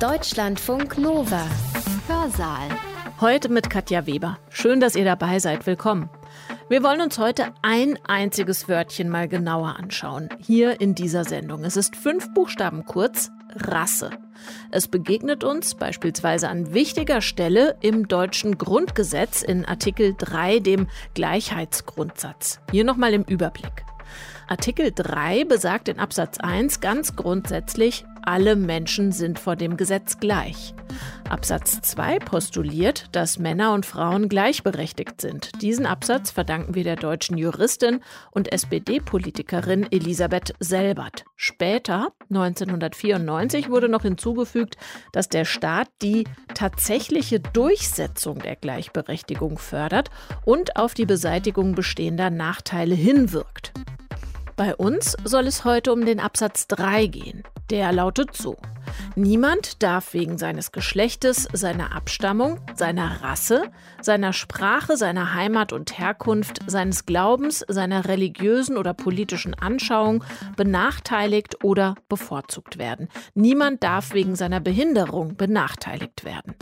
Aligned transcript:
Deutschlandfunk 0.00 0.98
Nova. 0.98 1.46
Hörsaal. 2.08 2.68
Heute 3.20 3.48
mit 3.48 3.70
Katja 3.70 4.06
Weber. 4.06 4.38
Schön, 4.50 4.80
dass 4.80 4.96
ihr 4.96 5.04
dabei 5.04 5.38
seid. 5.38 5.66
Willkommen. 5.66 6.10
Wir 6.68 6.82
wollen 6.82 7.00
uns 7.00 7.16
heute 7.18 7.54
ein 7.62 7.96
einziges 8.04 8.68
Wörtchen 8.68 9.08
mal 9.08 9.28
genauer 9.28 9.76
anschauen. 9.76 10.30
Hier 10.40 10.80
in 10.80 10.96
dieser 10.96 11.24
Sendung. 11.24 11.62
Es 11.62 11.76
ist 11.76 11.94
fünf 11.94 12.34
Buchstaben 12.34 12.84
kurz. 12.84 13.30
Rasse. 13.54 14.10
Es 14.72 14.88
begegnet 14.88 15.44
uns 15.44 15.76
beispielsweise 15.76 16.48
an 16.48 16.74
wichtiger 16.74 17.20
Stelle 17.20 17.76
im 17.80 18.08
deutschen 18.08 18.58
Grundgesetz 18.58 19.42
in 19.42 19.64
Artikel 19.64 20.16
3, 20.18 20.58
dem 20.58 20.88
Gleichheitsgrundsatz. 21.14 22.58
Hier 22.72 22.82
nochmal 22.84 23.14
im 23.14 23.22
Überblick. 23.22 23.84
Artikel 24.48 24.92
3 24.92 25.44
besagt 25.44 25.88
in 25.88 25.98
Absatz 25.98 26.38
1 26.38 26.80
ganz 26.80 27.16
grundsätzlich, 27.16 28.04
alle 28.26 28.56
Menschen 28.56 29.12
sind 29.12 29.38
vor 29.38 29.56
dem 29.56 29.76
Gesetz 29.76 30.18
gleich. 30.18 30.74
Absatz 31.28 31.80
2 31.80 32.18
postuliert, 32.18 33.06
dass 33.12 33.38
Männer 33.38 33.72
und 33.72 33.86
Frauen 33.86 34.28
gleichberechtigt 34.28 35.20
sind. 35.20 35.50
Diesen 35.62 35.86
Absatz 35.86 36.30
verdanken 36.30 36.74
wir 36.74 36.84
der 36.84 36.96
deutschen 36.96 37.38
Juristin 37.38 38.00
und 38.30 38.52
SPD-Politikerin 38.52 39.90
Elisabeth 39.90 40.54
Selbert. 40.60 41.24
Später, 41.36 42.12
1994, 42.30 43.70
wurde 43.70 43.88
noch 43.88 44.02
hinzugefügt, 44.02 44.76
dass 45.12 45.28
der 45.28 45.44
Staat 45.44 45.88
die 46.02 46.24
tatsächliche 46.54 47.40
Durchsetzung 47.40 48.38
der 48.40 48.56
Gleichberechtigung 48.56 49.58
fördert 49.58 50.10
und 50.44 50.76
auf 50.76 50.94
die 50.94 51.06
Beseitigung 51.06 51.74
bestehender 51.74 52.30
Nachteile 52.30 52.94
hinwirkt. 52.94 53.72
Bei 54.56 54.76
uns 54.76 55.16
soll 55.24 55.46
es 55.46 55.64
heute 55.64 55.92
um 55.92 56.04
den 56.04 56.20
Absatz 56.20 56.68
3 56.68 57.06
gehen. 57.06 57.42
Der 57.70 57.92
lautet 57.92 58.36
so. 58.36 58.56
Niemand 59.16 59.82
darf 59.82 60.12
wegen 60.12 60.38
seines 60.38 60.72
Geschlechtes, 60.72 61.48
seiner 61.52 61.94
Abstammung, 61.94 62.60
seiner 62.74 63.22
Rasse, 63.22 63.70
seiner 64.00 64.32
Sprache, 64.32 64.96
seiner 64.96 65.34
Heimat 65.34 65.72
und 65.72 65.98
Herkunft, 65.98 66.58
seines 66.66 67.06
Glaubens, 67.06 67.64
seiner 67.68 68.06
religiösen 68.06 68.76
oder 68.76 68.94
politischen 68.94 69.54
Anschauung 69.54 70.24
benachteiligt 70.56 71.64
oder 71.64 71.94
bevorzugt 72.08 72.78
werden. 72.78 73.08
Niemand 73.34 73.82
darf 73.82 74.14
wegen 74.14 74.34
seiner 74.36 74.60
Behinderung 74.60 75.36
benachteiligt 75.36 76.24
werden. 76.24 76.54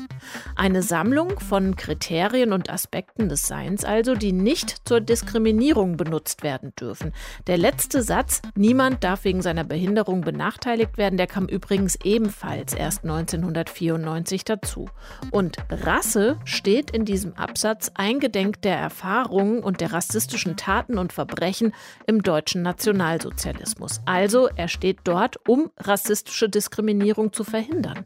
Eine 0.55 0.83
Sammlung 0.83 1.41
von 1.41 1.77
Kriterien 1.77 2.53
und 2.53 2.71
Aspekten 2.71 3.29
des 3.29 3.47
Seins 3.47 3.85
also, 3.85 4.15
die 4.15 4.33
nicht 4.33 4.87
zur 4.87 5.01
Diskriminierung 5.01 5.97
benutzt 5.97 6.43
werden 6.43 6.73
dürfen. 6.79 7.13
Der 7.47 7.57
letzte 7.57 8.03
Satz, 8.03 8.43
niemand 8.55 9.05
darf 9.05 9.25
wegen 9.25 9.43
seiner 9.43 9.65
Behinderung 9.65 10.21
benachteiligt 10.21 10.99
werden, 10.99 11.17
der 11.17 11.27
kam 11.27 11.47
übrigens 11.47 11.97
ebenfalls 12.05 12.22
ebenfalls 12.23 12.73
erst 12.73 13.03
1994 13.03 14.45
dazu. 14.45 14.89
Und 15.33 15.57
Rasse 15.71 16.39
steht 16.45 16.93
in 16.93 17.05
diesem 17.05 17.35
Absatz 17.35 17.91
eingedenk 17.95 18.63
der 18.63 18.77
Erfahrungen 18.77 19.61
und 19.61 19.81
der 19.81 19.93
rassistischen 19.93 20.57
Taten 20.57 20.99
und 20.99 21.13
Verbrechen 21.13 21.75
im 22.07 22.23
deutschen 22.23 22.63
Nationalsozialismus. 22.63 24.01
Also 24.05 24.49
er 24.55 24.69
steht 24.69 25.01
dort, 25.03 25.37
um 25.49 25.71
rassistische 25.79 26.49
Diskriminierung 26.49 27.33
zu 27.33 27.43
verhindern. 27.43 28.05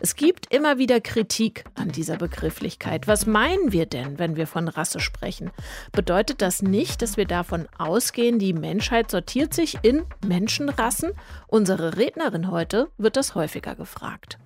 Es 0.00 0.16
gibt 0.16 0.52
immer 0.52 0.78
wieder 0.78 1.00
Kritik 1.00 1.64
an 1.74 1.90
dieser 1.90 2.16
Begrifflichkeit. 2.16 3.06
Was 3.06 3.24
meinen 3.26 3.72
wir 3.72 3.86
denn, 3.86 4.18
wenn 4.18 4.36
wir 4.36 4.46
von 4.46 4.68
Rasse 4.68 5.00
sprechen? 5.00 5.50
Bedeutet 5.92 6.42
das 6.42 6.60
nicht, 6.60 7.02
dass 7.02 7.16
wir 7.16 7.26
davon 7.26 7.68
ausgehen, 7.78 8.38
die 8.38 8.52
Menschheit 8.52 9.10
sortiert 9.10 9.54
sich 9.54 9.78
in 9.82 10.02
Menschenrassen? 10.26 11.12
Unsere 11.46 11.96
Rednerin 11.96 12.50
heute 12.50 12.88
wird 12.98 13.16
das 13.16 13.36
häufiger 13.44 13.74
gefragt. 13.74 14.38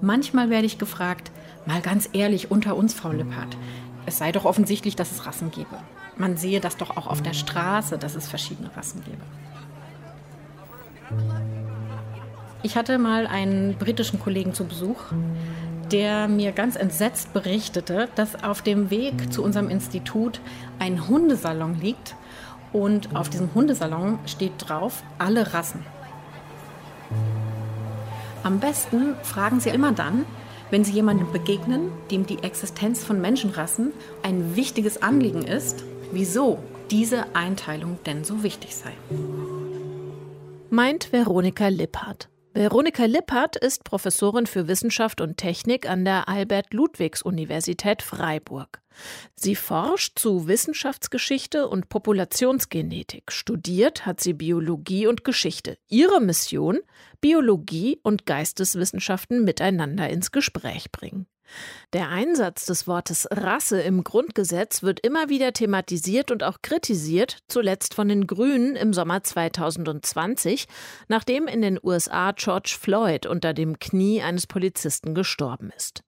Manchmal 0.00 0.48
werde 0.48 0.66
ich 0.66 0.78
gefragt, 0.78 1.30
mal 1.66 1.82
ganz 1.82 2.08
ehrlich 2.14 2.50
unter 2.50 2.74
uns, 2.74 2.94
Frau 2.94 3.12
Lippert, 3.12 3.56
es 4.06 4.16
sei 4.16 4.32
doch 4.32 4.46
offensichtlich, 4.46 4.96
dass 4.96 5.12
es 5.12 5.26
Rassen 5.26 5.50
gäbe. 5.50 5.76
Man 6.16 6.38
sehe 6.38 6.60
das 6.60 6.78
doch 6.78 6.96
auch 6.96 7.06
auf 7.06 7.20
der 7.20 7.34
Straße, 7.34 7.98
dass 7.98 8.14
es 8.14 8.26
verschiedene 8.26 8.74
Rassen 8.74 9.04
gäbe. 9.04 9.22
Ich 12.62 12.76
hatte 12.76 12.98
mal 12.98 13.26
einen 13.26 13.74
britischen 13.76 14.18
Kollegen 14.18 14.54
zu 14.54 14.64
Besuch, 14.64 15.00
der 15.92 16.28
mir 16.28 16.52
ganz 16.52 16.76
entsetzt 16.76 17.34
berichtete, 17.34 18.08
dass 18.14 18.42
auf 18.42 18.62
dem 18.62 18.90
Weg 18.90 19.32
zu 19.32 19.42
unserem 19.44 19.68
Institut 19.68 20.40
ein 20.78 21.08
Hundesalon 21.08 21.78
liegt 21.78 22.16
und 22.72 23.14
auf 23.14 23.28
diesem 23.28 23.54
Hundesalon 23.54 24.18
steht 24.26 24.52
drauf 24.58 25.02
alle 25.18 25.52
Rassen. 25.52 25.84
Am 28.48 28.60
besten 28.60 29.14
fragen 29.24 29.60
Sie 29.60 29.68
immer 29.68 29.92
dann, 29.92 30.24
wenn 30.70 30.82
Sie 30.82 30.92
jemandem 30.92 31.30
begegnen, 31.32 31.92
dem 32.10 32.24
die 32.24 32.42
Existenz 32.42 33.04
von 33.04 33.20
Menschenrassen 33.20 33.92
ein 34.22 34.56
wichtiges 34.56 35.02
Anliegen 35.02 35.42
ist, 35.42 35.84
wieso 36.12 36.58
diese 36.90 37.36
Einteilung 37.36 37.98
denn 38.06 38.24
so 38.24 38.42
wichtig 38.42 38.74
sei. 38.74 38.92
Meint 40.70 41.12
Veronika 41.12 41.68
Lippert. 41.68 42.30
Veronika 42.58 43.04
Lippert 43.04 43.54
ist 43.54 43.84
Professorin 43.84 44.48
für 44.48 44.66
Wissenschaft 44.66 45.20
und 45.20 45.36
Technik 45.36 45.88
an 45.88 46.04
der 46.04 46.28
Albert-Ludwigs-Universität 46.28 48.02
Freiburg. 48.02 48.80
Sie 49.36 49.54
forscht 49.54 50.18
zu 50.18 50.48
Wissenschaftsgeschichte 50.48 51.68
und 51.68 51.88
Populationsgenetik. 51.88 53.30
Studiert 53.30 54.06
hat 54.06 54.20
sie 54.20 54.32
Biologie 54.32 55.06
und 55.06 55.22
Geschichte. 55.22 55.78
Ihre 55.86 56.20
Mission? 56.20 56.80
Biologie 57.20 58.00
und 58.02 58.26
Geisteswissenschaften 58.26 59.44
miteinander 59.44 60.10
ins 60.10 60.32
Gespräch 60.32 60.90
bringen. 60.90 61.28
Der 61.92 62.10
Einsatz 62.10 62.66
des 62.66 62.86
Wortes 62.86 63.26
Rasse 63.30 63.80
im 63.80 64.04
Grundgesetz 64.04 64.82
wird 64.82 65.00
immer 65.00 65.28
wieder 65.28 65.52
thematisiert 65.52 66.30
und 66.30 66.44
auch 66.44 66.58
kritisiert, 66.62 67.38
zuletzt 67.48 67.94
von 67.94 68.08
den 68.08 68.26
Grünen 68.26 68.76
im 68.76 68.92
Sommer 68.92 69.22
2020, 69.22 70.66
nachdem 71.08 71.46
in 71.46 71.62
den 71.62 71.78
USA 71.82 72.32
George 72.32 72.76
Floyd 72.78 73.26
unter 73.26 73.54
dem 73.54 73.78
Knie 73.78 74.22
eines 74.22 74.46
Polizisten 74.46 75.14
gestorben 75.14 75.70
ist. 75.76 76.02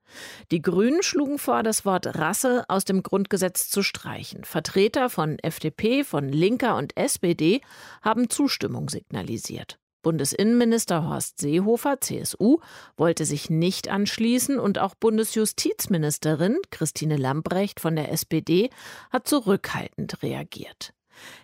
Die 0.50 0.60
Grünen 0.60 1.02
schlugen 1.02 1.38
vor, 1.38 1.62
das 1.62 1.84
Wort 1.84 2.06
Rasse 2.18 2.64
aus 2.68 2.84
dem 2.84 3.02
Grundgesetz 3.02 3.70
zu 3.70 3.82
streichen. 3.82 4.44
Vertreter 4.44 5.08
von 5.08 5.38
FDP, 5.38 6.04
von 6.04 6.28
Linker 6.28 6.76
und 6.76 6.96
SPD 6.96 7.60
haben 8.02 8.28
Zustimmung 8.28 8.88
signalisiert. 8.88 9.78
Bundesinnenminister 10.02 11.08
Horst 11.08 11.40
Seehofer, 11.40 12.00
CSU, 12.00 12.58
wollte 12.96 13.24
sich 13.24 13.50
nicht 13.50 13.88
anschließen 13.88 14.58
und 14.58 14.78
auch 14.78 14.94
Bundesjustizministerin 14.94 16.58
Christine 16.70 17.16
Lambrecht 17.16 17.80
von 17.80 17.96
der 17.96 18.12
SPD 18.12 18.70
hat 19.10 19.28
zurückhaltend 19.28 20.22
reagiert. 20.22 20.94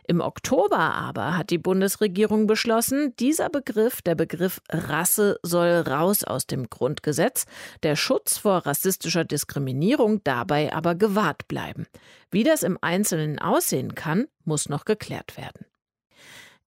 Im 0.07 0.21
Oktober 0.21 0.79
aber 0.79 1.37
hat 1.37 1.51
die 1.51 1.59
Bundesregierung 1.59 2.47
beschlossen, 2.47 3.15
dieser 3.17 3.51
Begriff, 3.51 4.03
der 4.03 4.15
Begriff 4.15 4.61
Rasse, 4.71 5.39
soll 5.43 5.81
raus 5.81 6.25
aus 6.25 6.47
dem 6.47 6.71
Grundgesetz, 6.71 7.47
der 7.83 7.97
Schutz 7.97 8.39
vor 8.39 8.67
rassistischer 8.67 9.25
Diskriminierung 9.25 10.23
dabei 10.25 10.73
aber 10.73 10.95
gewahrt 10.95 11.49
bleiben. 11.49 11.87
Wie 12.31 12.45
das 12.45 12.63
im 12.63 12.79
Einzelnen 12.81 13.39
aussehen 13.39 13.95
kann, 13.95 14.27
muss 14.45 14.69
noch 14.69 14.85
geklärt 14.85 15.37
werden. 15.37 15.67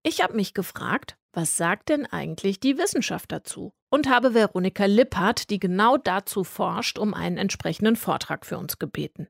Ich 0.04 0.22
habe 0.22 0.36
mich 0.36 0.54
gefragt, 0.54 1.18
was 1.34 1.58
sagt 1.58 1.90
denn 1.90 2.06
eigentlich 2.08 2.60
die 2.60 2.78
Wissenschaft 2.78 3.32
dazu? 3.32 3.72
Und 3.92 4.08
habe 4.08 4.36
Veronika 4.36 4.86
Lippert, 4.86 5.50
die 5.50 5.60
genau 5.60 5.98
dazu 5.98 6.44
forscht, 6.44 7.00
um 7.00 7.16
einen 7.16 7.38
entsprechenden 7.38 7.96
Vortrag 7.96 8.46
für 8.46 8.58
uns 8.58 8.78
gebeten. 8.78 9.28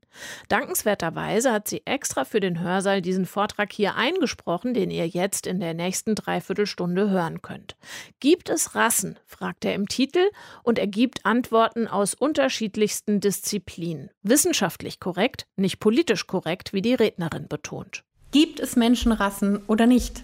Dankenswerterweise 0.50 1.52
hat 1.52 1.70
sie 1.70 1.82
extra 1.86 2.26
für 2.26 2.42
den 2.42 2.60
Hörsaal 2.60 3.02
diesen 3.02 3.26
Vortrag 3.26 3.72
hier 3.72 3.96
eingesprochen, 3.96 4.74
den 4.74 4.92
ihr 4.92 5.08
jetzt 5.08 5.48
in 5.48 5.62
der 5.62 5.74
nächsten 5.74 6.16
Dreiviertelstunde 6.16 7.10
hören 7.10 7.42
könnt. 7.42 7.78
Gibt 8.20 8.50
es 8.50 8.76
Rassen? 8.76 9.18
fragt 9.26 9.64
er 9.64 9.76
im 9.76 9.88
Titel 9.88 10.30
und 10.64 10.78
er 10.78 10.88
gibt 10.88 11.26
Antworten 11.26 11.88
aus 11.88 12.14
unterschiedlichsten 12.14 13.22
Disziplinen. 13.22 14.10
Wissenschaftlich 14.24 15.00
korrekt, 15.00 15.48
nicht 15.56 15.80
politisch 15.80 16.28
korrekt, 16.28 16.74
wie 16.74 16.82
die 16.82 16.96
Rednerin 16.96 17.48
betont. 17.48 18.04
Gibt 18.32 18.60
es 18.60 18.76
Menschenrassen 18.76 19.64
oder 19.68 19.88
nicht? 19.88 20.24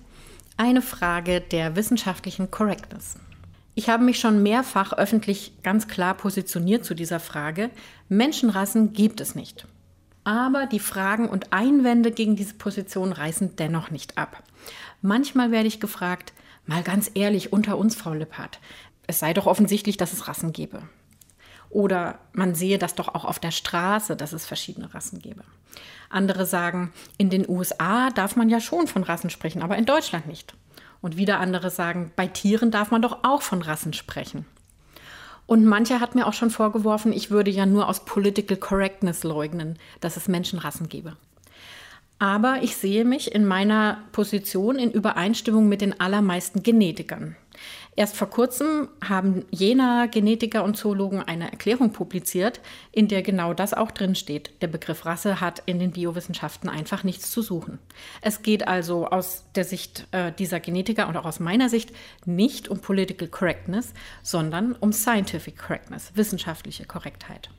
Eine 0.58 0.82
Frage 0.82 1.42
der 1.42 1.76
wissenschaftlichen 1.76 2.52
Correctness. 2.52 3.16
Ich 3.76 3.90
habe 3.90 4.04
mich 4.04 4.20
schon 4.20 4.42
mehrfach 4.42 4.94
öffentlich 4.94 5.52
ganz 5.62 5.88
klar 5.88 6.14
positioniert 6.14 6.86
zu 6.86 6.94
dieser 6.94 7.20
Frage. 7.20 7.70
Menschenrassen 8.08 8.94
gibt 8.94 9.20
es 9.20 9.36
nicht. 9.36 9.68
Aber 10.24 10.66
die 10.66 10.80
Fragen 10.80 11.28
und 11.28 11.52
Einwände 11.52 12.12
gegen 12.12 12.36
diese 12.36 12.54
Position 12.54 13.12
reißen 13.12 13.58
dennoch 13.58 13.92
nicht 13.92 14.18
ab. 14.18 14.44
Manchmal 15.02 15.52
werde 15.52 15.68
ich 15.68 15.80
gefragt, 15.80 16.34
mal 16.66 16.84
ganz 16.84 17.12
ehrlich 17.14 17.52
unter 17.52 17.78
uns, 17.78 17.96
Frau 17.96 18.14
Lippert, 18.14 18.60
es 19.08 19.20
sei 19.20 19.34
doch 19.34 19.46
offensichtlich, 19.46 19.98
dass 19.98 20.14
es 20.14 20.28
Rassen 20.28 20.52
gebe. 20.54 20.82
Oder 21.76 22.20
man 22.32 22.56
sehe 22.56 22.78
das 22.78 22.96
doch 22.96 23.10
auch 23.10 23.26
auf 23.26 23.38
der 23.38 23.52
Straße, 23.52 24.16
dass 24.16 24.32
es 24.32 24.46
verschiedene 24.46 24.94
Rassen 24.94 25.20
gäbe. 25.20 25.44
Andere 26.10 26.46
sagen, 26.46 26.94
in 27.18 27.30
den 27.30 27.50
USA 27.50 28.12
darf 28.12 28.38
man 28.38 28.48
ja 28.48 28.62
schon 28.62 28.88
von 28.88 29.04
Rassen 29.04 29.30
sprechen, 29.30 29.62
aber 29.62 29.76
in 29.76 29.86
Deutschland 29.86 30.26
nicht. 30.26 30.54
Und 31.02 31.18
wieder 31.18 31.42
andere 31.42 31.70
sagen, 31.70 32.14
bei 32.16 32.28
Tieren 32.28 32.72
darf 32.72 32.92
man 32.92 33.02
doch 33.02 33.26
auch 33.26 33.42
von 33.42 33.62
Rassen 33.62 33.92
sprechen. 33.92 34.46
Und 35.48 35.66
mancher 35.66 36.00
hat 36.00 36.16
mir 36.16 36.28
auch 36.28 36.34
schon 36.34 36.50
vorgeworfen, 36.50 37.12
ich 37.12 37.30
würde 37.30 37.52
ja 37.52 37.66
nur 37.66 37.90
aus 37.90 38.06
Political 38.06 38.56
Correctness 38.56 39.26
leugnen, 39.26 39.78
dass 40.00 40.16
es 40.16 40.30
Menschenrassen 40.30 40.88
gebe. 40.88 41.18
Aber 42.20 42.60
ich 42.62 42.78
sehe 42.78 43.04
mich 43.04 43.36
in 43.36 43.46
meiner 43.46 43.98
Position 44.14 44.80
in 44.80 44.92
Übereinstimmung 44.92 45.68
mit 45.68 45.82
den 45.82 46.00
allermeisten 46.00 46.64
Genetikern. 46.64 47.36
Erst 47.98 48.18
vor 48.18 48.30
kurzem 48.30 48.90
haben 49.02 49.46
jener 49.52 50.10
Genetiker 50.10 50.66
und 50.66 50.76
Zoologen 50.76 51.22
eine 51.22 51.50
Erklärung 51.50 51.94
publiziert, 51.94 52.60
in 52.92 53.08
der 53.08 53.22
genau 53.22 53.54
das 53.54 53.74
auch 53.74 53.90
drinsteht. 53.92 54.52
Der 54.62 54.68
Begriff 54.68 55.06
Rasse 55.06 55.40
hat 55.40 55.64
in 55.66 55.80
den 55.80 55.92
Biowissenschaften 55.92 56.70
einfach 56.70 57.06
nichts 57.06 57.32
zu 57.32 57.42
suchen. 57.42 57.80
Es 58.22 58.42
geht 58.42 58.68
also 58.68 59.08
aus 59.08 59.46
der 59.56 59.64
Sicht 59.64 60.08
äh, 60.12 60.34
dieser 60.34 60.60
Genetiker 60.60 61.08
und 61.08 61.16
auch 61.16 61.24
aus 61.24 61.40
meiner 61.40 61.70
Sicht 61.70 61.94
nicht 62.26 62.68
um 62.68 62.80
Political 62.80 63.30
Correctness, 63.30 63.94
sondern 64.24 64.74
um 64.74 64.92
Scientific 64.92 65.58
Correctness, 65.58 66.12
wissenschaftliche 66.16 66.86
Korrektheit. 66.86 67.50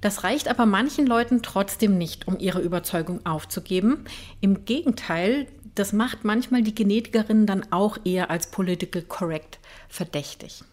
Das 0.00 0.24
reicht 0.24 0.48
aber 0.48 0.66
manchen 0.66 1.06
Leuten 1.06 1.42
trotzdem 1.42 1.96
nicht, 1.96 2.26
um 2.26 2.38
ihre 2.38 2.60
Überzeugung 2.60 3.24
aufzugeben. 3.24 4.04
Im 4.40 4.64
Gegenteil, 4.64 5.46
das 5.74 5.92
macht 5.92 6.24
manchmal 6.24 6.62
die 6.62 6.74
Genetikerinnen 6.74 7.46
dann 7.46 7.66
auch 7.72 7.98
eher 8.04 8.30
als 8.30 8.50
political 8.50 9.02
correct 9.02 9.58
verdächtig. 9.88 10.64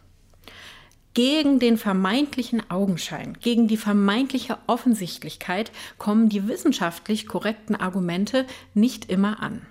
Gegen 1.14 1.60
den 1.60 1.78
vermeintlichen 1.78 2.70
Augenschein, 2.70 3.38
gegen 3.42 3.68
die 3.68 3.76
vermeintliche 3.76 4.58
Offensichtlichkeit 4.68 5.72
kommen 5.98 6.30
die 6.30 6.48
wissenschaftlich 6.48 7.28
korrekten 7.28 7.76
Argumente 7.76 8.46
nicht 8.74 9.10
immer 9.12 9.44
an. 9.44 9.66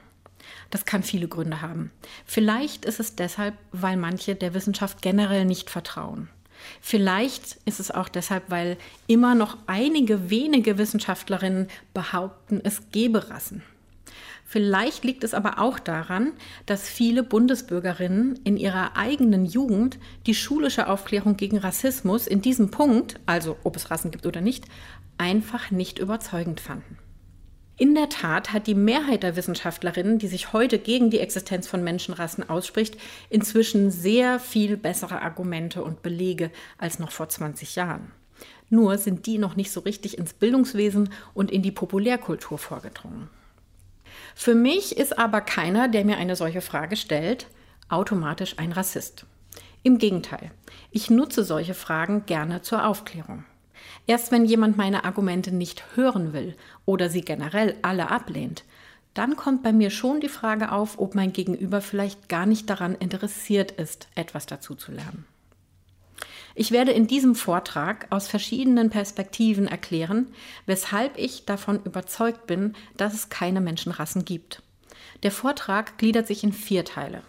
Das 0.68 0.84
kann 0.84 1.02
viele 1.02 1.28
Gründe 1.28 1.62
haben. 1.62 1.90
Vielleicht 2.26 2.84
ist 2.84 3.00
es 3.00 3.16
deshalb, 3.16 3.54
weil 3.72 3.96
manche 3.96 4.34
der 4.34 4.52
Wissenschaft 4.52 5.00
generell 5.00 5.46
nicht 5.46 5.70
vertrauen. 5.70 6.28
Vielleicht 6.82 7.58
ist 7.64 7.80
es 7.80 7.90
auch 7.90 8.10
deshalb, 8.10 8.50
weil 8.50 8.76
immer 9.06 9.34
noch 9.34 9.56
einige 9.66 10.28
wenige 10.28 10.76
Wissenschaftlerinnen 10.76 11.68
behaupten, 11.94 12.60
es 12.62 12.90
gebe 12.92 13.30
Rassen. 13.30 13.62
Vielleicht 14.52 15.04
liegt 15.04 15.22
es 15.22 15.32
aber 15.32 15.60
auch 15.60 15.78
daran, 15.78 16.32
dass 16.66 16.88
viele 16.88 17.22
Bundesbürgerinnen 17.22 18.40
in 18.42 18.56
ihrer 18.56 18.96
eigenen 18.96 19.46
Jugend 19.46 20.00
die 20.26 20.34
schulische 20.34 20.88
Aufklärung 20.88 21.36
gegen 21.36 21.56
Rassismus 21.56 22.26
in 22.26 22.42
diesem 22.42 22.72
Punkt, 22.72 23.20
also 23.26 23.56
ob 23.62 23.76
es 23.76 23.92
Rassen 23.92 24.10
gibt 24.10 24.26
oder 24.26 24.40
nicht, 24.40 24.64
einfach 25.18 25.70
nicht 25.70 26.00
überzeugend 26.00 26.58
fanden. 26.58 26.98
In 27.76 27.94
der 27.94 28.08
Tat 28.08 28.52
hat 28.52 28.66
die 28.66 28.74
Mehrheit 28.74 29.22
der 29.22 29.36
Wissenschaftlerinnen, 29.36 30.18
die 30.18 30.26
sich 30.26 30.52
heute 30.52 30.80
gegen 30.80 31.10
die 31.10 31.20
Existenz 31.20 31.68
von 31.68 31.84
Menschenrassen 31.84 32.50
ausspricht, 32.50 32.96
inzwischen 33.28 33.92
sehr 33.92 34.40
viel 34.40 34.76
bessere 34.76 35.22
Argumente 35.22 35.84
und 35.84 36.02
Belege 36.02 36.50
als 36.76 36.98
noch 36.98 37.12
vor 37.12 37.28
20 37.28 37.76
Jahren. 37.76 38.10
Nur 38.68 38.98
sind 38.98 39.26
die 39.26 39.38
noch 39.38 39.54
nicht 39.54 39.70
so 39.70 39.78
richtig 39.78 40.18
ins 40.18 40.32
Bildungswesen 40.32 41.10
und 41.34 41.52
in 41.52 41.62
die 41.62 41.70
Populärkultur 41.70 42.58
vorgedrungen. 42.58 43.30
Für 44.42 44.54
mich 44.54 44.96
ist 44.96 45.18
aber 45.18 45.42
keiner, 45.42 45.86
der 45.86 46.02
mir 46.02 46.16
eine 46.16 46.34
solche 46.34 46.62
Frage 46.62 46.96
stellt, 46.96 47.48
automatisch 47.90 48.58
ein 48.58 48.72
Rassist. 48.72 49.26
Im 49.82 49.98
Gegenteil, 49.98 50.50
ich 50.90 51.10
nutze 51.10 51.44
solche 51.44 51.74
Fragen 51.74 52.24
gerne 52.24 52.62
zur 52.62 52.86
Aufklärung. 52.86 53.44
Erst 54.06 54.32
wenn 54.32 54.46
jemand 54.46 54.78
meine 54.78 55.04
Argumente 55.04 55.54
nicht 55.54 55.94
hören 55.94 56.32
will 56.32 56.56
oder 56.86 57.10
sie 57.10 57.20
generell 57.20 57.76
alle 57.82 58.10
ablehnt, 58.10 58.64
dann 59.12 59.36
kommt 59.36 59.62
bei 59.62 59.74
mir 59.74 59.90
schon 59.90 60.20
die 60.20 60.30
Frage 60.30 60.72
auf, 60.72 60.98
ob 60.98 61.14
mein 61.14 61.34
Gegenüber 61.34 61.82
vielleicht 61.82 62.30
gar 62.30 62.46
nicht 62.46 62.70
daran 62.70 62.94
interessiert 62.94 63.72
ist, 63.72 64.08
etwas 64.14 64.46
dazu 64.46 64.74
zu 64.74 64.90
lernen. 64.90 65.26
Ich 66.54 66.72
werde 66.72 66.92
in 66.92 67.06
diesem 67.06 67.34
Vortrag 67.34 68.06
aus 68.10 68.28
verschiedenen 68.28 68.90
Perspektiven 68.90 69.66
erklären, 69.66 70.28
weshalb 70.66 71.18
ich 71.18 71.44
davon 71.46 71.82
überzeugt 71.84 72.46
bin, 72.46 72.74
dass 72.96 73.14
es 73.14 73.28
keine 73.28 73.60
Menschenrassen 73.60 74.24
gibt. 74.24 74.62
Der 75.22 75.30
Vortrag 75.30 75.98
gliedert 75.98 76.26
sich 76.26 76.42
in 76.44 76.52
vier 76.52 76.84
Teile. 76.84 77.22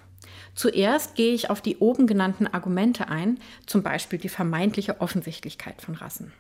Zuerst 0.54 1.16
gehe 1.16 1.34
ich 1.34 1.50
auf 1.50 1.62
die 1.62 1.78
oben 1.78 2.08
genannten 2.08 2.48
Argumente 2.48 3.08
ein, 3.08 3.40
zum 3.66 3.84
Beispiel 3.84 4.20
die 4.20 4.30
vermeintliche 4.30 5.00
Offensichtlichkeit 5.00 5.82
von 5.82 5.96
Rassen. 5.96 6.34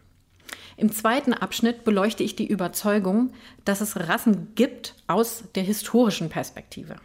Im 0.78 0.92
zweiten 0.92 1.34
Abschnitt 1.34 1.84
beleuchte 1.84 2.24
ich 2.24 2.36
die 2.36 2.48
Überzeugung, 2.48 3.32
dass 3.66 3.82
es 3.82 4.08
Rassen 4.08 4.54
gibt 4.56 4.96
aus 5.08 5.44
der 5.56 5.64
historischen 5.64 6.30
Perspektive. 6.30 6.96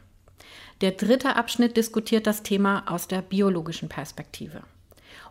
Der 0.81 0.93
dritte 0.93 1.37
Abschnitt 1.37 1.77
diskutiert 1.77 2.27
das 2.27 2.43
Thema 2.43 2.85
aus 2.87 3.09
der 3.09 3.23
biologischen 3.23 3.89
Perspektive. 3.89 4.63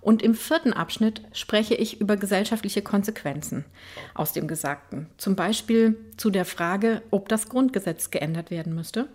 Und 0.06 0.22
im 0.22 0.36
vierten 0.36 0.72
Abschnitt 0.72 1.24
spreche 1.34 1.74
ich 1.74 2.00
über 2.00 2.16
gesellschaftliche 2.16 2.84
Konsequenzen 2.84 3.66
aus 4.13 4.34
dem 4.34 4.48
Gesagten. 4.48 5.10
Zum 5.18 5.36
Beispiel 5.36 5.98
zu 6.16 6.30
der 6.30 6.46
Frage, 6.46 7.02
ob 7.10 7.28
das 7.28 7.50
Grundgesetz 7.50 8.12
geändert 8.12 8.52
werden 8.52 8.75
müsste, 8.75 9.10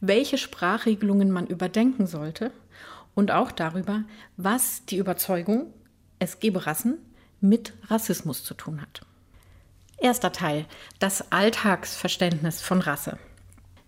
welche 0.00 0.36
Sprachregelungen 0.36 1.30
man 1.30 1.46
überdenken 1.46 2.08
sollte 2.08 2.50
und 3.14 3.30
auch 3.30 3.52
darüber, 3.52 4.02
was 4.36 4.84
die 4.86 4.96
Überzeugung, 4.96 5.72
es 6.18 6.40
gebe 6.40 6.66
Rassen, 6.66 6.98
mit 7.40 7.72
Rassismus 7.86 8.42
zu 8.42 8.54
tun 8.54 8.82
hat. 8.82 9.02
Erster 9.98 10.32
Teil, 10.32 10.66
das 10.98 11.30
Alltagsverständnis 11.30 12.60
von 12.60 12.80
Rasse. 12.80 13.18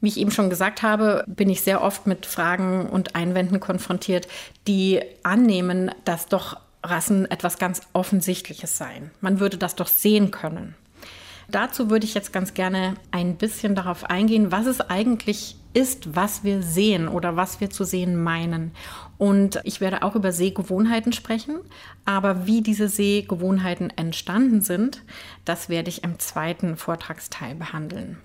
Wie 0.01 0.09
ich 0.09 0.19
eben 0.19 0.31
schon 0.31 0.51
gesagt 0.51 0.83
habe, 0.83 1.25
bin 1.27 1.49
ich 1.49 1.63
sehr 1.63 1.83
oft 1.83 2.07
mit 2.07 2.27
Fragen 2.27 2.87
und 2.89 3.15
Einwänden 3.15 3.61
konfrontiert, 3.61 4.29
die 4.67 5.01
annehmen, 5.23 5.91
dass 6.05 6.27
doch 6.27 6.59
Rassen 6.83 7.31
etwas 7.31 7.59
ganz 7.59 7.81
Offensichtliches 7.93 8.77
seien. 8.77 9.11
Man 9.21 9.41
würde 9.41 9.57
das 9.57 9.75
doch 9.75 9.89
sehen 9.89 10.31
können. 10.31 10.75
Dazu 11.49 11.91
würde 11.91 12.05
ich 12.05 12.15
jetzt 12.15 12.33
ganz 12.33 12.55
gerne 12.55 12.95
ein 13.13 13.37
bisschen 13.37 13.75
darauf 13.75 14.05
eingehen, 14.05 14.51
was 14.51 14.67
es 14.67 14.81
eigentlich 14.81 15.57
ist, 15.75 16.17
was 16.17 16.43
wir 16.43 16.63
sehen 16.63 17.07
oder 17.07 17.37
was 17.37 17.61
wir 17.61 17.71
zu 17.71 17.85
sehen 17.85 18.21
meinen. 18.21 18.73
Und 19.19 19.61
ich 19.63 19.81
werde 19.81 20.03
auch 20.03 20.17
über 20.17 20.33
Sehgewohnheiten 20.33 21.13
sprechen, 21.13 21.57
aber 22.05 22.47
wie 22.47 22.63
diese 22.63 22.89
Sehgewohnheiten 22.89 23.91
entstanden 23.91 24.61
sind, 24.61 25.03
das 25.45 25.69
werde 25.69 25.91
ich 25.91 26.03
im 26.03 26.19
zweiten 26.19 26.77
Vortragsteil 26.77 27.55
behandeln. 27.55 28.19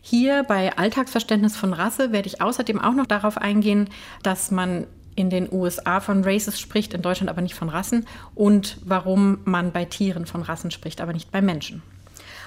Hier 0.00 0.44
bei 0.44 0.76
Alltagsverständnis 0.76 1.56
von 1.56 1.72
Rasse 1.72 2.12
werde 2.12 2.28
ich 2.28 2.40
außerdem 2.40 2.80
auch 2.80 2.94
noch 2.94 3.06
darauf 3.06 3.36
eingehen, 3.38 3.88
dass 4.22 4.50
man 4.50 4.86
in 5.16 5.30
den 5.30 5.52
USA 5.52 6.00
von 6.00 6.22
Races 6.24 6.60
spricht, 6.60 6.94
in 6.94 7.02
Deutschland 7.02 7.28
aber 7.28 7.42
nicht 7.42 7.56
von 7.56 7.68
Rassen 7.68 8.06
und 8.34 8.78
warum 8.84 9.38
man 9.44 9.72
bei 9.72 9.84
Tieren 9.84 10.26
von 10.26 10.42
Rassen 10.42 10.70
spricht, 10.70 11.00
aber 11.00 11.12
nicht 11.12 11.32
bei 11.32 11.42
Menschen. 11.42 11.82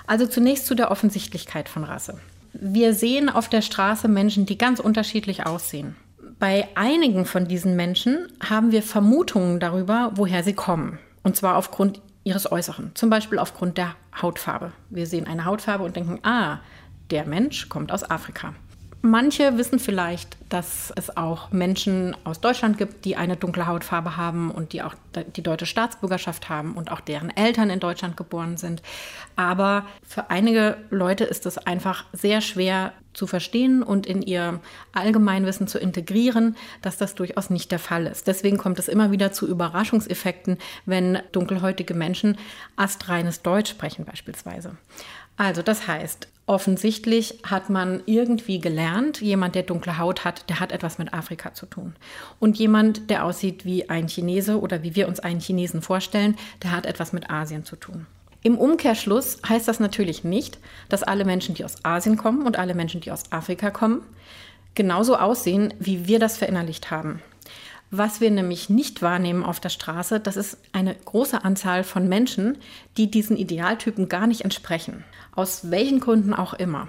Also 0.07 0.25
zunächst 0.25 0.65
zu 0.65 0.75
der 0.75 0.89
Offensichtlichkeit 0.89 1.67
von 1.69 1.83
Rasse. 1.83 2.17
Wir 2.53 2.93
sehen 2.93 3.29
auf 3.29 3.49
der 3.49 3.61
Straße 3.61 4.07
Menschen, 4.07 4.45
die 4.45 4.57
ganz 4.57 4.79
unterschiedlich 4.79 5.45
aussehen. 5.45 5.95
Bei 6.39 6.67
einigen 6.75 7.25
von 7.25 7.47
diesen 7.47 7.75
Menschen 7.75 8.27
haben 8.43 8.71
wir 8.71 8.83
Vermutungen 8.83 9.59
darüber, 9.59 10.11
woher 10.15 10.43
sie 10.43 10.53
kommen. 10.53 10.97
Und 11.23 11.35
zwar 11.35 11.57
aufgrund 11.57 12.01
ihres 12.23 12.51
Äußeren, 12.51 12.91
zum 12.93 13.09
Beispiel 13.09 13.39
aufgrund 13.39 13.77
der 13.77 13.95
Hautfarbe. 14.21 14.71
Wir 14.89 15.07
sehen 15.07 15.27
eine 15.27 15.45
Hautfarbe 15.45 15.83
und 15.83 15.95
denken, 15.95 16.19
ah, 16.23 16.59
der 17.11 17.25
Mensch 17.25 17.69
kommt 17.69 17.91
aus 17.91 18.09
Afrika. 18.09 18.53
Manche 19.03 19.57
wissen 19.57 19.79
vielleicht, 19.79 20.37
dass 20.49 20.93
es 20.95 21.17
auch 21.17 21.51
Menschen 21.51 22.15
aus 22.23 22.39
Deutschland 22.39 22.77
gibt, 22.77 23.03
die 23.03 23.15
eine 23.15 23.35
dunkle 23.35 23.65
Hautfarbe 23.65 24.15
haben 24.15 24.51
und 24.51 24.73
die 24.73 24.83
auch 24.83 24.93
die 25.35 25.41
deutsche 25.41 25.65
Staatsbürgerschaft 25.65 26.49
haben 26.49 26.73
und 26.75 26.91
auch 26.91 26.99
deren 26.99 27.35
Eltern 27.35 27.71
in 27.71 27.79
Deutschland 27.79 28.15
geboren 28.15 28.57
sind. 28.57 28.83
Aber 29.35 29.87
für 30.07 30.29
einige 30.29 30.77
Leute 30.91 31.23
ist 31.23 31.47
es 31.47 31.57
einfach 31.57 32.05
sehr 32.13 32.41
schwer 32.41 32.93
zu 33.13 33.25
verstehen 33.25 33.81
und 33.81 34.05
in 34.05 34.21
ihr 34.21 34.59
Allgemeinwissen 34.93 35.67
zu 35.67 35.79
integrieren, 35.79 36.55
dass 36.83 36.97
das 36.97 37.15
durchaus 37.15 37.49
nicht 37.49 37.71
der 37.71 37.79
Fall 37.79 38.05
ist. 38.05 38.27
Deswegen 38.27 38.59
kommt 38.59 38.77
es 38.77 38.87
immer 38.87 39.11
wieder 39.11 39.31
zu 39.31 39.47
Überraschungseffekten, 39.47 40.59
wenn 40.85 41.19
dunkelhäutige 41.31 41.95
Menschen 41.95 42.37
astreines 42.75 43.41
Deutsch 43.41 43.71
sprechen 43.71 44.05
beispielsweise. 44.05 44.77
Also 45.41 45.63
das 45.63 45.87
heißt, 45.87 46.27
offensichtlich 46.45 47.39
hat 47.41 47.71
man 47.71 48.03
irgendwie 48.05 48.59
gelernt, 48.59 49.21
jemand, 49.21 49.55
der 49.55 49.63
dunkle 49.63 49.97
Haut 49.97 50.23
hat, 50.23 50.47
der 50.51 50.59
hat 50.59 50.71
etwas 50.71 50.99
mit 50.99 51.15
Afrika 51.15 51.55
zu 51.55 51.65
tun. 51.65 51.95
Und 52.39 52.59
jemand, 52.59 53.09
der 53.09 53.25
aussieht 53.25 53.65
wie 53.65 53.89
ein 53.89 54.07
Chinese 54.07 54.59
oder 54.59 54.83
wie 54.83 54.95
wir 54.95 55.07
uns 55.07 55.19
einen 55.19 55.39
Chinesen 55.39 55.81
vorstellen, 55.81 56.37
der 56.61 56.69
hat 56.69 56.85
etwas 56.85 57.11
mit 57.11 57.31
Asien 57.31 57.65
zu 57.65 57.75
tun. 57.75 58.05
Im 58.43 58.55
Umkehrschluss 58.55 59.39
heißt 59.49 59.67
das 59.67 59.79
natürlich 59.79 60.23
nicht, 60.23 60.59
dass 60.89 61.01
alle 61.01 61.25
Menschen, 61.25 61.55
die 61.55 61.65
aus 61.65 61.83
Asien 61.83 62.17
kommen 62.17 62.45
und 62.45 62.59
alle 62.59 62.75
Menschen, 62.75 63.01
die 63.01 63.11
aus 63.11 63.31
Afrika 63.31 63.71
kommen, 63.71 64.03
genauso 64.75 65.15
aussehen, 65.15 65.73
wie 65.79 66.05
wir 66.05 66.19
das 66.19 66.37
verinnerlicht 66.37 66.91
haben. 66.91 67.19
Was 67.93 68.21
wir 68.21 68.31
nämlich 68.31 68.69
nicht 68.69 69.01
wahrnehmen 69.01 69.43
auf 69.43 69.59
der 69.59 69.67
Straße, 69.67 70.21
das 70.21 70.37
ist 70.37 70.57
eine 70.71 70.95
große 70.95 71.43
Anzahl 71.43 71.83
von 71.83 72.07
Menschen, 72.07 72.57
die 72.95 73.11
diesen 73.11 73.35
Idealtypen 73.35 74.07
gar 74.07 74.27
nicht 74.27 74.41
entsprechen. 74.41 75.03
Aus 75.35 75.71
welchen 75.71 75.99
Gründen 75.99 76.33
auch 76.33 76.53
immer. 76.53 76.87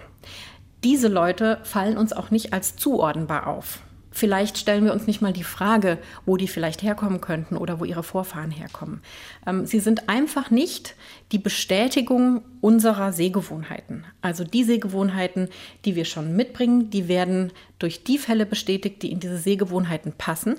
Diese 0.85 1.09
Leute 1.09 1.59
fallen 1.65 1.97
uns 1.97 2.13
auch 2.13 2.31
nicht 2.31 2.53
als 2.53 2.77
zuordnenbar 2.77 3.49
auf. 3.49 3.81
Vielleicht 4.12 4.59
stellen 4.59 4.85
wir 4.85 4.92
uns 4.92 5.07
nicht 5.07 5.21
mal 5.21 5.33
die 5.33 5.45
Frage, 5.45 5.99
wo 6.25 6.37
die 6.37 6.49
vielleicht 6.49 6.83
herkommen 6.83 7.21
könnten 7.21 7.57
oder 7.57 7.81
wo 7.81 7.85
ihre 7.85 8.02
Vorfahren 8.02 8.50
herkommen. 8.50 9.02
Ähm, 9.47 9.66
sie 9.66 9.81
sind 9.81 10.09
einfach 10.09 10.50
nicht 10.50 10.95
die 11.33 11.38
Bestätigung 11.38 12.42
unserer 12.61 13.12
Sehgewohnheiten. 13.12 14.04
Also 14.21 14.45
die 14.45 14.64
Sehgewohnheiten, 14.64 15.49
die 15.85 15.97
wir 15.97 16.04
schon 16.04 16.37
mitbringen, 16.37 16.90
die 16.90 17.09
werden 17.09 17.52
durch 17.78 18.04
die 18.04 18.19
Fälle 18.19 18.47
bestätigt, 18.47 19.02
die 19.02 19.11
in 19.11 19.21
diese 19.21 19.38
Sehgewohnheiten 19.38 20.12
passen. 20.12 20.57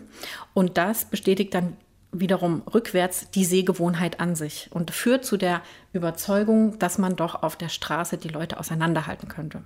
Und 0.53 0.77
das 0.77 1.05
bestätigt 1.05 1.53
dann 1.53 1.77
wiederum 2.13 2.62
rückwärts 2.74 3.29
die 3.31 3.45
Sehgewohnheit 3.45 4.19
an 4.19 4.36
sich 4.36 4.69
und 4.72 4.91
führt 4.91 5.25
zu 5.25 5.38
der 5.38 5.62
Überzeugung, 5.93 6.77
dass 6.79 6.98
man 6.98 7.15
doch 7.15 7.41
auf 7.41 7.55
der 7.55 7.69
Straße 7.69 8.17
die 8.17 8.29
Leute 8.29 8.60
auseinanderhalten 8.60 9.27
könnte. 9.27 9.63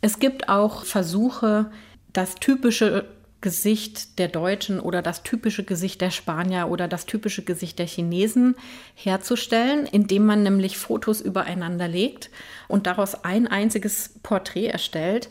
Es 0.00 0.18
gibt 0.18 0.48
auch 0.48 0.84
Versuche, 0.84 1.70
das 2.12 2.34
typische 2.36 3.06
Gesicht 3.40 4.18
der 4.18 4.28
Deutschen 4.28 4.80
oder 4.80 5.00
das 5.00 5.22
typische 5.22 5.64
Gesicht 5.64 6.00
der 6.00 6.10
Spanier 6.10 6.68
oder 6.68 6.88
das 6.88 7.06
typische 7.06 7.42
Gesicht 7.42 7.78
der 7.78 7.86
Chinesen 7.86 8.54
herzustellen, 8.94 9.86
indem 9.86 10.26
man 10.26 10.42
nämlich 10.42 10.76
Fotos 10.76 11.22
übereinander 11.22 11.88
legt 11.88 12.30
und 12.68 12.86
daraus 12.86 13.24
ein 13.24 13.46
einziges 13.46 14.14
Porträt 14.22 14.66
erstellt. 14.66 15.30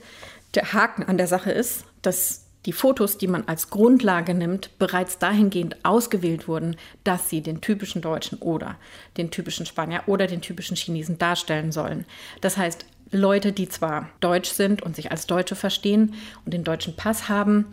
Der 0.56 0.74
Haken 0.74 1.04
an 1.04 1.18
der 1.18 1.28
Sache 1.28 1.52
ist, 1.52 1.86
dass 2.02 2.46
die 2.66 2.74
Fotos, 2.74 3.18
die 3.18 3.28
man 3.28 3.48
als 3.48 3.70
Grundlage 3.70 4.34
nimmt, 4.34 4.78
bereits 4.80 5.18
dahingehend 5.18 5.78
ausgewählt 5.86 6.48
wurden, 6.48 6.76
dass 7.04 7.30
sie 7.30 7.42
den 7.42 7.62
typischen 7.62 8.02
Deutschen 8.02 8.40
oder 8.40 8.76
den 9.18 9.32
typischen 9.32 9.66
Spanier 9.66 10.04
oder 10.08 10.28
den 10.28 10.42
typischen 10.42 10.76
Chinesen 10.76 11.18
darstellen 11.18 11.72
sollen. 11.72 12.06
Das 12.42 12.58
heißt, 12.58 12.86
Leute, 13.12 13.52
die 13.52 13.70
zwar 13.70 14.10
deutsch 14.20 14.52
sind 14.52 14.82
und 14.82 14.96
sich 14.96 15.12
als 15.12 15.28
Deutsche 15.28 15.56
verstehen 15.56 16.14
und 16.46 16.54
den 16.54 16.64
deutschen 16.64 16.96
Pass 16.96 17.30
haben 17.30 17.66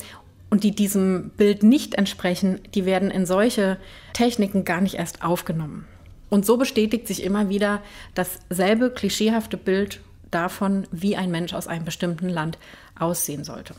und 0.50 0.64
die 0.64 0.71
diesem 0.71 1.31
Bild 1.37 1.62
nicht 1.62 1.95
entsprechen, 1.95 2.61
die 2.75 2.87
werden 2.87 3.11
in 3.11 3.26
solche 3.26 3.78
Techniken 4.12 4.64
gar 4.64 4.81
nicht 4.81 4.95
erst 4.95 5.23
aufgenommen. 5.23 5.87
Und 6.28 6.47
so 6.47 6.57
bestätigt 6.57 7.07
sich 7.07 7.23
immer 7.23 7.49
wieder 7.49 7.83
dasselbe 8.14 8.90
klischeehafte 8.90 9.57
Bild 9.57 10.00
davon, 10.31 10.87
wie 10.90 11.16
ein 11.16 11.31
Mensch 11.31 11.55
aus 11.55 11.69
einem 11.69 11.85
bestimmten 11.85 12.28
Land 12.28 12.59
aussehen 12.99 13.45
sollte. 13.45 13.75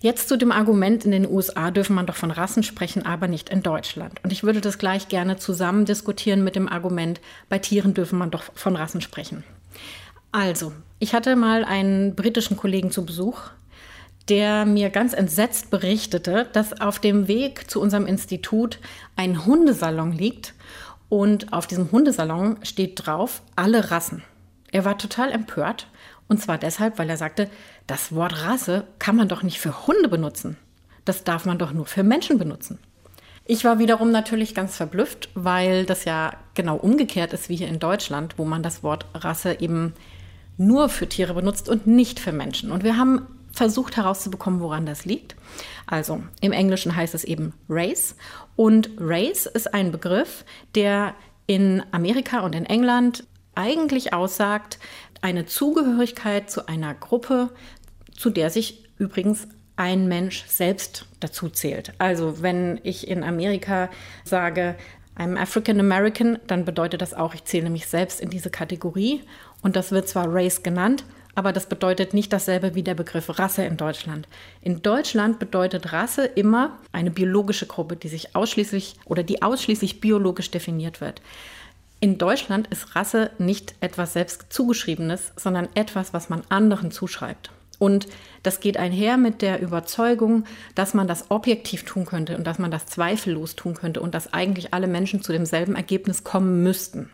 Jetzt 0.00 0.28
zu 0.28 0.36
dem 0.36 0.50
Argument, 0.50 1.04
in 1.04 1.12
den 1.12 1.30
USA 1.30 1.70
dürfen 1.70 1.94
man 1.94 2.06
doch 2.06 2.16
von 2.16 2.32
Rassen 2.32 2.64
sprechen, 2.64 3.06
aber 3.06 3.28
nicht 3.28 3.50
in 3.50 3.62
Deutschland. 3.62 4.20
Und 4.24 4.32
ich 4.32 4.42
würde 4.42 4.60
das 4.60 4.78
gleich 4.78 5.06
gerne 5.08 5.36
zusammen 5.36 5.84
diskutieren 5.84 6.42
mit 6.42 6.56
dem 6.56 6.68
Argument, 6.68 7.20
bei 7.48 7.58
Tieren 7.58 7.94
dürfen 7.94 8.18
man 8.18 8.32
doch 8.32 8.42
von 8.54 8.74
Rassen 8.74 9.00
sprechen. 9.00 9.44
Also, 10.32 10.72
ich 10.98 11.14
hatte 11.14 11.36
mal 11.36 11.64
einen 11.64 12.14
britischen 12.14 12.56
Kollegen 12.56 12.90
zu 12.90 13.04
Besuch, 13.04 13.50
der 14.28 14.64
mir 14.64 14.88
ganz 14.88 15.12
entsetzt 15.12 15.70
berichtete, 15.70 16.48
dass 16.52 16.80
auf 16.80 16.98
dem 16.98 17.28
Weg 17.28 17.70
zu 17.70 17.80
unserem 17.80 18.06
Institut 18.06 18.78
ein 19.14 19.44
Hundesalon 19.44 20.12
liegt 20.12 20.54
und 21.10 21.52
auf 21.52 21.66
diesem 21.66 21.92
Hundesalon 21.92 22.56
steht 22.62 23.06
drauf 23.06 23.42
alle 23.56 23.90
Rassen. 23.90 24.22
Er 24.70 24.86
war 24.86 24.96
total 24.96 25.30
empört 25.32 25.88
und 26.28 26.40
zwar 26.40 26.56
deshalb, 26.56 26.98
weil 26.98 27.10
er 27.10 27.18
sagte, 27.18 27.50
das 27.86 28.14
Wort 28.14 28.42
Rasse 28.44 28.84
kann 28.98 29.16
man 29.16 29.28
doch 29.28 29.42
nicht 29.42 29.60
für 29.60 29.86
Hunde 29.86 30.08
benutzen. 30.08 30.56
Das 31.04 31.24
darf 31.24 31.44
man 31.44 31.58
doch 31.58 31.72
nur 31.72 31.84
für 31.84 32.04
Menschen 32.04 32.38
benutzen. 32.38 32.78
Ich 33.44 33.64
war 33.64 33.80
wiederum 33.80 34.12
natürlich 34.12 34.54
ganz 34.54 34.76
verblüfft, 34.76 35.28
weil 35.34 35.84
das 35.84 36.04
ja 36.06 36.32
genau 36.54 36.76
umgekehrt 36.76 37.32
ist 37.32 37.48
wie 37.48 37.56
hier 37.56 37.68
in 37.68 37.80
Deutschland, 37.80 38.38
wo 38.38 38.44
man 38.44 38.62
das 38.62 38.82
Wort 38.82 39.04
Rasse 39.14 39.60
eben 39.60 39.94
nur 40.56 40.88
für 40.88 41.08
Tiere 41.08 41.34
benutzt 41.34 41.68
und 41.68 41.86
nicht 41.86 42.20
für 42.20 42.32
Menschen. 42.32 42.70
Und 42.70 42.84
wir 42.84 42.96
haben 42.96 43.26
versucht 43.52 43.96
herauszubekommen, 43.96 44.60
woran 44.60 44.86
das 44.86 45.04
liegt. 45.04 45.36
Also 45.86 46.22
im 46.40 46.52
Englischen 46.52 46.96
heißt 46.96 47.14
es 47.14 47.24
eben 47.24 47.52
Race. 47.68 48.16
Und 48.56 48.90
Race 48.98 49.46
ist 49.46 49.74
ein 49.74 49.92
Begriff, 49.92 50.44
der 50.74 51.14
in 51.46 51.82
Amerika 51.90 52.40
und 52.40 52.54
in 52.54 52.64
England 52.66 53.24
eigentlich 53.54 54.12
aussagt, 54.14 54.78
eine 55.20 55.46
Zugehörigkeit 55.46 56.50
zu 56.50 56.66
einer 56.66 56.94
Gruppe, 56.94 57.50
zu 58.16 58.30
der 58.30 58.50
sich 58.50 58.84
übrigens 58.98 59.48
ein 59.76 60.08
Mensch 60.08 60.44
selbst 60.46 61.06
dazu 61.20 61.48
zählt. 61.48 61.92
Also 61.98 62.42
wenn 62.42 62.80
ich 62.82 63.08
in 63.08 63.22
Amerika 63.22 63.90
sage, 64.24 64.76
I'm 65.16 65.38
African 65.38 65.78
American, 65.78 66.38
dann 66.46 66.64
bedeutet 66.64 67.02
das 67.02 67.12
auch, 67.12 67.34
ich 67.34 67.44
zähle 67.44 67.68
mich 67.68 67.86
selbst 67.86 68.20
in 68.20 68.30
diese 68.30 68.50
Kategorie. 68.50 69.22
Und 69.62 69.76
das 69.76 69.92
wird 69.92 70.08
zwar 70.08 70.26
Race 70.28 70.62
genannt, 70.62 71.04
aber 71.34 71.52
das 71.52 71.66
bedeutet 71.66 72.12
nicht 72.12 72.32
dasselbe 72.32 72.74
wie 72.74 72.82
der 72.82 72.94
Begriff 72.94 73.38
Rasse 73.38 73.64
in 73.64 73.76
Deutschland. 73.76 74.28
In 74.60 74.82
Deutschland 74.82 75.38
bedeutet 75.38 75.92
Rasse 75.92 76.26
immer 76.26 76.78
eine 76.92 77.10
biologische 77.10 77.66
Gruppe, 77.66 77.96
die 77.96 78.08
sich 78.08 78.36
ausschließlich 78.36 78.96
oder 79.06 79.22
die 79.22 79.40
ausschließlich 79.40 80.00
biologisch 80.00 80.50
definiert 80.50 81.00
wird. 81.00 81.22
In 82.00 82.18
Deutschland 82.18 82.66
ist 82.66 82.96
Rasse 82.96 83.30
nicht 83.38 83.76
etwas 83.80 84.12
selbst 84.12 84.52
zugeschriebenes, 84.52 85.32
sondern 85.36 85.68
etwas, 85.74 86.12
was 86.12 86.28
man 86.28 86.42
anderen 86.48 86.90
zuschreibt. 86.90 87.50
Und 87.78 88.06
das 88.42 88.60
geht 88.60 88.76
einher 88.76 89.16
mit 89.16 89.40
der 89.40 89.60
Überzeugung, 89.60 90.44
dass 90.74 90.94
man 90.94 91.08
das 91.08 91.30
objektiv 91.30 91.84
tun 91.84 92.04
könnte 92.04 92.36
und 92.36 92.44
dass 92.46 92.58
man 92.58 92.70
das 92.70 92.86
zweifellos 92.86 93.56
tun 93.56 93.74
könnte 93.74 94.00
und 94.00 94.14
dass 94.14 94.32
eigentlich 94.32 94.74
alle 94.74 94.86
Menschen 94.86 95.22
zu 95.22 95.32
demselben 95.32 95.74
Ergebnis 95.74 96.22
kommen 96.22 96.62
müssten. 96.62 97.10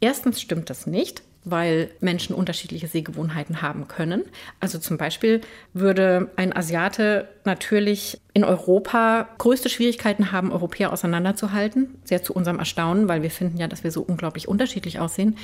Erstens 0.00 0.40
stimmt 0.40 0.70
das 0.70 0.86
nicht 0.86 1.22
weil 1.44 1.90
Menschen 2.00 2.34
unterschiedliche 2.34 2.88
Sehgewohnheiten 2.88 3.62
haben 3.62 3.86
können. 3.88 4.22
Also 4.60 4.78
zum 4.78 4.96
Beispiel 4.96 5.42
würde 5.72 6.30
ein 6.36 6.56
Asiate 6.56 7.28
natürlich 7.44 8.20
in 8.32 8.44
Europa 8.44 9.28
größte 9.38 9.68
Schwierigkeiten 9.68 10.32
haben, 10.32 10.52
Europäer 10.52 10.92
auseinanderzuhalten. 10.92 11.94
Sehr 12.04 12.22
zu 12.22 12.32
unserem 12.32 12.58
Erstaunen, 12.58 13.08
weil 13.08 13.22
wir 13.22 13.30
finden 13.30 13.58
ja, 13.58 13.68
dass 13.68 13.84
wir 13.84 13.90
so 13.90 14.02
unglaublich 14.02 14.48
unterschiedlich 14.48 14.98
aussehen. 14.98 15.36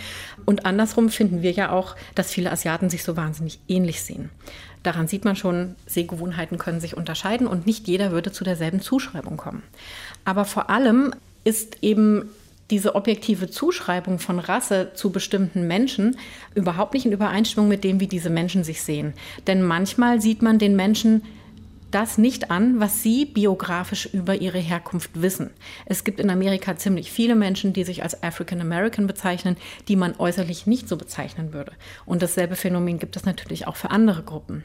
Und 0.47 0.67
andersrum 0.67 1.11
finden 1.11 1.43
wir 1.43 1.53
ja 1.53 1.71
auch, 1.71 1.97
dass 2.15 2.33
viele 2.33 2.51
Asiaten 2.51 2.89
sich 2.89 3.05
so 3.05 3.17
wahnsinnig 3.17 3.61
ähnlich 3.69 4.03
sehen. 4.03 4.31
Daran 4.83 5.09
sieht 5.09 5.27
man 5.27 5.37
schon, 5.37 5.77
Sehgewohnheiten 5.87 6.57
können 6.57 6.81
sich 6.81 6.97
unterscheiden 6.97 7.47
und 7.47 7.67
nicht 7.67 7.87
jeder 7.87 8.13
würde 8.13 8.33
zu 8.33 8.45
derselben 8.45 8.81
Zuschreibung 8.81 9.37
kommen. 9.37 9.63
Aber 10.25 10.47
vor 10.47 10.71
allem 10.71 11.13
ist 11.45 11.83
eben 11.83 12.31
diese 12.71 12.95
objektive 12.95 13.51
Zuschreibung 13.51 14.19
von 14.19 14.39
Rasse 14.39 14.93
zu 14.95 15.11
bestimmten 15.11 15.67
Menschen 15.67 16.17
überhaupt 16.55 16.95
nicht 16.95 17.07
in 17.07 17.13
Übereinstimmung 17.13 17.69
mit 17.69 17.85
dem, 17.85 18.01
wie 18.01 18.07
diese 18.07 18.31
Menschen 18.31 18.65
sich 18.65 18.83
sehen. 18.83 19.15
Denn 19.47 19.63
manchmal 19.63 20.21
sieht 20.21 20.43
man 20.43 20.59
den 20.59 20.77
Menschen 20.77 21.23
das 21.91 22.19
nicht 22.19 22.51
an, 22.51 22.79
was 22.79 23.03
sie 23.03 23.25
biografisch 23.25 24.07
über 24.13 24.37
ihre 24.37 24.59
Herkunft 24.59 25.21
wissen. 25.21 25.51
Es 25.87 26.05
gibt 26.05 26.21
in 26.21 26.31
Amerika 26.31 26.77
ziemlich 26.77 27.11
viele 27.11 27.35
Menschen, 27.35 27.73
die 27.73 27.85
sich 27.85 28.03
als 28.03 28.23
African 28.23 28.61
American 28.61 29.07
bezeichnen, 29.07 29.57
die 29.89 29.97
man 29.97 30.15
äußerlich 30.19 30.67
nicht 30.67 30.89
so 30.89 30.97
bezeichnen 30.97 31.53
würde. 31.53 31.73
Und 32.07 32.23
dasselbe 32.23 32.57
Phänomen 32.57 32.99
gibt 32.99 33.17
es 33.17 33.25
natürlich 33.25 33.67
auch 33.67 33.77
für 33.77 33.91
andere 33.91 34.23
Gruppen. 34.23 34.65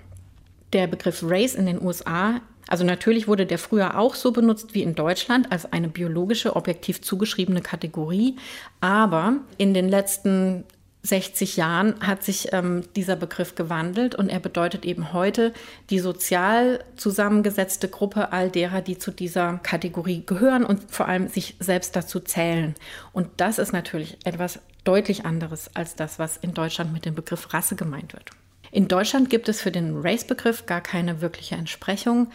Der 0.76 0.88
Begriff 0.88 1.24
Race 1.24 1.56
in 1.56 1.66
den 1.66 1.82
USA 1.82 2.42
also 2.68 2.84
natürlich 2.84 3.28
wurde 3.28 3.46
der 3.46 3.60
früher 3.60 3.98
auch 3.98 4.16
so 4.16 4.32
benutzt 4.32 4.74
wie 4.74 4.82
in 4.82 4.96
Deutschland 4.96 5.52
als 5.52 5.72
eine 5.72 5.88
biologische, 5.88 6.56
objektiv 6.56 7.02
zugeschriebene 7.02 7.62
Kategorie. 7.62 8.38
Aber 8.82 9.38
in 9.58 9.74
den 9.74 9.88
letzten 9.88 10.64
60 11.04 11.58
Jahren 11.58 12.00
hat 12.00 12.24
sich 12.24 12.52
ähm, 12.52 12.84
dieser 12.96 13.16
Begriff 13.16 13.54
gewandelt 13.54 14.16
und 14.16 14.30
er 14.30 14.40
bedeutet 14.40 14.86
eben 14.86 15.14
heute 15.14 15.54
die 15.92 16.00
sozial 16.00 16.84
zusammengesetzte 16.96 17.88
Gruppe 17.88 18.32
all 18.34 18.50
derer, 18.50 18.82
die 18.82 18.98
zu 18.98 19.12
dieser 19.12 19.60
Kategorie 19.60 20.24
gehören 20.26 20.66
und 20.66 20.92
vor 20.92 21.08
allem 21.08 21.28
sich 21.28 21.56
selbst 21.60 21.96
dazu 21.96 22.20
zählen. 22.20 22.74
Und 23.14 23.28
das 23.38 23.60
ist 23.60 23.72
natürlich 23.72 24.18
etwas 24.26 24.60
deutlich 24.84 25.26
anderes 25.26 25.70
als 25.76 25.96
das, 25.96 26.18
was 26.18 26.38
in 26.38 26.56
Deutschland 26.56 26.92
mit 26.92 27.06
dem 27.06 27.14
Begriff 27.14 27.54
Rasse 27.54 27.76
gemeint 27.76 28.14
wird. 28.14 28.32
In 28.76 28.90
Deutschland 28.90 29.30
gibt 29.30 29.48
es 29.48 29.62
für 29.62 29.72
den 29.72 30.02
Race-Begriff 30.02 30.66
gar 30.66 30.82
keine 30.82 31.22
wirkliche 31.22 31.56
Entsprechung. 31.56 32.28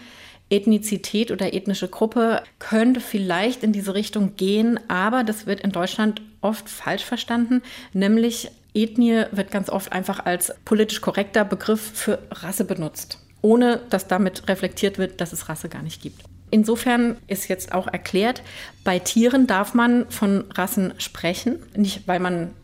Ethnizität 0.48 1.30
oder 1.32 1.52
ethnische 1.52 1.86
Gruppe 1.86 2.42
könnte 2.58 3.00
vielleicht 3.00 3.62
in 3.62 3.74
diese 3.74 3.92
Richtung 3.92 4.36
gehen, 4.36 4.80
aber 4.88 5.22
das 5.22 5.44
wird 5.44 5.60
in 5.60 5.70
Deutschland 5.70 6.22
oft 6.40 6.66
falsch 6.70 7.04
verstanden, 7.04 7.60
nämlich 7.92 8.50
Ethnie 8.72 9.26
wird 9.32 9.50
ganz 9.50 9.68
oft 9.68 9.92
einfach 9.92 10.24
als 10.24 10.54
politisch 10.64 11.02
korrekter 11.02 11.44
Begriff 11.44 11.82
für 11.92 12.20
Rasse 12.30 12.64
benutzt, 12.64 13.18
ohne 13.42 13.82
dass 13.90 14.08
damit 14.08 14.48
reflektiert 14.48 14.96
wird, 14.96 15.20
dass 15.20 15.34
es 15.34 15.50
Rasse 15.50 15.68
gar 15.68 15.82
nicht 15.82 16.00
gibt. 16.00 16.22
Insofern 16.50 17.18
ist 17.26 17.48
jetzt 17.48 17.72
auch 17.72 17.86
erklärt, 17.86 18.40
bei 18.82 18.98
Tieren 18.98 19.46
darf 19.46 19.74
man 19.74 20.08
von 20.08 20.46
Rassen 20.54 20.94
sprechen, 20.96 21.58
nicht 21.76 22.08
weil 22.08 22.18
man 22.18 22.54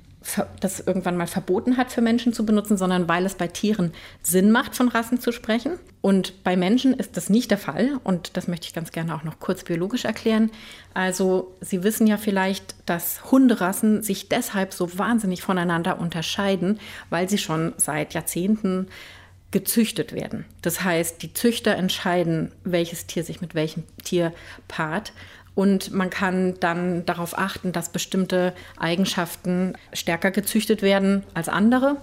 das 0.61 0.80
irgendwann 0.80 1.16
mal 1.16 1.26
verboten 1.26 1.76
hat 1.76 1.92
für 1.92 2.00
Menschen 2.00 2.33
zu 2.33 2.45
benutzen, 2.45 2.76
sondern 2.76 3.09
weil 3.09 3.26
es 3.26 3.35
bei 3.35 3.49
Tieren 3.49 3.92
Sinn 4.23 4.50
macht, 4.50 4.75
von 4.75 4.88
Rassen 4.88 5.21
zu 5.21 5.33
sprechen. 5.33 5.78
Und 6.00 6.45
bei 6.45 6.56
Menschen 6.56 6.95
ist 6.95 7.16
das 7.16 7.30
nicht 7.30 7.50
der 7.50 7.59
Fall. 7.59 7.99
Und 8.04 8.37
das 8.37 8.49
möchte 8.49 8.66
ich 8.66 8.75
ganz 8.75 8.92
gerne 8.92 9.14
auch 9.14 9.25
noch 9.25 9.40
kurz 9.40 9.64
biologisch 9.64 10.04
erklären. 10.04 10.50
Also 10.95 11.54
Sie 11.61 11.83
wissen 11.83 12.06
ja 12.06 12.16
vielleicht, 12.16 12.76
dass 12.87 13.30
Hunderassen 13.30 14.02
sich 14.02 14.28
deshalb 14.28 14.73
so 14.73 14.99
wahnsinnig 14.99 15.42
voneinander 15.42 15.99
unterscheiden, 15.99 16.78
weil 17.11 17.28
sie 17.28 17.38
schon 17.38 17.73
seit 17.76 18.14
Jahrzehnten 18.14 18.88
gezüchtet 19.50 20.12
werden. 20.12 20.45
Das 20.62 20.83
heißt, 20.83 21.23
die 21.23 21.33
Züchter 21.33 21.76
entscheiden, 21.76 22.52
welches 22.64 23.06
Tier 23.06 23.25
sich 23.25 23.40
mit 23.40 23.54
welchem 23.54 23.85
Tier 24.04 24.33
paart. 24.68 25.12
Und 25.56 25.90
man 25.90 26.10
kann 26.10 26.54
dann 26.60 27.04
darauf 27.06 27.36
achten, 27.36 27.72
dass 27.72 27.88
bestimmte 27.88 28.52
Eigenschaften 28.78 29.72
stärker 29.92 30.30
gezüchtet 30.30 30.82
werden 30.82 31.25
als 31.34 31.48
andere. 31.48 31.96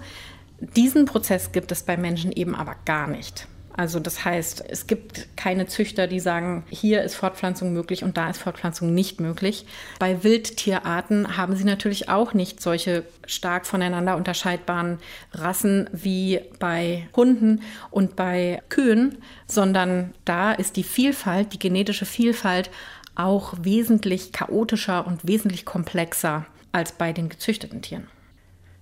Diesen 0.59 1.05
Prozess 1.05 1.51
gibt 1.51 1.71
es 1.71 1.83
bei 1.83 1.95
Menschen 1.95 2.31
eben 2.31 2.55
aber 2.55 2.75
gar 2.83 3.07
nicht. 3.07 3.47
Also 3.75 3.99
das 3.99 4.23
heißt, 4.23 4.63
es 4.69 4.85
gibt 4.85 5.35
keine 5.35 5.65
Züchter, 5.65 6.05
die 6.05 6.19
sagen, 6.19 6.63
hier 6.69 7.01
ist 7.03 7.15
Fortpflanzung 7.15 7.73
möglich 7.73 8.03
und 8.03 8.17
da 8.17 8.29
ist 8.29 8.39
Fortpflanzung 8.39 8.93
nicht 8.93 9.19
möglich. 9.19 9.65
Bei 9.97 10.23
Wildtierarten 10.23 11.37
haben 11.37 11.55
sie 11.55 11.63
natürlich 11.63 12.07
auch 12.07 12.33
nicht 12.33 12.61
solche 12.61 13.03
stark 13.25 13.65
voneinander 13.65 14.15
unterscheidbaren 14.15 14.99
Rassen 15.31 15.89
wie 15.91 16.41
bei 16.59 17.07
Hunden 17.15 17.61
und 17.89 18.15
bei 18.15 18.61
Kühen, 18.69 19.17
sondern 19.47 20.13
da 20.23 20.53
ist 20.53 20.75
die 20.75 20.83
Vielfalt, 20.83 21.53
die 21.53 21.59
genetische 21.59 22.05
Vielfalt 22.05 22.69
auch 23.15 23.53
wesentlich 23.61 24.31
chaotischer 24.31 25.05
und 25.05 25.27
wesentlich 25.27 25.65
komplexer 25.65 26.45
als 26.71 26.93
bei 26.93 27.13
den 27.13 27.29
gezüchteten 27.29 27.81
Tieren. 27.81 28.07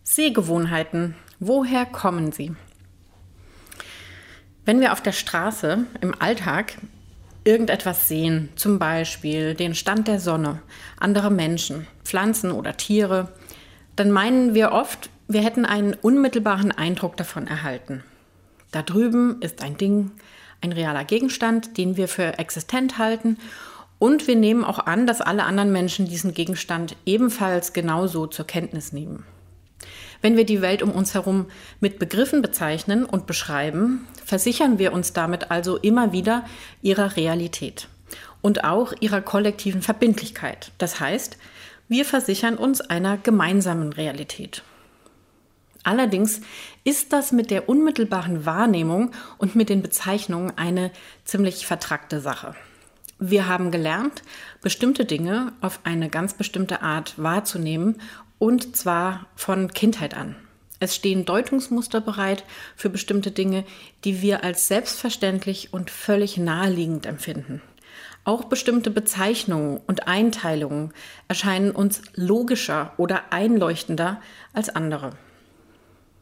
Sehgewohnheiten, 0.04 1.16
woher 1.40 1.86
kommen 1.86 2.32
sie? 2.32 2.56
Wenn 4.66 4.80
wir 4.80 4.94
auf 4.94 5.02
der 5.02 5.12
Straße 5.12 5.86
im 6.02 6.20
Alltag 6.20 6.78
irgendetwas 7.44 8.08
sehen, 8.08 8.50
zum 8.56 8.80
Beispiel 8.80 9.56
den 9.56 9.76
Stand 9.76 10.08
der 10.08 10.20
Sonne, 10.20 10.62
andere 11.00 11.32
Menschen, 11.32 11.88
Pflanzen 12.04 12.52
oder 12.52 12.78
Tiere, 12.78 13.30
dann 13.96 14.12
meinen 14.12 14.54
wir 14.54 14.72
oft, 14.72 15.10
wir 15.28 15.42
hätten 15.42 15.66
einen 15.66 15.94
unmittelbaren 15.94 16.72
Eindruck 16.72 17.18
davon 17.18 17.48
erhalten. 17.48 18.04
Da 18.72 18.82
drüben 18.82 19.42
ist 19.42 19.64
ein 19.64 19.78
Ding, 19.78 20.12
ein 20.62 20.72
realer 20.72 21.04
Gegenstand, 21.04 21.78
den 21.78 21.98
wir 21.98 22.08
für 22.08 22.38
existent 22.38 22.98
halten 22.98 23.38
und 24.02 24.26
wir 24.26 24.36
nehmen 24.36 24.64
auch 24.64 24.80
an, 24.80 25.06
dass 25.06 25.22
alle 25.22 25.44
anderen 25.44 25.72
Menschen 25.72 26.08
diesen 26.08 26.34
Gegenstand 26.34 26.96
ebenfalls 27.06 27.72
genauso 27.72 28.26
zur 28.26 28.48
Kenntnis 28.48 28.94
nehmen. 28.94 29.28
Wenn 30.24 30.38
wir 30.38 30.44
die 30.44 30.64
Welt 30.64 30.82
um 30.82 30.90
uns 30.90 31.14
herum 31.14 31.46
mit 31.82 32.00
Begriffen 32.00 32.42
bezeichnen 32.42 33.06
und 33.06 33.28
beschreiben, 33.28 34.08
versichern 34.26 34.80
wir 34.80 34.92
uns 34.92 35.14
damit 35.14 35.52
also 35.52 35.78
immer 35.78 36.14
wieder 36.14 36.46
ihrer 36.82 37.16
Realität 37.16 37.90
und 38.42 38.64
auch 38.64 38.92
ihrer 39.02 39.22
kollektiven 39.22 39.84
Verbindlichkeit. 39.84 40.72
Das 40.80 41.00
heißt, 41.00 41.38
wir 41.88 42.04
versichern 42.04 42.58
uns 42.58 42.82
einer 42.82 43.20
gemeinsamen 43.20 43.94
Realität. 43.94 44.64
Allerdings 45.84 46.42
ist 46.84 47.14
das 47.14 47.32
mit 47.32 47.52
der 47.52 47.70
unmittelbaren 47.70 48.48
Wahrnehmung 48.48 49.12
und 49.38 49.56
mit 49.56 49.70
den 49.70 49.84
Bezeichnungen 49.84 50.58
eine 50.58 50.90
ziemlich 51.24 51.68
vertrackte 51.68 52.20
Sache. 52.20 52.56
Wir 53.24 53.48
haben 53.48 53.70
gelernt, 53.70 54.24
bestimmte 54.64 55.06
Dinge 55.06 55.54
auf 55.62 55.82
eine 55.84 56.10
ganz 56.10 56.34
bestimmte 56.34 56.82
Art 56.82 57.22
wahrzunehmen 57.22 58.02
und 58.40 58.76
zwar 58.76 59.28
von 59.36 59.72
Kindheit 59.72 60.18
an. 60.18 60.36
Es 60.80 60.96
stehen 60.96 61.24
Deutungsmuster 61.24 62.02
bereit 62.02 62.44
für 62.76 62.90
bestimmte 62.90 63.30
Dinge, 63.30 63.64
die 64.06 64.24
wir 64.24 64.44
als 64.44 64.68
selbstverständlich 64.68 65.72
und 65.72 65.92
völlig 65.92 66.38
naheliegend 66.38 67.06
empfinden. 67.06 67.62
Auch 68.24 68.46
bestimmte 68.46 68.90
Bezeichnungen 68.90 69.80
und 69.86 70.08
Einteilungen 70.08 70.92
erscheinen 71.28 71.70
uns 71.70 72.02
logischer 72.16 72.94
oder 72.98 73.32
einleuchtender 73.32 74.20
als 74.52 74.70
andere. 74.70 75.12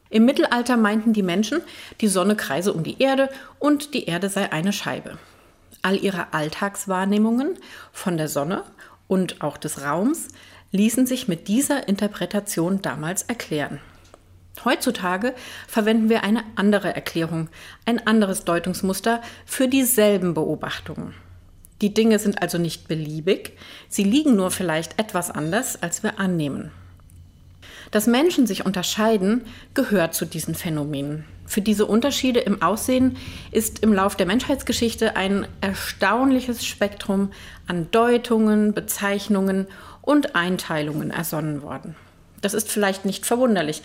Im 0.10 0.26
Mittelalter 0.26 0.76
meinten 0.76 1.14
die 1.14 1.24
Menschen, 1.24 1.62
die 2.02 2.10
Sonne 2.10 2.36
kreise 2.36 2.74
um 2.74 2.84
die 2.84 3.02
Erde 3.02 3.30
und 3.58 3.94
die 3.94 4.04
Erde 4.04 4.28
sei 4.28 4.52
eine 4.52 4.74
Scheibe. 4.74 5.18
All 5.82 5.98
ihre 5.98 6.34
Alltagswahrnehmungen 6.34 7.58
von 7.92 8.18
der 8.18 8.28
Sonne 8.28 8.64
und 9.08 9.42
auch 9.42 9.58
des 9.58 9.82
Raums 9.82 10.28
ließen 10.72 11.06
sich 11.06 11.28
mit 11.28 11.48
dieser 11.48 11.88
Interpretation 11.88 12.82
damals 12.82 13.24
erklären. 13.24 13.80
Heutzutage 14.66 15.34
verwenden 15.68 16.10
wir 16.10 16.24
eine 16.24 16.44
andere 16.56 16.94
Erklärung, 16.94 17.50
ein 17.86 18.06
anderes 18.06 18.44
Deutungsmuster 18.44 19.22
für 19.46 19.68
dieselben 19.68 20.34
Beobachtungen. 20.34 21.14
Die 21.82 21.94
Dinge 21.94 22.20
sind 22.20 22.42
also 22.42 22.58
nicht 22.58 22.90
beliebig, 22.90 23.58
sie 23.88 24.04
liegen 24.04 24.36
nur 24.36 24.52
vielleicht 24.52 25.00
etwas 25.00 25.32
anders, 25.32 25.82
als 25.82 26.04
wir 26.04 26.20
annehmen. 26.20 26.72
Dass 27.92 28.06
Menschen 28.06 28.48
sich 28.48 28.66
unterscheiden, 28.66 29.46
gehört 29.74 30.14
zu 30.14 30.26
diesen 30.26 30.56
Phänomenen. 30.56 31.26
Für 31.50 31.62
diese 31.62 31.88
Unterschiede 31.88 32.42
im 32.42 32.62
Aussehen 32.62 33.18
ist 33.52 33.80
im 33.80 33.92
Lauf 33.92 34.16
der 34.16 34.28
Menschheitsgeschichte 34.28 35.16
ein 35.16 35.48
erstaunliches 35.62 36.64
Spektrum 36.64 37.32
an 37.66 37.90
Deutungen, 37.90 38.76
Bezeichnungen 38.76 39.66
und 40.04 40.36
Einteilungen 40.36 41.10
ersonnen 41.10 41.64
worden. 41.64 41.96
Das 42.40 42.54
ist 42.54 42.70
vielleicht 42.70 43.04
nicht 43.04 43.26
verwunderlich, 43.26 43.82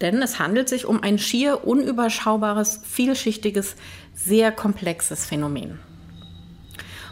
denn 0.00 0.22
es 0.22 0.38
handelt 0.38 0.68
sich 0.68 0.86
um 0.86 1.02
ein 1.02 1.18
schier 1.18 1.66
unüberschaubares, 1.66 2.80
vielschichtiges, 2.88 3.74
sehr 4.14 4.52
komplexes 4.52 5.26
Phänomen. 5.26 5.80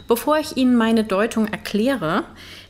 Bevor 0.07 0.37
ich 0.37 0.55
Ihnen 0.55 0.77
meine 0.77 1.03
Deutung 1.03 1.45
erkläre, 1.49 2.23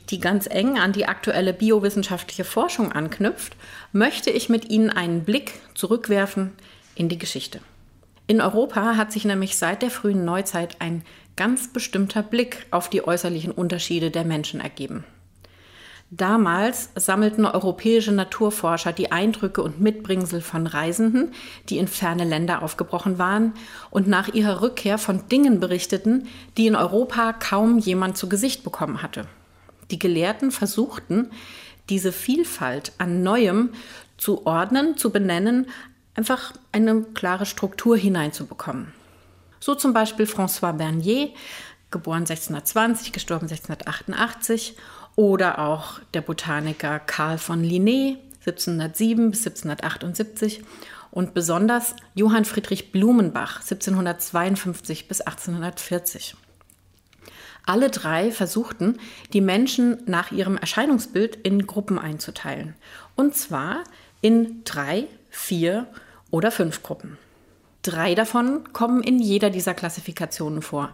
die 0.09 0.19
ganz 0.19 0.47
eng 0.47 0.79
an 0.79 0.93
die 0.93 1.05
aktuelle 1.05 1.53
biowissenschaftliche 1.53 2.43
Forschung 2.43 2.91
anknüpft, 2.91 3.55
möchte 3.91 4.31
ich 4.31 4.49
mit 4.49 4.71
Ihnen 4.71 4.89
einen 4.89 5.25
Blick 5.25 5.53
zurückwerfen 5.75 6.53
in 6.99 7.09
die 7.09 7.17
Geschichte. 7.17 7.61
In 8.27 8.41
Europa 8.41 8.95
hat 8.95 9.11
sich 9.11 9.25
nämlich 9.25 9.57
seit 9.57 9.81
der 9.81 9.89
frühen 9.89 10.25
Neuzeit 10.25 10.75
ein 10.79 11.03
ganz 11.35 11.69
bestimmter 11.69 12.21
Blick 12.21 12.67
auf 12.69 12.89
die 12.89 13.03
äußerlichen 13.03 13.51
Unterschiede 13.51 14.11
der 14.11 14.25
Menschen 14.25 14.59
ergeben. 14.59 15.05
Damals 16.11 16.89
sammelten 16.95 17.45
europäische 17.45 18.11
Naturforscher 18.11 18.93
die 18.93 19.11
Eindrücke 19.11 19.61
und 19.61 19.79
Mitbringsel 19.79 20.41
von 20.41 20.67
Reisenden, 20.67 21.33
die 21.69 21.77
in 21.77 21.87
ferne 21.87 22.23
Länder 22.23 22.63
aufgebrochen 22.63 23.19
waren 23.19 23.53
und 23.91 24.07
nach 24.07 24.27
ihrer 24.33 24.61
Rückkehr 24.61 24.97
von 24.97 25.27
Dingen 25.29 25.59
berichteten, 25.59 26.27
die 26.57 26.67
in 26.67 26.75
Europa 26.75 27.33
kaum 27.33 27.77
jemand 27.77 28.17
zu 28.17 28.27
Gesicht 28.27 28.63
bekommen 28.63 29.03
hatte. 29.03 29.27
Die 29.91 29.99
Gelehrten 29.99 30.51
versuchten, 30.51 31.29
diese 31.89 32.11
Vielfalt 32.11 32.91
an 32.97 33.21
Neuem 33.23 33.69
zu 34.17 34.45
ordnen, 34.45 34.97
zu 34.97 35.11
benennen, 35.11 35.67
einfach 36.15 36.53
eine 36.71 37.03
klare 37.13 37.45
Struktur 37.45 37.97
hineinzubekommen. 37.97 38.93
So 39.59 39.75
zum 39.75 39.93
Beispiel 39.93 40.25
François 40.25 40.73
Bernier, 40.73 41.29
geboren 41.91 42.21
1620, 42.21 43.11
gestorben 43.11 43.47
1688 43.47 44.77
oder 45.15 45.59
auch 45.59 45.99
der 46.13 46.21
Botaniker 46.21 46.99
Karl 46.99 47.37
von 47.37 47.63
Linné 47.63 48.17
1707 48.45 49.31
bis 49.31 49.39
1778 49.45 50.63
und 51.11 51.33
besonders 51.33 51.95
Johann 52.13 52.45
Friedrich 52.45 52.91
Blumenbach 52.91 53.61
1752 53.61 55.07
bis 55.07 55.21
1840. 55.21 56.35
Alle 57.65 57.89
drei 57.89 58.31
versuchten, 58.31 58.97
die 59.33 59.41
Menschen 59.41 60.01
nach 60.05 60.31
ihrem 60.31 60.57
Erscheinungsbild 60.57 61.35
in 61.35 61.67
Gruppen 61.67 61.99
einzuteilen. 61.99 62.75
Und 63.15 63.35
zwar 63.35 63.83
in 64.21 64.63
drei, 64.63 65.07
vier 65.29 65.87
oder 66.31 66.51
fünf 66.51 66.83
Gruppen. 66.83 67.17
Drei 67.81 68.13
davon 68.13 68.73
kommen 68.73 69.01
in 69.03 69.19
jeder 69.19 69.49
dieser 69.49 69.73
Klassifikationen 69.73 70.61
vor. 70.61 70.91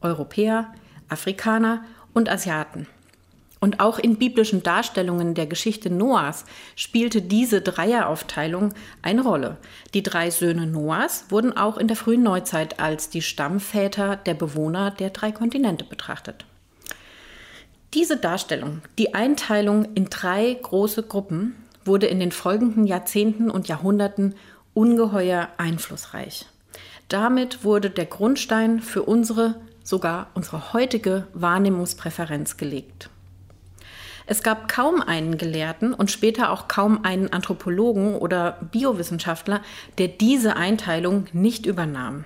Europäer, 0.00 0.72
Afrikaner 1.08 1.84
und 2.12 2.28
Asiaten. 2.28 2.86
Und 3.60 3.80
auch 3.80 3.98
in 3.98 4.16
biblischen 4.16 4.62
Darstellungen 4.62 5.32
der 5.34 5.46
Geschichte 5.46 5.88
Noahs 5.88 6.44
spielte 6.76 7.22
diese 7.22 7.62
Dreieraufteilung 7.62 8.74
eine 9.00 9.22
Rolle. 9.22 9.56
Die 9.94 10.02
drei 10.02 10.30
Söhne 10.30 10.66
Noahs 10.66 11.26
wurden 11.30 11.56
auch 11.56 11.78
in 11.78 11.88
der 11.88 11.96
frühen 11.96 12.22
Neuzeit 12.22 12.78
als 12.78 13.08
die 13.08 13.22
Stammväter 13.22 14.16
der 14.16 14.34
Bewohner 14.34 14.90
der 14.90 15.08
drei 15.10 15.32
Kontinente 15.32 15.84
betrachtet. 15.84 16.44
Diese 17.94 18.18
Darstellung, 18.18 18.82
die 18.98 19.14
Einteilung 19.14 19.94
in 19.94 20.10
drei 20.10 20.52
große 20.60 21.04
Gruppen, 21.04 21.54
wurde 21.84 22.06
in 22.06 22.20
den 22.20 22.32
folgenden 22.32 22.86
Jahrzehnten 22.86 23.50
und 23.50 23.68
Jahrhunderten 23.68 24.34
ungeheuer 24.72 25.48
einflussreich. 25.56 26.46
Damit 27.08 27.64
wurde 27.64 27.90
der 27.90 28.06
Grundstein 28.06 28.80
für 28.80 29.02
unsere, 29.02 29.56
sogar 29.82 30.28
unsere 30.34 30.72
heutige 30.72 31.26
Wahrnehmungspräferenz 31.34 32.56
gelegt. 32.56 33.10
Es 34.26 34.42
gab 34.42 34.68
kaum 34.68 35.02
einen 35.02 35.36
Gelehrten 35.36 35.92
und 35.92 36.10
später 36.10 36.50
auch 36.50 36.66
kaum 36.66 37.04
einen 37.04 37.32
Anthropologen 37.32 38.16
oder 38.16 38.58
Biowissenschaftler, 38.72 39.60
der 39.98 40.08
diese 40.08 40.56
Einteilung 40.56 41.26
nicht 41.32 41.66
übernahm. 41.66 42.24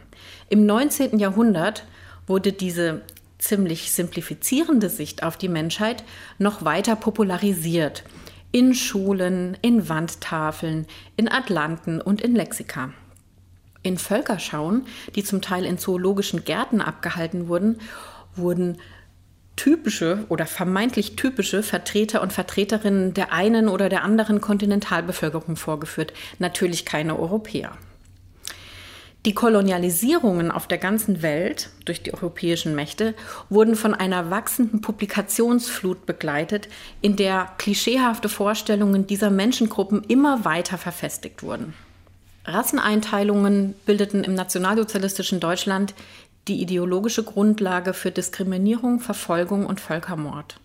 Im 0.49 0.65
19. 0.65 1.19
Jahrhundert 1.19 1.85
wurde 2.29 2.53
diese 2.53 3.03
ziemlich 3.39 3.93
simplifizierende 3.93 4.89
Sicht 4.91 5.23
auf 5.23 5.37
die 5.37 5.49
Menschheit 5.49 6.05
noch 6.39 6.65
weiter 6.65 6.95
popularisiert. 6.95 8.05
In 8.51 8.75
Schulen, 8.75 9.57
in 9.61 9.89
Wandtafeln, 9.89 10.87
in 11.17 11.31
Atlanten 11.31 12.01
und 12.01 12.21
in 12.21 12.35
Lexika. 12.35 12.91
In 13.83 13.99
Völkerschauen, 13.99 14.87
die 15.15 15.23
zum 15.23 15.43
Teil 15.43 15.65
in 15.65 15.79
zoologischen 15.79 16.45
Gärten 16.45 16.81
abgehalten 16.81 17.49
wurden, 17.49 17.81
wurden 18.35 18.79
typische 19.57 20.25
oder 20.29 20.47
vermeintlich 20.47 21.17
typische 21.17 21.63
Vertreter 21.63 22.23
und 22.23 22.33
Vertreterinnen 22.33 23.13
der 23.13 23.33
einen 23.33 23.69
oder 23.69 23.89
der 23.89 24.05
anderen 24.05 24.41
Kontinentalbevölkerung 24.41 25.57
vorgeführt, 25.57 26.13
natürlich 26.39 26.85
keine 26.85 27.19
Europäer. 27.19 27.77
Die 29.29 29.35
Kolonialisierungen 29.35 30.51
auf 30.51 30.69
der 30.69 30.79
ganzen 30.79 31.21
Welt 31.21 31.69
durch 31.85 32.03
die 32.03 32.15
europäischen 32.15 32.75
Mächte 32.75 33.13
wurden 33.51 33.77
von 33.77 33.93
einer 33.93 34.31
wachsenden 34.31 34.81
Publikationsflut 34.81 36.07
begleitet, 36.07 36.71
in 37.03 37.15
der 37.17 37.51
klischeehafte 37.59 38.31
Vorstellungen 38.31 39.07
dieser 39.07 39.29
Menschengruppen 39.29 40.03
immer 40.05 40.47
weiter 40.47 40.79
verfestigt 40.79 41.43
wurden. 41.43 41.75
Rasseneinteilungen 42.47 43.75
bildeten 43.85 44.25
im 44.25 44.33
nationalsozialistischen 44.33 45.41
Deutschland 45.41 45.95
die 46.49 46.63
ideologische 46.63 47.23
Grundlage 47.23 47.93
für 47.93 48.11
Diskriminierung, 48.11 48.99
Verfolgung 48.99 49.67
und 49.67 49.79
Völkermord. 49.79 50.59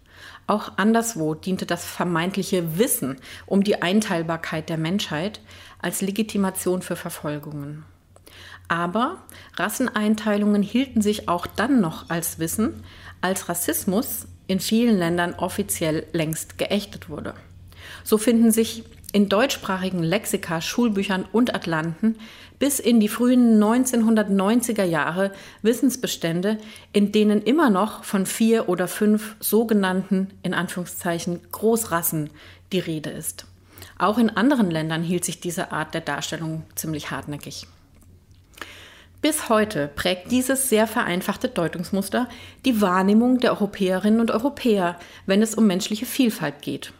Auch 0.47 0.78
anderswo 0.78 1.34
diente 1.34 1.65
das 1.65 1.84
vermeintliche 1.84 2.78
Wissen 2.78 3.17
um 3.45 3.65
die 3.65 3.82
Einteilbarkeit 3.82 4.69
der 4.69 4.78
Menschheit 4.78 5.41
als 5.82 5.99
Legitimation 5.99 6.82
für 6.82 6.95
Verfolgungen. 6.95 7.84
Aber 8.67 9.17
Rasseneinteilungen 9.56 10.63
hielten 10.63 11.02
sich 11.02 11.28
auch 11.30 11.47
dann 11.47 11.82
noch 11.82 12.10
als 12.10 12.39
Wissen, 12.39 12.84
als 13.21 13.49
Rassismus 13.49 14.28
in 14.47 14.60
vielen 14.60 14.97
Ländern 14.97 15.36
offiziell 15.36 16.06
längst 16.13 16.58
geächtet 16.58 17.10
wurde. 17.10 17.34
So 18.04 18.17
finden 18.17 18.52
sich 18.52 18.84
in 19.13 19.30
deutschsprachigen 19.30 20.02
Lexika, 20.04 20.60
Schulbüchern 20.60 21.26
und 21.32 21.54
Atlanten 21.54 22.15
bis 22.60 22.80
in 22.80 22.99
die 22.99 23.08
frühen 23.10 23.62
1990er 23.62 24.84
Jahre 24.84 25.32
Wissensbestände, 25.62 26.58
in 26.93 27.12
denen 27.12 27.41
immer 27.41 27.69
noch 27.69 28.04
von 28.04 28.26
vier 28.26 28.69
oder 28.69 28.88
fünf 28.88 29.36
sogenannten, 29.39 30.30
in 30.43 30.54
Anführungszeichen, 30.54 31.41
Großrassen 31.52 32.30
die 32.71 32.80
Rede 32.80 33.12
ist. 33.12 33.45
Auch 33.99 34.17
in 34.17 34.30
anderen 34.30 34.71
Ländern 34.71 35.04
hielt 35.04 35.26
sich 35.26 35.39
diese 35.39 35.71
Art 35.71 35.93
der 35.93 36.02
Darstellung 36.02 36.63
ziemlich 36.76 37.12
hartnäckig. 37.12 37.67
Bis 39.23 39.47
heute 39.47 39.88
prägt 39.88 40.31
dieses 40.31 40.67
sehr 40.67 40.86
vereinfachte 40.86 41.47
Deutungsmuster 41.47 42.27
die 42.65 42.81
Wahrnehmung 42.81 43.39
der 43.39 43.51
Europäerinnen 43.51 44.19
und 44.19 44.31
Europäer, 44.31 44.99
wenn 45.25 45.41
es 45.41 45.55
um 45.55 45.65
menschliche 45.65 46.05
Vielfalt 46.05 46.62
geht. 46.62 46.91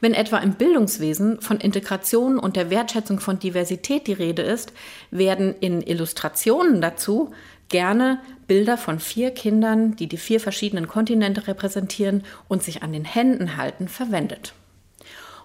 Wenn 0.00 0.14
etwa 0.14 0.38
im 0.38 0.52
Bildungswesen 0.52 1.40
von 1.40 1.58
Integration 1.58 2.38
und 2.38 2.54
der 2.54 2.70
Wertschätzung 2.70 3.18
von 3.18 3.40
Diversität 3.40 4.06
die 4.06 4.12
Rede 4.12 4.42
ist, 4.42 4.72
werden 5.10 5.52
in 5.58 5.82
Illustrationen 5.82 6.80
dazu 6.80 7.32
gerne 7.68 8.20
Bilder 8.46 8.78
von 8.78 9.00
vier 9.00 9.32
Kindern, 9.32 9.96
die 9.96 10.06
die 10.06 10.16
vier 10.16 10.38
verschiedenen 10.38 10.86
Kontinente 10.86 11.48
repräsentieren 11.48 12.22
und 12.46 12.62
sich 12.62 12.84
an 12.84 12.92
den 12.92 13.04
Händen 13.04 13.56
halten, 13.56 13.88
verwendet. 13.88 14.54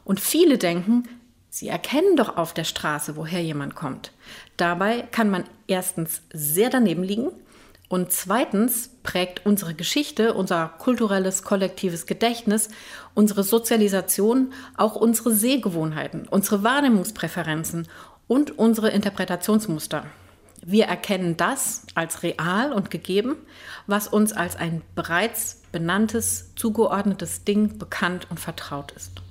Und 0.06 0.20
viele 0.20 0.60
denken, 0.60 1.10
sie 1.50 1.70
erkennen 1.70 2.16
doch 2.18 2.38
auf 2.38 2.54
der 2.54 2.66
Straße, 2.66 3.16
woher 3.16 3.42
jemand 3.42 3.74
kommt. 3.74 4.12
Dabei 4.58 5.02
kann 5.12 5.30
man 5.30 5.46
erstens 5.68 6.22
sehr 6.32 6.70
daneben 6.70 7.04
liegen 7.04 7.32
und 7.90 8.12
zweitens 8.12 8.90
prägt 9.04 9.46
unsere 9.46 9.74
Geschichte, 9.74 10.34
unser 10.34 10.68
kulturelles 10.80 11.44
kollektives 11.44 12.06
Gedächtnis, 12.06 12.70
unsere 13.14 13.44
Sozialisation, 13.44 14.54
auch 14.78 14.96
unsere 14.96 15.32
Sehgewohnheiten, 15.32 16.28
unsere 16.28 16.64
Wahrnehmungspräferenzen 16.64 17.88
und 18.28 18.58
unsere 18.58 18.90
Interpretationsmuster. 18.90 20.06
Wir 20.66 20.86
erkennen 20.86 21.36
das 21.36 21.86
als 21.94 22.24
real 22.24 22.72
und 22.72 22.90
gegeben, 22.90 23.36
was 23.86 24.08
uns 24.08 24.34
als 24.34 24.56
ein 24.56 24.82
bereits 24.96 25.62
benanntes, 25.72 26.56
zugeordnetes 26.56 27.44
Ding 27.44 27.78
bekannt 27.78 28.28
und 28.30 28.40
vertraut 28.40 28.92
ist. 28.94 29.22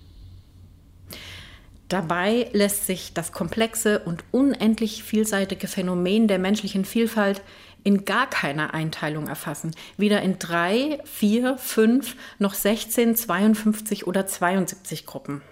Dabei 1.93 2.49
lässt 2.55 2.87
sich 2.87 3.13
das 3.13 3.33
komplexe 3.33 3.99
und 3.99 4.25
unendlich 4.31 5.03
vielseitige 5.03 5.69
Phänomen 5.69 6.27
der 6.27 6.39
menschlichen 6.39 6.87
Vielfalt 6.87 7.43
in 7.85 8.07
gar 8.07 8.31
keiner 8.31 8.73
Einteilung 8.73 9.29
erfassen. 9.29 9.73
Weder 9.99 10.23
in 10.23 10.39
drei, 10.39 11.01
vier, 11.05 11.59
fünf, 11.59 12.17
noch 12.39 12.55
16, 12.55 13.15
52 13.15 14.07
oder 14.07 14.27
72 14.27 15.05
Gruppen. 15.05 15.43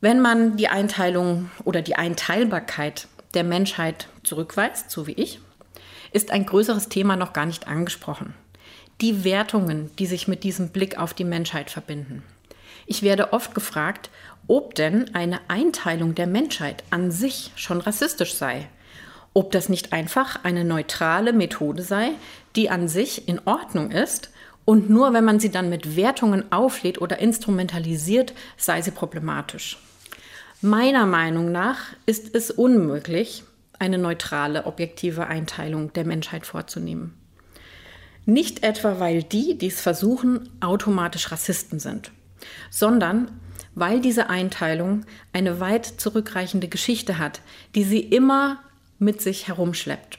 Wenn 0.00 0.20
man 0.20 0.56
die 0.56 0.66
Einteilung 0.66 1.48
oder 1.62 1.80
die 1.80 1.94
Einteilbarkeit 1.94 3.06
der 3.34 3.44
Menschheit 3.44 4.08
zurückweist, 4.24 4.90
so 4.90 5.06
wie 5.06 5.12
ich, 5.12 5.38
ist 6.10 6.32
ein 6.32 6.44
größeres 6.44 6.88
Thema 6.88 7.14
noch 7.14 7.32
gar 7.32 7.46
nicht 7.46 7.68
angesprochen. 7.68 8.34
Die 9.00 9.22
Wertungen, 9.22 9.92
die 10.00 10.06
sich 10.06 10.26
mit 10.26 10.42
diesem 10.42 10.70
Blick 10.70 10.98
auf 10.98 11.14
die 11.14 11.22
Menschheit 11.22 11.70
verbinden. 11.70 12.24
Ich 12.90 13.02
werde 13.02 13.34
oft 13.34 13.54
gefragt, 13.54 14.08
ob 14.48 14.74
denn 14.74 15.14
eine 15.14 15.38
Einteilung 15.46 16.16
der 16.16 16.26
Menschheit 16.26 16.82
an 16.90 17.12
sich 17.12 17.52
schon 17.54 17.80
rassistisch 17.80 18.34
sei 18.34 18.68
ob 19.38 19.52
das 19.52 19.68
nicht 19.68 19.92
einfach 19.92 20.42
eine 20.42 20.64
neutrale 20.64 21.32
Methode 21.32 21.82
sei, 21.84 22.10
die 22.56 22.70
an 22.70 22.88
sich 22.88 23.28
in 23.28 23.40
Ordnung 23.44 23.92
ist 23.92 24.30
und 24.64 24.90
nur 24.90 25.12
wenn 25.12 25.24
man 25.24 25.38
sie 25.38 25.50
dann 25.50 25.68
mit 25.68 25.96
Wertungen 25.96 26.50
auflädt 26.50 27.00
oder 27.00 27.20
instrumentalisiert, 27.20 28.32
sei 28.56 28.82
sie 28.82 28.90
problematisch. 28.90 29.78
Meiner 30.60 31.06
Meinung 31.06 31.52
nach 31.52 31.78
ist 32.04 32.34
es 32.34 32.50
unmöglich, 32.50 33.44
eine 33.78 33.96
neutrale, 33.96 34.66
objektive 34.66 35.28
Einteilung 35.28 35.92
der 35.92 36.04
Menschheit 36.04 36.44
vorzunehmen. 36.44 37.14
Nicht 38.26 38.64
etwa, 38.64 38.98
weil 38.98 39.22
die, 39.22 39.56
die 39.56 39.68
es 39.68 39.80
versuchen, 39.80 40.50
automatisch 40.60 41.30
Rassisten 41.30 41.78
sind, 41.78 42.10
sondern 42.70 43.30
weil 43.78 44.00
diese 44.00 44.28
Einteilung 44.30 45.04
eine 45.32 45.60
weit 45.60 45.86
zurückreichende 45.86 46.68
Geschichte 46.68 47.18
hat, 47.18 47.40
die 47.74 47.84
sie 47.84 48.00
immer 48.00 48.60
mit 48.98 49.20
sich 49.20 49.48
herumschleppt. 49.48 50.18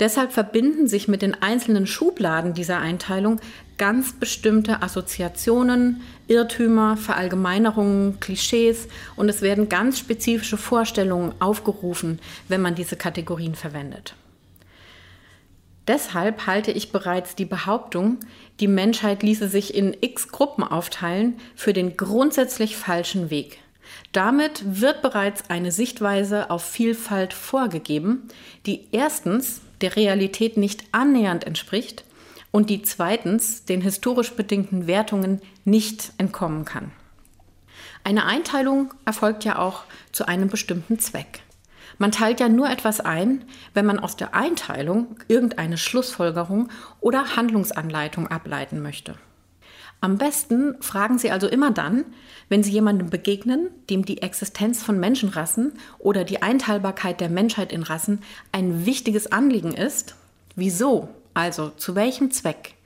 Deshalb 0.00 0.32
verbinden 0.32 0.88
sich 0.88 1.08
mit 1.08 1.20
den 1.20 1.34
einzelnen 1.42 1.86
Schubladen 1.86 2.54
dieser 2.54 2.78
Einteilung 2.78 3.38
ganz 3.76 4.14
bestimmte 4.14 4.82
Assoziationen, 4.82 6.00
Irrtümer, 6.26 6.96
Verallgemeinerungen, 6.96 8.18
Klischees 8.18 8.88
und 9.16 9.28
es 9.28 9.42
werden 9.42 9.68
ganz 9.68 9.98
spezifische 9.98 10.56
Vorstellungen 10.56 11.34
aufgerufen, 11.38 12.18
wenn 12.48 12.62
man 12.62 12.74
diese 12.74 12.96
Kategorien 12.96 13.54
verwendet. 13.54 14.14
Deshalb 15.86 16.46
halte 16.46 16.70
ich 16.70 16.92
bereits 16.92 17.34
die 17.34 17.44
Behauptung, 17.44 18.18
die 18.60 18.68
Menschheit 18.68 19.22
ließe 19.22 19.48
sich 19.48 19.74
in 19.74 19.96
x 20.00 20.28
Gruppen 20.28 20.62
aufteilen, 20.62 21.38
für 21.56 21.72
den 21.72 21.96
grundsätzlich 21.96 22.76
falschen 22.76 23.30
Weg. 23.30 23.58
Damit 24.12 24.80
wird 24.80 25.02
bereits 25.02 25.48
eine 25.48 25.72
Sichtweise 25.72 26.50
auf 26.50 26.62
Vielfalt 26.64 27.32
vorgegeben, 27.32 28.28
die 28.66 28.86
erstens 28.92 29.62
der 29.80 29.96
Realität 29.96 30.56
nicht 30.56 30.84
annähernd 30.92 31.44
entspricht 31.44 32.04
und 32.50 32.70
die 32.70 32.82
zweitens 32.82 33.64
den 33.64 33.80
historisch 33.80 34.32
bedingten 34.32 34.86
Wertungen 34.86 35.40
nicht 35.64 36.12
entkommen 36.18 36.64
kann. 36.64 36.92
Eine 38.02 38.24
Einteilung 38.26 38.92
erfolgt 39.04 39.44
ja 39.44 39.58
auch 39.58 39.84
zu 40.12 40.26
einem 40.26 40.48
bestimmten 40.48 40.98
Zweck. 40.98 41.42
Man 42.00 42.12
teilt 42.12 42.40
ja 42.40 42.48
nur 42.48 42.70
etwas 42.70 43.00
ein, 43.00 43.44
wenn 43.74 43.84
man 43.84 43.98
aus 43.98 44.16
der 44.16 44.34
Einteilung 44.34 45.16
irgendeine 45.28 45.76
Schlussfolgerung 45.76 46.70
oder 47.00 47.36
Handlungsanleitung 47.36 48.26
ableiten 48.26 48.80
möchte. 48.80 49.16
Am 50.00 50.16
besten 50.16 50.80
fragen 50.80 51.18
Sie 51.18 51.30
also 51.30 51.46
immer 51.46 51.72
dann, 51.72 52.06
wenn 52.48 52.62
Sie 52.62 52.70
jemandem 52.70 53.10
begegnen, 53.10 53.68
dem 53.90 54.06
die 54.06 54.22
Existenz 54.22 54.82
von 54.82 54.98
Menschenrassen 54.98 55.74
oder 55.98 56.24
die 56.24 56.40
Einteilbarkeit 56.40 57.20
der 57.20 57.28
Menschheit 57.28 57.70
in 57.70 57.82
Rassen 57.82 58.22
ein 58.50 58.86
wichtiges 58.86 59.30
Anliegen 59.30 59.74
ist, 59.74 60.16
wieso, 60.56 61.10
also 61.34 61.68
zu 61.68 61.96
welchem 61.96 62.30
Zweck 62.30 62.76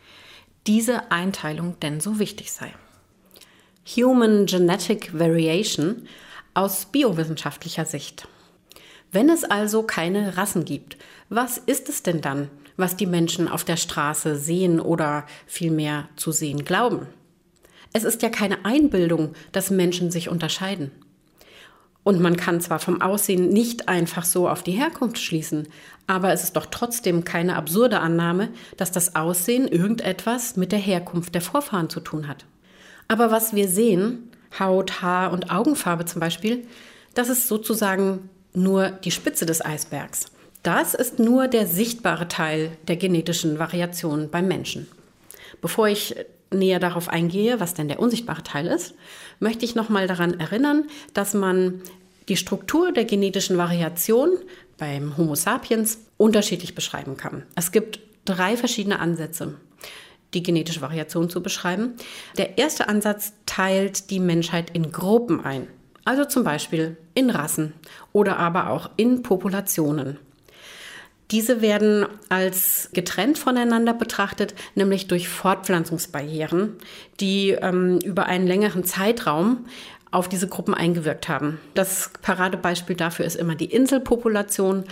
diese 0.67 1.13
Einteilung 1.13 1.79
denn 1.79 2.01
so 2.01 2.19
wichtig 2.19 2.51
sei. 2.51 2.75
Human 3.95 4.47
Genetic 4.47 5.17
Variation 5.17 6.09
aus 6.53 6.87
biowissenschaftlicher 6.87 7.85
Sicht. 7.85 8.27
Wenn 9.15 9.31
es 9.31 9.45
also 9.45 9.85
keine 9.85 10.37
Rassen 10.37 10.65
gibt, 10.65 10.97
was 11.29 11.57
ist 11.57 11.89
es 11.89 12.03
denn 12.03 12.21
dann, 12.21 12.51
was 12.77 12.97
die 12.97 13.07
Menschen 13.07 13.47
auf 13.47 13.63
der 13.63 13.77
Straße 13.77 14.35
sehen 14.35 14.81
oder 14.81 15.25
vielmehr 15.47 16.09
zu 16.17 16.33
sehen 16.33 16.65
glauben? 16.65 17.07
Es 17.93 18.03
ist 18.03 18.23
ja 18.23 18.29
keine 18.29 18.65
Einbildung, 18.65 19.35
dass 19.53 19.71
Menschen 19.71 20.11
sich 20.11 20.29
unterscheiden. 20.29 20.91
Und 22.03 22.21
man 22.21 22.37
kann 22.37 22.61
zwar 22.61 22.81
vom 22.81 23.01
Aussehen 23.03 23.51
nicht 23.51 23.89
einfach 23.89 24.25
so 24.25 24.49
auf 24.49 24.65
die 24.65 24.73
Herkunft 24.73 25.21
schließen, 25.21 25.69
aber 26.09 26.33
es 26.33 26.43
ist 26.43 26.57
doch 26.57 26.67
trotzdem 26.67 27.23
keine 27.23 27.55
absurde 27.55 28.01
Annahme, 28.01 28.49
dass 28.79 28.91
das 28.91 29.15
Aussehen 29.15 29.69
irgendetwas 29.69 30.57
mit 30.57 30.73
der 30.73 30.81
Herkunft 30.81 31.37
der 31.37 31.41
Vorfahren 31.41 31.89
zu 31.89 32.01
tun 32.01 32.27
hat. 32.27 32.47
Aber 33.07 33.31
was 33.31 33.55
wir 33.55 33.69
sehen, 33.69 34.33
Haut, 34.59 35.03
Haar 35.03 35.33
und 35.33 35.53
Augenfarbe 35.53 36.05
zum 36.05 36.19
Beispiel, 36.19 36.67
das 37.15 37.29
ist 37.29 37.47
sozusagen 37.47 38.29
nur 38.55 38.91
die 38.91 39.11
Spitze 39.11 39.47
des 39.47 39.65
Eisbergs. 39.65 40.27
Das 40.63 40.95
ist 40.95 41.19
nur 41.19 41.47
der 41.47 41.67
sichtbare 41.67 42.27
Teil 42.27 42.73
der 42.89 42.97
genetischen 42.97 43.59
Variation 43.59 44.31
beim 44.31 44.49
Menschen. 44.49 44.89
Bevor 45.61 45.89
ich 45.89 46.17
näher 46.51 46.79
darauf 46.79 47.09
eingehe, 47.09 47.61
was 47.61 47.75
denn 47.75 47.89
der 47.89 48.01
unsichtbare 48.01 48.43
Teil 48.43 48.67
ist, 48.67 48.95
möchte 49.41 49.65
ich 49.65 49.75
noch 49.75 49.89
mal 49.89 50.07
daran 50.07 50.41
erinnern, 50.41 50.85
dass 51.13 51.35
man 51.35 51.83
die 52.29 52.37
Struktur 52.37 52.93
der 52.93 53.05
genetischen 53.05 53.59
Variation 53.59 54.31
beim 54.79 55.17
Homo 55.17 55.35
sapiens 55.35 55.99
unterschiedlich 56.17 56.75
beschreiben 56.75 57.17
kann. 57.17 57.43
Es 57.55 57.73
gibt 57.73 58.01
drei 58.25 58.57
verschiedene 58.57 58.99
Ansätze, 58.99 59.55
die 60.33 60.43
genetische 60.43 60.81
Variation 60.81 61.29
zu 61.29 61.43
beschreiben. 61.43 61.95
Der 62.39 62.57
erste 62.59 62.89
Ansatz 62.89 63.35
teilt 63.47 64.11
die 64.11 64.21
Menschheit 64.21 64.71
in 64.71 64.91
Gruppen 64.91 65.45
ein, 65.45 65.67
also 66.05 66.25
zum 66.25 66.45
Beispiel 66.45 66.97
in 67.15 67.31
Rassen 67.31 67.73
oder 68.13 68.39
aber 68.39 68.71
auch 68.71 68.91
in 68.97 69.23
Populationen. 69.23 70.19
Diese 71.31 71.63
werden 71.63 72.07
als 72.29 72.91
getrennt 72.93 73.39
voneinander 73.39 73.95
betrachtet, 73.95 74.55
nämlich 74.75 75.07
durch 75.07 75.29
Fortpflanzungsbarrieren, 75.29 76.75
die 77.19 77.51
ähm, 77.51 77.99
über 78.05 78.27
einen 78.27 78.47
längeren 78.47 78.85
Zeitraum 78.85 79.65
auf 80.11 80.29
diese 80.29 80.47
Gruppen 80.49 80.75
eingewirkt 80.75 81.29
haben. 81.29 81.59
Das 81.75 82.11
Paradebeispiel 82.23 82.95
dafür 82.95 83.25
ist 83.25 83.35
immer 83.35 83.57
die 83.57 83.65
Inselpopulation. 83.65 84.85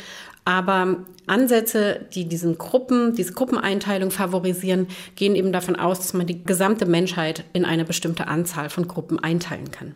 Aber 0.44 0.96
Ansätze, 1.28 2.00
die 2.12 2.28
diesen 2.28 2.58
Gruppen, 2.58 3.14
diese 3.14 3.32
Gruppeneinteilung 3.32 4.10
favorisieren, 4.10 4.88
gehen 5.14 5.36
eben 5.36 5.52
davon 5.52 5.76
aus, 5.76 5.98
dass 5.98 6.14
man 6.14 6.26
die 6.26 6.42
gesamte 6.42 6.86
Menschheit 6.86 7.44
in 7.52 7.64
eine 7.64 7.84
bestimmte 7.84 8.26
Anzahl 8.26 8.68
von 8.68 8.88
Gruppen 8.88 9.20
einteilen 9.20 9.70
kann. 9.70 9.94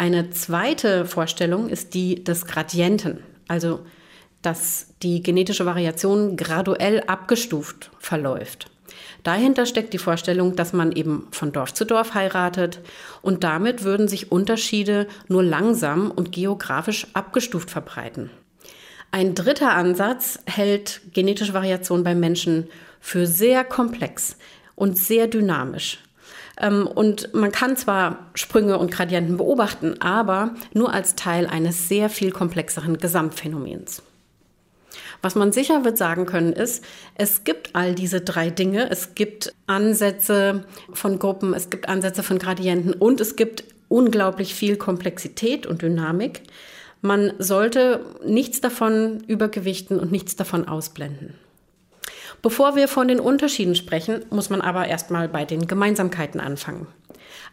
Eine 0.00 0.30
zweite 0.30 1.04
Vorstellung 1.04 1.68
ist 1.68 1.92
die 1.92 2.24
des 2.24 2.46
Gradienten, 2.46 3.18
also 3.48 3.80
dass 4.40 4.94
die 5.02 5.22
genetische 5.22 5.66
Variation 5.66 6.38
graduell 6.38 7.02
abgestuft 7.06 7.90
verläuft. 7.98 8.70
Dahinter 9.24 9.66
steckt 9.66 9.92
die 9.92 9.98
Vorstellung, 9.98 10.56
dass 10.56 10.72
man 10.72 10.92
eben 10.92 11.28
von 11.32 11.52
Dorf 11.52 11.74
zu 11.74 11.84
Dorf 11.84 12.14
heiratet 12.14 12.80
und 13.20 13.44
damit 13.44 13.84
würden 13.84 14.08
sich 14.08 14.32
Unterschiede 14.32 15.06
nur 15.28 15.42
langsam 15.42 16.10
und 16.10 16.32
geografisch 16.32 17.06
abgestuft 17.12 17.68
verbreiten. 17.70 18.30
Ein 19.10 19.34
dritter 19.34 19.74
Ansatz 19.74 20.38
hält 20.46 21.02
genetische 21.12 21.52
Variation 21.52 22.04
beim 22.04 22.20
Menschen 22.20 22.68
für 23.00 23.26
sehr 23.26 23.64
komplex 23.64 24.38
und 24.76 24.96
sehr 24.96 25.26
dynamisch. 25.26 25.98
Ähm, 26.60 26.86
und 26.86 27.34
man 27.34 27.50
kann 27.50 27.76
zwar 27.76 28.30
Sprünge 28.34 28.78
und 28.78 28.90
Gradienten 28.90 29.36
beobachten, 29.36 30.00
aber 30.00 30.54
nur 30.72 30.92
als 30.92 31.16
Teil 31.16 31.46
eines 31.46 31.88
sehr 31.88 32.10
viel 32.10 32.30
komplexeren 32.30 32.98
Gesamtphänomens. 32.98 34.02
Was 35.22 35.34
man 35.34 35.52
sicher 35.52 35.84
wird 35.84 35.98
sagen 35.98 36.24
können, 36.26 36.52
ist, 36.52 36.84
es 37.14 37.44
gibt 37.44 37.74
all 37.74 37.94
diese 37.94 38.20
drei 38.20 38.50
Dinge. 38.50 38.90
Es 38.90 39.14
gibt 39.14 39.54
Ansätze 39.66 40.64
von 40.92 41.18
Gruppen, 41.18 41.52
es 41.52 41.68
gibt 41.68 41.88
Ansätze 41.88 42.22
von 42.22 42.38
Gradienten 42.38 42.94
und 42.94 43.20
es 43.20 43.36
gibt 43.36 43.64
unglaublich 43.88 44.54
viel 44.54 44.76
Komplexität 44.76 45.66
und 45.66 45.82
Dynamik. 45.82 46.42
Man 47.02 47.32
sollte 47.38 48.04
nichts 48.24 48.60
davon 48.60 49.22
übergewichten 49.26 49.98
und 49.98 50.12
nichts 50.12 50.36
davon 50.36 50.66
ausblenden. 50.68 51.34
Bevor 52.42 52.74
wir 52.74 52.88
von 52.88 53.08
den 53.08 53.20
Unterschieden 53.20 53.74
sprechen, 53.74 54.24
muss 54.30 54.48
man 54.48 54.60
aber 54.60 54.86
erstmal 54.86 55.28
bei 55.28 55.44
den 55.44 55.66
Gemeinsamkeiten 55.66 56.40
anfangen. 56.40 56.86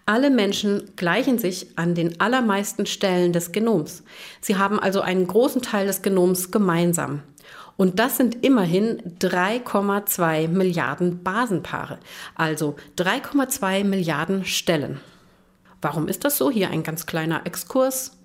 Alle 0.05 0.29
Menschen 0.29 0.91
gleichen 0.95 1.37
sich 1.37 1.67
an 1.77 1.93
den 1.93 2.21
allermeisten 2.21 2.85
Stellen 2.85 3.33
des 3.33 3.51
Genoms. 3.51 4.03
Sie 4.39 4.55
haben 4.55 4.79
also 4.79 5.01
einen 5.01 5.27
großen 5.27 5.61
Teil 5.61 5.87
des 5.87 6.01
Genoms 6.01 6.51
gemeinsam. 6.51 7.23
Und 7.75 7.99
das 7.99 8.17
sind 8.17 8.43
immerhin 8.43 9.01
3,2 9.19 10.47
Milliarden 10.47 11.23
Basenpaare, 11.23 11.99
also 12.35 12.75
3,2 12.97 13.83
Milliarden 13.83 14.45
Stellen. 14.45 14.99
Warum 15.81 16.07
ist 16.07 16.25
das 16.25 16.37
so? 16.37 16.49
Hier 16.49 16.71
ein 16.71 16.83
ganz 16.83 17.05
kleiner 17.05 17.45
Exkurs. 17.45 18.17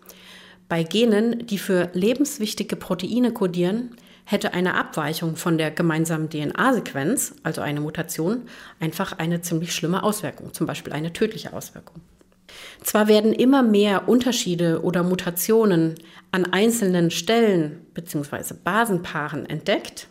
Bei 0.68 0.84
Genen, 0.84 1.46
die 1.46 1.58
für 1.58 1.90
lebenswichtige 1.92 2.76
Proteine 2.76 3.32
kodieren, 3.32 3.94
hätte 4.24 4.54
eine 4.54 4.74
Abweichung 4.74 5.36
von 5.36 5.58
der 5.58 5.70
gemeinsamen 5.70 6.30
DNA-Sequenz, 6.30 7.34
also 7.42 7.60
eine 7.60 7.80
Mutation, 7.80 8.42
einfach 8.80 9.18
eine 9.18 9.42
ziemlich 9.42 9.74
schlimme 9.74 10.02
Auswirkung, 10.02 10.52
zum 10.52 10.66
Beispiel 10.66 10.92
eine 10.92 11.12
tödliche 11.12 11.52
Auswirkung. 11.52 12.00
Zwar 12.82 13.08
werden 13.08 13.32
immer 13.32 13.62
mehr 13.62 14.08
Unterschiede 14.08 14.82
oder 14.82 15.02
Mutationen 15.02 15.94
an 16.30 16.52
einzelnen 16.52 17.10
Stellen 17.10 17.86
bzw. 17.94 18.54
Basenpaaren 18.62 19.46
entdeckt. 19.46 20.08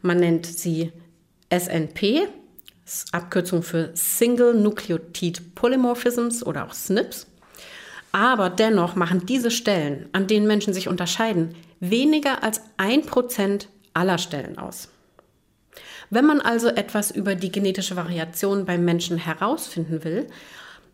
Man 0.00 0.18
nennt 0.18 0.46
sie 0.46 0.92
SNP, 1.50 2.28
Abkürzung 3.12 3.62
für 3.62 3.90
Single 3.94 4.54
Nucleotide 4.54 5.40
Polymorphisms 5.54 6.44
oder 6.44 6.66
auch 6.66 6.74
SNPs. 6.74 7.26
Aber 8.12 8.50
dennoch 8.50 8.94
machen 8.94 9.24
diese 9.24 9.50
Stellen, 9.50 10.08
an 10.12 10.26
denen 10.26 10.46
Menschen 10.46 10.74
sich 10.74 10.88
unterscheiden, 10.88 11.54
weniger 11.82 12.42
als 12.42 12.62
ein 12.76 13.02
Prozent 13.02 13.68
aller 13.92 14.16
Stellen 14.16 14.56
aus. 14.56 14.88
Wenn 16.10 16.24
man 16.24 16.40
also 16.40 16.68
etwas 16.68 17.10
über 17.10 17.34
die 17.34 17.50
genetische 17.50 17.96
Variation 17.96 18.64
beim 18.64 18.84
Menschen 18.84 19.18
herausfinden 19.18 20.04
will, 20.04 20.28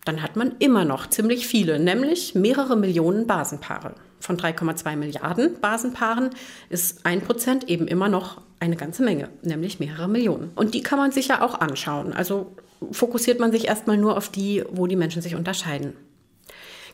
dann 0.05 0.23
hat 0.23 0.37
man 0.37 0.55
immer 0.59 0.85
noch 0.85 1.09
ziemlich 1.09 1.47
viele, 1.47 1.79
nämlich 1.79 2.35
mehrere 2.35 2.77
Millionen 2.77 3.27
Basenpaare. 3.27 3.95
Von 4.21 4.39
3,2 4.39 4.97
Milliarden 4.97 5.61
Basenpaaren 5.61 6.31
ist 6.71 7.05
ein 7.05 7.21
Prozent 7.21 7.69
eben 7.69 7.87
immer 7.87 8.09
noch 8.09 8.41
eine 8.59 8.77
ganze 8.77 9.03
Menge, 9.03 9.29
nämlich 9.43 9.81
mehrere 9.81 10.09
Millionen. 10.09 10.51
Und 10.55 10.75
die 10.75 10.83
kann 10.83 10.99
man 10.99 11.13
sich 11.13 11.29
ja 11.29 11.43
auch 11.43 11.61
anschauen. 11.61 12.13
Also 12.13 12.57
fokussiert 12.91 13.41
man 13.41 13.53
sich 13.53 13.69
erstmal 13.69 13.99
nur 13.99 14.17
auf 14.17 14.31
die, 14.31 14.65
wo 14.71 14.87
die 14.87 14.97
Menschen 14.97 15.21
sich 15.21 15.35
unterscheiden. 15.35 15.95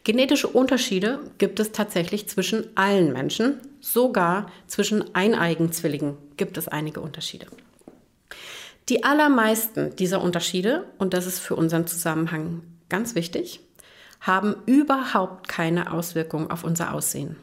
Genetische 0.02 0.48
Unterschiede 0.48 1.20
gibt 1.38 1.60
es 1.60 1.72
tatsächlich 1.72 2.28
zwischen 2.28 2.64
allen 2.74 3.12
Menschen, 3.12 3.60
sogar 3.84 4.46
zwischen 4.66 5.14
Eineigenzwillingen 5.14 6.16
gibt 6.36 6.56
es 6.56 6.68
einige 6.68 7.00
Unterschiede. 7.00 7.46
Die 8.88 9.04
allermeisten 9.04 9.94
dieser 9.96 10.22
Unterschiede, 10.22 10.86
und 10.98 11.14
das 11.14 11.26
ist 11.26 11.38
für 11.38 11.54
unseren 11.54 11.86
Zusammenhang 11.86 12.62
ganz 12.88 13.14
wichtig, 13.14 13.60
haben 14.20 14.56
überhaupt 14.66 15.48
keine 15.48 15.92
Auswirkung 15.92 16.50
auf 16.50 16.64
unser 16.64 16.94
Aussehen. 16.94 17.36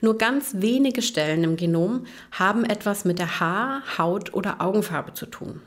Nur 0.00 0.18
ganz 0.18 0.54
wenige 0.58 1.02
Stellen 1.02 1.42
im 1.42 1.56
Genom 1.56 2.06
haben 2.30 2.64
etwas 2.64 3.04
mit 3.04 3.18
der 3.18 3.40
Haar-, 3.40 3.82
Haut- 3.98 4.34
oder 4.34 4.60
Augenfarbe 4.60 5.14
zu 5.14 5.26
tun. 5.26 5.60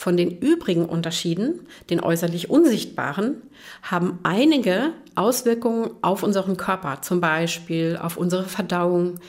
Von 0.00 0.16
den 0.16 0.38
übrigen 0.38 0.86
Unterschieden, 0.86 1.60
den 1.90 2.00
äußerlich 2.00 2.48
unsichtbaren, 2.48 3.42
haben 3.82 4.18
einige 4.22 4.94
Auswirkungen 5.14 5.90
auf 6.00 6.22
unseren 6.22 6.56
Körper, 6.56 7.02
zum 7.02 7.20
Beispiel 7.20 7.98
auf 8.00 8.16
unsere 8.16 8.44
Verdauung, 8.44 9.20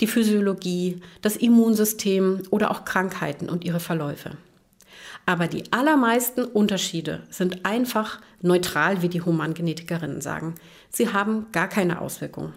die 0.00 0.08
Physiologie, 0.08 1.00
das 1.22 1.36
Immunsystem 1.36 2.42
oder 2.50 2.72
auch 2.72 2.84
Krankheiten 2.84 3.48
und 3.48 3.64
ihre 3.64 3.78
Verläufe. 3.78 4.32
Aber 5.26 5.46
die 5.46 5.72
allermeisten 5.72 6.42
Unterschiede 6.42 7.22
sind 7.30 7.64
einfach 7.64 8.20
neutral, 8.42 9.02
wie 9.02 9.08
die 9.08 9.22
Humangenetikerinnen 9.22 10.22
sagen. 10.22 10.56
Sie 10.90 11.12
haben 11.12 11.46
gar 11.52 11.68
keine 11.68 12.00
Auswirkung. 12.00 12.52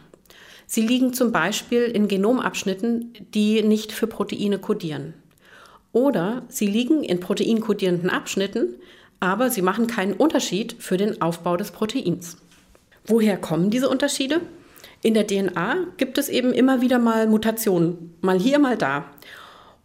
Sie 0.65 0.82
liegen 0.82 1.13
zum 1.13 1.32
Beispiel 1.32 1.84
in 1.84 2.08
Genomabschnitten, 2.08 3.13
die 3.36 3.62
nicht 3.62 3.91
für 3.91 4.08
Proteine 4.08 4.58
kodieren. 4.58 5.13
Oder 5.91 6.43
sie 6.49 6.67
liegen 6.67 7.04
in 7.04 7.19
proteinkodierenden 7.19 8.10
Abschnitten, 8.10 8.75
aber 9.19 9.49
sie 9.49 9.62
machen 9.62 9.88
keinen 9.88 10.13
Unterschied 10.13 10.75
für 10.80 10.97
den 10.97 11.21
Aufbau 11.21 11.58
des 11.58 11.71
Proteins. 11.71 12.38
Woher 13.06 13.38
kommen 13.38 13.69
diese 13.69 13.89
Unterschiede? 13.89 14.41
In 15.02 15.13
der 15.13 15.25
DNA 15.25 15.88
gibt 15.97 16.17
es 16.17 16.30
eben 16.30 16.54
immer 16.54 16.82
wieder 16.82 16.99
mal 16.99 17.28
Mutationen, 17.28 18.15
mal 18.21 18.38
hier, 18.38 18.60
mal 18.60 18.78
da. 18.78 19.06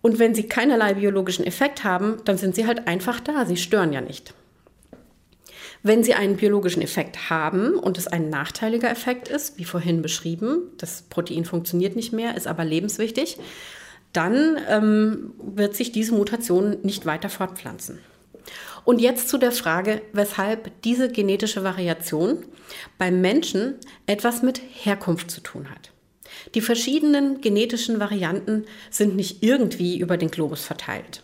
Und 0.02 0.18
wenn 0.18 0.34
sie 0.34 0.48
keinerlei 0.48 0.94
biologischen 0.94 1.46
Effekt 1.46 1.84
haben, 1.84 2.16
dann 2.24 2.36
sind 2.36 2.54
sie 2.54 2.66
halt 2.66 2.86
einfach 2.86 3.20
da, 3.20 3.46
sie 3.46 3.56
stören 3.56 3.92
ja 3.92 4.00
nicht. 4.00 4.34
Wenn 5.82 6.02
sie 6.02 6.14
einen 6.14 6.36
biologischen 6.36 6.82
Effekt 6.82 7.30
haben 7.30 7.78
und 7.78 7.96
es 7.96 8.06
ein 8.06 8.28
nachteiliger 8.28 8.90
Effekt 8.90 9.28
ist, 9.28 9.58
wie 9.58 9.64
vorhin 9.64 10.02
beschrieben, 10.02 10.70
das 10.78 11.02
Protein 11.02 11.44
funktioniert 11.44 11.94
nicht 11.94 12.12
mehr, 12.12 12.36
ist 12.36 12.46
aber 12.46 12.64
lebenswichtig, 12.64 13.38
dann 14.14 14.58
ähm, 14.68 15.34
wird 15.38 15.76
sich 15.76 15.92
diese 15.92 16.14
Mutation 16.14 16.78
nicht 16.82 17.04
weiter 17.04 17.28
fortpflanzen. 17.28 17.98
Und 18.84 19.00
jetzt 19.00 19.28
zu 19.28 19.38
der 19.38 19.52
Frage, 19.52 20.02
weshalb 20.12 20.82
diese 20.82 21.08
genetische 21.08 21.64
Variation 21.64 22.44
beim 22.98 23.20
Menschen 23.20 23.74
etwas 24.06 24.42
mit 24.42 24.60
Herkunft 24.72 25.30
zu 25.30 25.40
tun 25.40 25.70
hat. 25.70 25.90
Die 26.54 26.60
verschiedenen 26.60 27.40
genetischen 27.40 28.00
Varianten 28.00 28.64
sind 28.90 29.16
nicht 29.16 29.42
irgendwie 29.42 29.98
über 29.98 30.16
den 30.16 30.30
Globus 30.30 30.64
verteilt. 30.64 31.22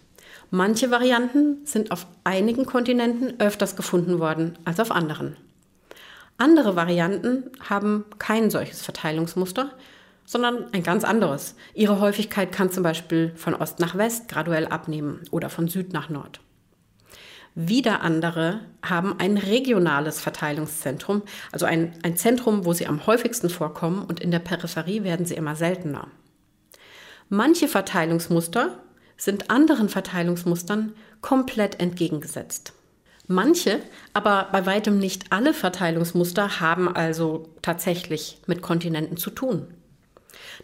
Manche 0.51 0.91
Varianten 0.91 1.65
sind 1.65 1.93
auf 1.93 2.07
einigen 2.25 2.67
Kontinenten 2.67 3.39
öfters 3.39 3.77
gefunden 3.77 4.19
worden 4.19 4.59
als 4.65 4.81
auf 4.81 4.91
anderen. 4.91 5.37
Andere 6.39 6.75
Varianten 6.75 7.45
haben 7.61 8.07
kein 8.19 8.51
solches 8.51 8.83
Verteilungsmuster, 8.83 9.73
sondern 10.31 10.73
ein 10.73 10.85
ganz 10.85 11.03
anderes. 11.03 11.57
Ihre 11.75 11.99
Häufigkeit 11.99 12.53
kann 12.53 12.71
zum 12.71 12.85
Beispiel 12.85 13.33
von 13.35 13.53
Ost 13.53 13.81
nach 13.81 13.97
West 13.97 14.29
graduell 14.29 14.69
abnehmen 14.69 15.23
oder 15.33 15.51
von 15.51 15.67
Süd 15.67 15.93
nach 15.93 16.09
Nord. 16.09 16.39
Wieder 17.57 18.03
andere 18.03 18.61
haben 18.81 19.19
ein 19.19 19.37
regionales 19.37 20.21
Verteilungszentrum, 20.21 21.23
also 21.51 21.67
ein, 21.67 21.95
ein 22.05 22.17
Zentrum, 22.17 22.65
wo 22.65 22.73
sie 22.73 22.87
am 22.87 23.09
häufigsten 23.09 23.51
vorkommen 23.51 24.05
und 24.05 24.21
in 24.21 24.31
der 24.31 24.39
Peripherie 24.39 25.03
werden 25.03 25.27
sie 25.27 25.35
immer 25.35 25.57
seltener. 25.57 26.07
Manche 27.29 27.67
Verteilungsmuster 27.67 28.79
sind 29.17 29.51
anderen 29.51 29.89
Verteilungsmustern 29.89 30.93
komplett 31.23 31.81
entgegengesetzt. 31.81 32.73
Manche, 33.27 33.81
aber 34.15 34.49
bei 34.53 34.65
weitem 34.65 34.99
nicht 34.99 35.33
alle 35.33 35.55
Verteilungsmuster 35.55 36.61
haben 36.61 36.89
also 36.89 37.49
tatsächlich 37.63 38.41
mit 38.47 38.63
Kontinenten 38.63 39.17
zu 39.17 39.31
tun. 39.31 39.75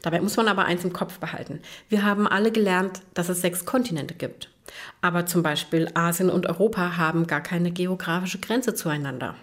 Dabei 0.03 0.21
muss 0.21 0.37
man 0.37 0.49
aber 0.49 0.65
eins 0.65 0.85
im 0.85 0.93
Kopf 0.93 1.19
behalten. 1.19 1.61
Wir 1.89 2.05
haben 2.05 2.27
alle 2.27 2.53
gelernt, 2.53 3.03
dass 3.15 3.29
es 3.29 3.41
sechs 3.41 3.65
Kontinente 3.65 4.15
gibt. 4.15 4.51
Aber 5.01 5.27
zum 5.27 5.43
Beispiel 5.43 5.89
Asien 5.95 6.31
und 6.31 6.47
Europa 6.47 6.97
haben 6.97 7.27
gar 7.27 7.41
keine 7.41 7.71
geografische 7.71 8.39
Grenze 8.39 8.75
zueinander. 8.75 9.37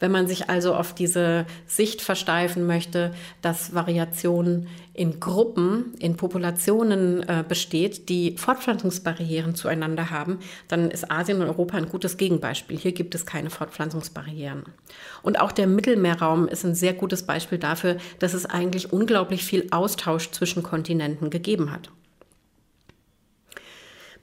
Wenn 0.00 0.12
man 0.12 0.26
sich 0.26 0.48
also 0.50 0.74
auf 0.74 0.94
diese 0.94 1.46
Sicht 1.66 2.02
versteifen 2.02 2.66
möchte, 2.66 3.14
dass 3.42 3.74
Variation 3.74 4.66
in 4.92 5.18
Gruppen, 5.18 5.94
in 5.98 6.16
Populationen 6.16 7.22
äh, 7.28 7.44
besteht, 7.46 8.08
die 8.08 8.36
Fortpflanzungsbarrieren 8.36 9.54
zueinander 9.54 10.10
haben, 10.10 10.38
dann 10.68 10.90
ist 10.90 11.10
Asien 11.10 11.40
und 11.40 11.48
Europa 11.48 11.76
ein 11.76 11.88
gutes 11.88 12.16
Gegenbeispiel. 12.16 12.78
Hier 12.78 12.92
gibt 12.92 13.14
es 13.14 13.26
keine 13.26 13.50
Fortpflanzungsbarrieren. 13.50 14.64
Und 15.22 15.40
auch 15.40 15.50
der 15.50 15.66
Mittelmeerraum 15.66 16.46
ist 16.46 16.64
ein 16.64 16.76
sehr 16.76 16.94
gutes 16.94 17.24
Beispiel 17.24 17.58
dafür, 17.58 17.96
dass 18.20 18.34
es 18.34 18.46
eigentlich 18.46 18.92
unglaublich 18.92 19.44
viel 19.44 19.66
Austausch 19.72 20.30
zwischen 20.30 20.62
Kontinenten 20.62 21.30
gegeben 21.30 21.72
hat. 21.72 21.90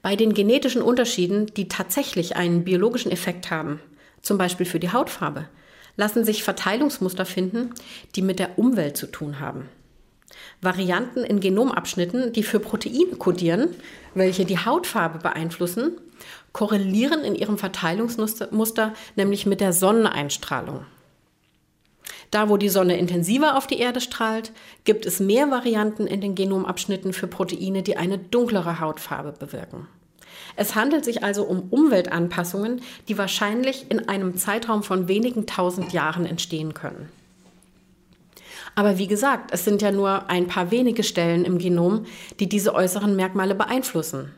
Bei 0.00 0.16
den 0.16 0.34
genetischen 0.34 0.82
Unterschieden, 0.82 1.46
die 1.46 1.68
tatsächlich 1.68 2.34
einen 2.34 2.64
biologischen 2.64 3.12
Effekt 3.12 3.50
haben, 3.50 3.80
zum 4.22 4.38
Beispiel 4.38 4.66
für 4.66 4.80
die 4.80 4.92
Hautfarbe, 4.92 5.48
lassen 5.96 6.24
sich 6.24 6.42
Verteilungsmuster 6.42 7.26
finden, 7.26 7.70
die 8.14 8.22
mit 8.22 8.38
der 8.38 8.58
Umwelt 8.58 8.96
zu 8.96 9.06
tun 9.06 9.40
haben. 9.40 9.68
Varianten 10.60 11.24
in 11.24 11.40
Genomabschnitten, 11.40 12.32
die 12.32 12.42
für 12.42 12.60
Proteine 12.60 13.16
kodieren, 13.18 13.68
welche 14.14 14.44
die 14.44 14.58
Hautfarbe 14.58 15.18
beeinflussen, 15.18 16.00
korrelieren 16.52 17.24
in 17.24 17.34
ihrem 17.34 17.58
Verteilungsmuster 17.58 18.94
nämlich 19.16 19.46
mit 19.46 19.60
der 19.60 19.72
Sonneneinstrahlung. 19.72 20.86
Da, 22.30 22.48
wo 22.48 22.56
die 22.56 22.70
Sonne 22.70 22.96
intensiver 22.96 23.58
auf 23.58 23.66
die 23.66 23.78
Erde 23.78 24.00
strahlt, 24.00 24.52
gibt 24.84 25.04
es 25.04 25.20
mehr 25.20 25.50
Varianten 25.50 26.06
in 26.06 26.20
den 26.20 26.34
Genomabschnitten 26.34 27.12
für 27.12 27.26
Proteine, 27.26 27.82
die 27.82 27.96
eine 27.96 28.16
dunklere 28.16 28.80
Hautfarbe 28.80 29.32
bewirken. 29.32 29.86
Es 30.56 30.74
handelt 30.74 31.04
sich 31.04 31.22
also 31.24 31.44
um 31.44 31.68
Umweltanpassungen, 31.70 32.82
die 33.08 33.18
wahrscheinlich 33.18 33.86
in 33.90 34.08
einem 34.08 34.36
Zeitraum 34.36 34.82
von 34.82 35.08
wenigen 35.08 35.46
tausend 35.46 35.92
Jahren 35.92 36.26
entstehen 36.26 36.74
können. 36.74 37.08
Aber 38.74 38.98
wie 38.98 39.06
gesagt, 39.06 39.50
es 39.52 39.64
sind 39.64 39.82
ja 39.82 39.92
nur 39.92 40.30
ein 40.30 40.46
paar 40.46 40.70
wenige 40.70 41.02
Stellen 41.02 41.44
im 41.44 41.58
Genom, 41.58 42.06
die 42.40 42.48
diese 42.48 42.74
äußeren 42.74 43.14
Merkmale 43.16 43.54
beeinflussen. 43.54 44.32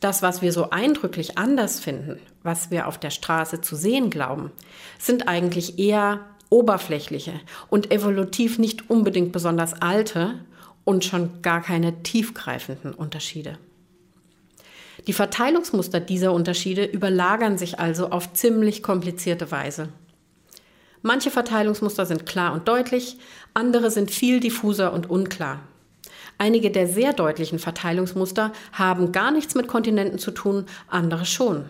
Das, 0.00 0.22
was 0.22 0.42
wir 0.42 0.52
so 0.52 0.70
eindrücklich 0.70 1.38
anders 1.38 1.80
finden, 1.80 2.18
was 2.42 2.70
wir 2.70 2.88
auf 2.88 2.98
der 2.98 3.10
Straße 3.10 3.60
zu 3.60 3.76
sehen 3.76 4.10
glauben, 4.10 4.50
sind 4.98 5.28
eigentlich 5.28 5.78
eher 5.78 6.20
oberflächliche 6.48 7.34
und 7.68 7.90
evolutiv 7.90 8.58
nicht 8.58 8.90
unbedingt 8.90 9.32
besonders 9.32 9.80
alte 9.80 10.40
und 10.84 11.04
schon 11.04 11.42
gar 11.42 11.62
keine 11.62 12.02
tiefgreifenden 12.02 12.92
Unterschiede. 12.92 13.58
Die 15.06 15.12
Verteilungsmuster 15.12 16.00
dieser 16.00 16.32
Unterschiede 16.32 16.84
überlagern 16.84 17.58
sich 17.58 17.78
also 17.78 18.10
auf 18.10 18.32
ziemlich 18.32 18.82
komplizierte 18.82 19.50
Weise. 19.50 19.88
Manche 21.02 21.30
Verteilungsmuster 21.30 22.04
sind 22.04 22.26
klar 22.26 22.52
und 22.52 22.68
deutlich, 22.68 23.16
andere 23.54 23.90
sind 23.90 24.10
viel 24.10 24.40
diffuser 24.40 24.92
und 24.92 25.08
unklar. 25.08 25.60
Einige 26.36 26.70
der 26.70 26.86
sehr 26.86 27.12
deutlichen 27.12 27.58
Verteilungsmuster 27.58 28.52
haben 28.72 29.12
gar 29.12 29.30
nichts 29.30 29.54
mit 29.54 29.66
Kontinenten 29.66 30.18
zu 30.18 30.30
tun, 30.30 30.66
andere 30.88 31.24
schon. 31.24 31.64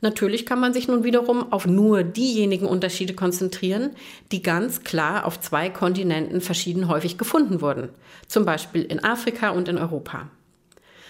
Natürlich 0.00 0.46
kann 0.46 0.60
man 0.60 0.72
sich 0.72 0.86
nun 0.86 1.02
wiederum 1.02 1.52
auf 1.52 1.66
nur 1.66 2.04
diejenigen 2.04 2.66
Unterschiede 2.66 3.14
konzentrieren, 3.14 3.90
die 4.30 4.42
ganz 4.42 4.84
klar 4.84 5.26
auf 5.26 5.40
zwei 5.40 5.70
Kontinenten 5.70 6.40
verschieden 6.40 6.88
häufig 6.88 7.18
gefunden 7.18 7.60
wurden, 7.60 7.88
zum 8.28 8.44
Beispiel 8.44 8.82
in 8.82 9.02
Afrika 9.02 9.50
und 9.50 9.68
in 9.68 9.76
Europa. 9.76 10.28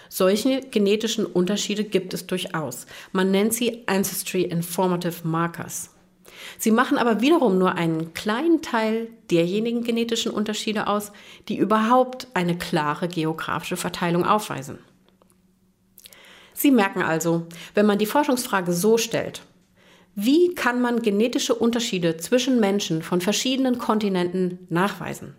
Solche 0.09 0.61
genetischen 0.61 1.27
Unterschiede 1.27 1.85
gibt 1.85 2.15
es 2.15 2.27
durchaus. 2.27 2.87
Man 3.13 3.31
nennt 3.31 3.55
sie 3.55 3.83
Ancestry 3.87 4.43
Informative 4.43 5.27
Markers. 5.27 5.91
Sie 6.59 6.71
machen 6.71 6.99
aber 6.99 7.21
wiederum 7.21 7.59
nur 7.59 7.75
einen 7.75 8.15
kleinen 8.15 8.63
Teil 8.63 9.09
derjenigen 9.31 9.85
genetischen 9.85 10.33
Unterschiede 10.33 10.87
aus, 10.87 11.13
die 11.49 11.57
überhaupt 11.57 12.29
eine 12.35 12.57
klare 12.57 13.09
geografische 13.09 13.77
Verteilung 13.77 14.25
aufweisen. 14.25 14.79
Sie 16.55 16.71
merken 16.71 17.03
also, 17.03 17.47
wenn 17.75 17.87
man 17.87 17.99
die 17.99 18.07
Forschungsfrage 18.07 18.73
so 18.73 18.99
stellt, 18.99 19.43
wie 20.15 20.55
kann 20.55 20.81
man 20.81 21.03
genetische 21.03 21.55
Unterschiede 21.55 22.17
zwischen 22.17 22.59
Menschen 22.59 23.03
von 23.03 23.21
verschiedenen 23.21 23.79
Kontinenten 23.79 24.67
nachweisen? 24.69 25.37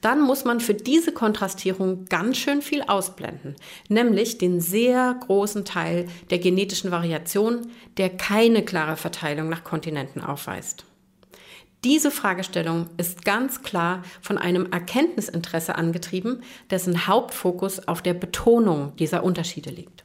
Dann 0.00 0.20
muss 0.20 0.44
man 0.44 0.60
für 0.60 0.74
diese 0.74 1.12
Kontrastierung 1.12 2.04
ganz 2.06 2.36
schön 2.36 2.62
viel 2.62 2.82
ausblenden, 2.82 3.56
nämlich 3.88 4.38
den 4.38 4.60
sehr 4.60 5.16
großen 5.26 5.64
Teil 5.64 6.06
der 6.30 6.38
genetischen 6.38 6.90
Variation, 6.90 7.68
der 7.96 8.10
keine 8.10 8.64
klare 8.64 8.96
Verteilung 8.96 9.48
nach 9.48 9.64
Kontinenten 9.64 10.20
aufweist. 10.20 10.84
Diese 11.84 12.10
Fragestellung 12.10 12.88
ist 12.96 13.24
ganz 13.24 13.62
klar 13.62 14.02
von 14.20 14.38
einem 14.38 14.72
Erkenntnisinteresse 14.72 15.76
angetrieben, 15.76 16.42
dessen 16.70 17.06
Hauptfokus 17.06 17.86
auf 17.86 18.02
der 18.02 18.14
Betonung 18.14 18.96
dieser 18.96 19.22
Unterschiede 19.22 19.70
liegt. 19.70 20.04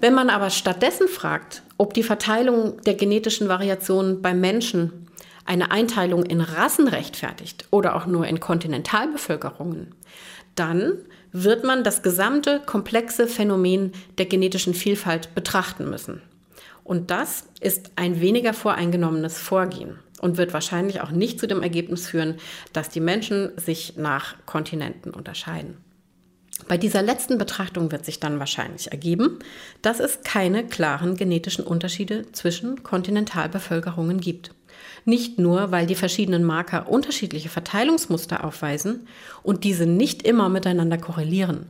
Wenn 0.00 0.14
man 0.14 0.30
aber 0.30 0.50
stattdessen 0.50 1.06
fragt, 1.06 1.62
ob 1.78 1.94
die 1.94 2.02
Verteilung 2.02 2.80
der 2.82 2.94
genetischen 2.94 3.48
Variationen 3.48 4.20
beim 4.20 4.40
Menschen 4.40 5.03
eine 5.44 5.70
Einteilung 5.70 6.24
in 6.24 6.40
Rassen 6.40 6.88
rechtfertigt 6.88 7.66
oder 7.70 7.96
auch 7.96 8.06
nur 8.06 8.26
in 8.26 8.40
Kontinentalbevölkerungen, 8.40 9.94
dann 10.54 10.94
wird 11.32 11.64
man 11.64 11.82
das 11.84 12.02
gesamte 12.02 12.60
komplexe 12.64 13.26
Phänomen 13.26 13.92
der 14.18 14.26
genetischen 14.26 14.74
Vielfalt 14.74 15.34
betrachten 15.34 15.90
müssen. 15.90 16.22
Und 16.84 17.10
das 17.10 17.48
ist 17.60 17.92
ein 17.96 18.20
weniger 18.20 18.52
voreingenommenes 18.54 19.38
Vorgehen 19.38 19.98
und 20.20 20.36
wird 20.36 20.52
wahrscheinlich 20.52 21.00
auch 21.00 21.10
nicht 21.10 21.40
zu 21.40 21.46
dem 21.46 21.62
Ergebnis 21.62 22.06
führen, 22.06 22.36
dass 22.72 22.88
die 22.88 23.00
Menschen 23.00 23.52
sich 23.56 23.96
nach 23.96 24.36
Kontinenten 24.46 25.12
unterscheiden. 25.12 25.78
Bei 26.68 26.78
dieser 26.78 27.02
letzten 27.02 27.36
Betrachtung 27.36 27.90
wird 27.90 28.04
sich 28.04 28.20
dann 28.20 28.38
wahrscheinlich 28.38 28.92
ergeben, 28.92 29.40
dass 29.82 30.00
es 30.00 30.22
keine 30.22 30.66
klaren 30.66 31.16
genetischen 31.16 31.64
Unterschiede 31.64 32.30
zwischen 32.32 32.82
Kontinentalbevölkerungen 32.82 34.20
gibt. 34.20 34.50
Nicht 35.04 35.38
nur, 35.38 35.70
weil 35.70 35.86
die 35.86 35.94
verschiedenen 35.94 36.44
Marker 36.44 36.88
unterschiedliche 36.88 37.48
Verteilungsmuster 37.48 38.44
aufweisen 38.44 39.06
und 39.42 39.64
diese 39.64 39.86
nicht 39.86 40.22
immer 40.22 40.48
miteinander 40.48 40.96
korrelieren, 40.98 41.66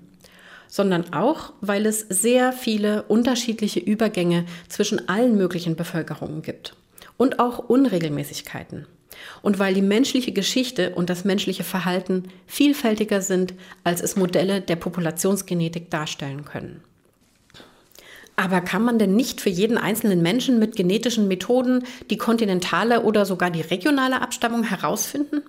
sondern 0.69 1.13
auch, 1.13 1.53
weil 1.61 1.87
es 1.87 2.01
sehr 2.09 2.53
viele 2.53 3.03
unterschiedliche 3.05 3.81
Übergänge 3.81 4.45
zwischen 4.69 5.09
allen 5.09 5.37
möglichen 5.37 5.77
Bevölkerungen 5.77 6.43
gibt 6.43 6.77
und 7.17 7.41
auch 7.41 7.59
Unregelmäßigkeiten. 7.59 8.87
Und 9.43 9.59
weil 9.59 9.75
die 9.75 9.83
menschliche 9.83 10.33
Geschichte 10.33 10.95
und 10.95 11.11
das 11.11 11.25
menschliche 11.25 11.65
Verhalten 11.65 12.25
vielfältiger 12.47 13.21
sind, 13.21 13.55
als 13.85 14.03
es 14.03 14.17
Modelle 14.17 14.61
der 14.61 14.77
Populationsgenetik 14.77 15.91
darstellen 15.91 16.45
können. 16.45 16.83
Aber 18.37 18.61
kann 18.61 18.83
man 18.83 18.99
denn 18.99 19.15
nicht 19.15 19.41
für 19.41 19.51
jeden 19.51 19.79
einzelnen 19.79 20.21
Menschen 20.23 20.59
mit 20.59 20.77
genetischen 20.77 21.29
Methoden 21.29 21.85
die 22.11 22.17
kontinentale 22.17 23.03
oder 23.03 23.27
sogar 23.27 23.51
die 23.51 23.61
regionale 23.61 24.21
Abstammung 24.21 24.65
herausfinden? 24.65 25.43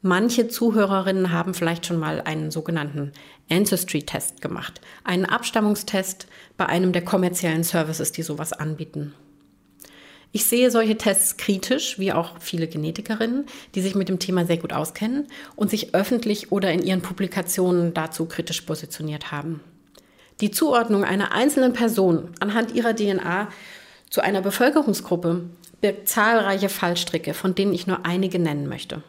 Manche 0.00 0.48
Zuhörerinnen 0.48 1.32
haben 1.32 1.54
vielleicht 1.54 1.86
schon 1.86 1.98
mal 1.98 2.20
einen 2.20 2.50
sogenannten 2.50 3.12
Ancestry-Test 3.50 4.42
gemacht, 4.42 4.80
einen 5.02 5.24
Abstammungstest 5.24 6.26
bei 6.58 6.66
einem 6.66 6.92
der 6.92 7.04
kommerziellen 7.04 7.64
Services, 7.64 8.12
die 8.12 8.22
sowas 8.22 8.52
anbieten. 8.52 9.14
Ich 10.30 10.46
sehe 10.46 10.70
solche 10.70 10.98
Tests 10.98 11.36
kritisch, 11.36 11.98
wie 11.98 12.12
auch 12.12 12.40
viele 12.40 12.66
Genetikerinnen, 12.66 13.46
die 13.74 13.80
sich 13.80 13.94
mit 13.94 14.08
dem 14.08 14.18
Thema 14.18 14.44
sehr 14.44 14.56
gut 14.58 14.72
auskennen 14.72 15.28
und 15.54 15.70
sich 15.70 15.94
öffentlich 15.94 16.50
oder 16.50 16.72
in 16.72 16.82
ihren 16.82 17.02
Publikationen 17.02 17.94
dazu 17.94 18.26
kritisch 18.26 18.62
positioniert 18.62 19.30
haben. 19.30 19.60
Die 20.40 20.50
Zuordnung 20.50 21.04
einer 21.04 21.32
einzelnen 21.32 21.72
Person 21.72 22.30
anhand 22.40 22.74
ihrer 22.74 22.94
DNA 22.94 23.48
zu 24.10 24.20
einer 24.20 24.42
Bevölkerungsgruppe 24.42 25.42
birgt 25.80 26.08
zahlreiche 26.08 26.68
Fallstricke, 26.68 27.34
von 27.34 27.54
denen 27.54 27.74
ich 27.74 27.86
nur 27.86 28.06
einige 28.06 28.38
nennen 28.38 28.68
möchte. 28.68 29.02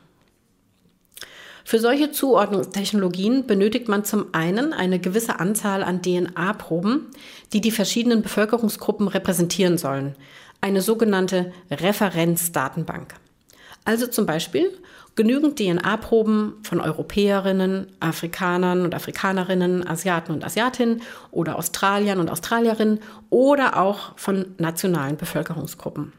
Für 1.63 1.79
solche 1.79 2.11
Zuordnungstechnologien 2.11 3.47
benötigt 3.47 3.87
man 3.87 4.05
zum 4.05 4.27
einen 4.33 4.71
eine 4.71 4.99
gewisse 4.99 5.39
Anzahl 5.39 5.83
an 5.83 6.03
DNA-Proben, 6.03 7.07
die 7.53 7.61
die 7.61 7.71
verschiedenen 7.71 8.21
Bevölkerungsgruppen 8.21 9.07
repräsentieren 9.07 9.79
sollen. 9.79 10.15
Eine 10.61 10.81
sogenannte 10.81 11.51
Referenzdatenbank. 11.71 13.15
Also 13.83 14.05
zum 14.05 14.27
Beispiel 14.27 14.71
genügend 15.15 15.57
DNA-Proben 15.57 16.55
von 16.63 16.81
Europäerinnen, 16.81 17.87
Afrikanern 17.99 18.81
und 18.81 18.93
Afrikanerinnen, 18.93 19.87
Asiaten 19.87 20.33
und 20.33 20.43
Asiatinnen 20.43 21.01
oder 21.31 21.57
Australiern 21.57 22.19
und 22.19 22.29
Australierinnen 22.29 22.99
oder 23.29 23.79
auch 23.79 24.17
von 24.17 24.55
nationalen 24.57 25.17
Bevölkerungsgruppen. 25.17 26.11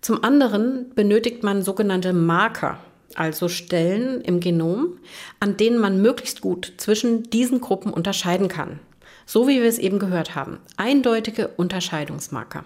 Zum 0.00 0.22
anderen 0.22 0.94
benötigt 0.94 1.42
man 1.42 1.62
sogenannte 1.62 2.12
Marker, 2.12 2.78
also 3.14 3.48
Stellen 3.48 4.20
im 4.20 4.38
Genom, 4.38 4.98
an 5.40 5.56
denen 5.56 5.78
man 5.78 6.00
möglichst 6.00 6.40
gut 6.40 6.74
zwischen 6.76 7.24
diesen 7.24 7.60
Gruppen 7.60 7.92
unterscheiden 7.92 8.46
kann. 8.46 8.78
So 9.26 9.48
wie 9.48 9.60
wir 9.60 9.68
es 9.68 9.78
eben 9.78 9.98
gehört 9.98 10.36
haben. 10.36 10.58
Eindeutige 10.76 11.48
Unterscheidungsmarker. 11.48 12.64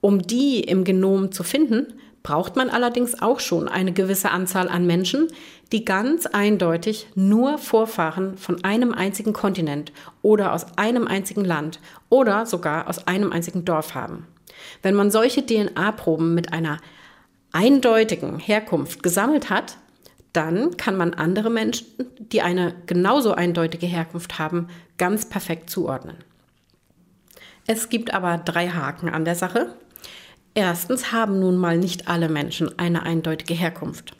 Um 0.00 0.22
die 0.22 0.60
im 0.60 0.84
Genom 0.84 1.32
zu 1.32 1.42
finden, 1.42 1.86
braucht 2.22 2.56
man 2.56 2.70
allerdings 2.70 3.20
auch 3.20 3.40
schon 3.40 3.68
eine 3.68 3.92
gewisse 3.92 4.30
Anzahl 4.30 4.68
an 4.68 4.86
Menschen, 4.86 5.28
die 5.72 5.84
ganz 5.84 6.26
eindeutig 6.26 7.08
nur 7.14 7.58
Vorfahren 7.58 8.36
von 8.36 8.64
einem 8.64 8.92
einzigen 8.92 9.32
Kontinent 9.32 9.92
oder 10.22 10.52
aus 10.52 10.78
einem 10.78 11.06
einzigen 11.06 11.44
Land 11.44 11.80
oder 12.08 12.46
sogar 12.46 12.88
aus 12.88 13.06
einem 13.06 13.32
einzigen 13.32 13.64
Dorf 13.64 13.94
haben. 13.94 14.26
Wenn 14.82 14.94
man 14.94 15.10
solche 15.10 15.44
DNA-Proben 15.44 16.34
mit 16.34 16.52
einer 16.52 16.78
eindeutigen 17.52 18.38
Herkunft 18.38 19.02
gesammelt 19.02 19.50
hat, 19.50 19.76
dann 20.32 20.76
kann 20.76 20.96
man 20.96 21.14
andere 21.14 21.50
Menschen, 21.50 21.86
die 22.18 22.42
eine 22.42 22.74
genauso 22.86 23.32
eindeutige 23.32 23.86
Herkunft 23.86 24.38
haben, 24.38 24.68
ganz 24.98 25.28
perfekt 25.28 25.70
zuordnen. 25.70 26.16
Es 27.66 27.88
gibt 27.88 28.14
aber 28.14 28.38
drei 28.38 28.68
Haken 28.68 29.08
an 29.08 29.24
der 29.24 29.34
Sache. 29.34 29.74
Erstens 30.58 31.12
haben 31.12 31.38
nun 31.38 31.56
mal 31.56 31.78
nicht 31.78 32.08
alle 32.08 32.28
Menschen 32.28 32.76
eine 32.80 33.04
eindeutige 33.04 33.54
Herkunft. 33.54 34.16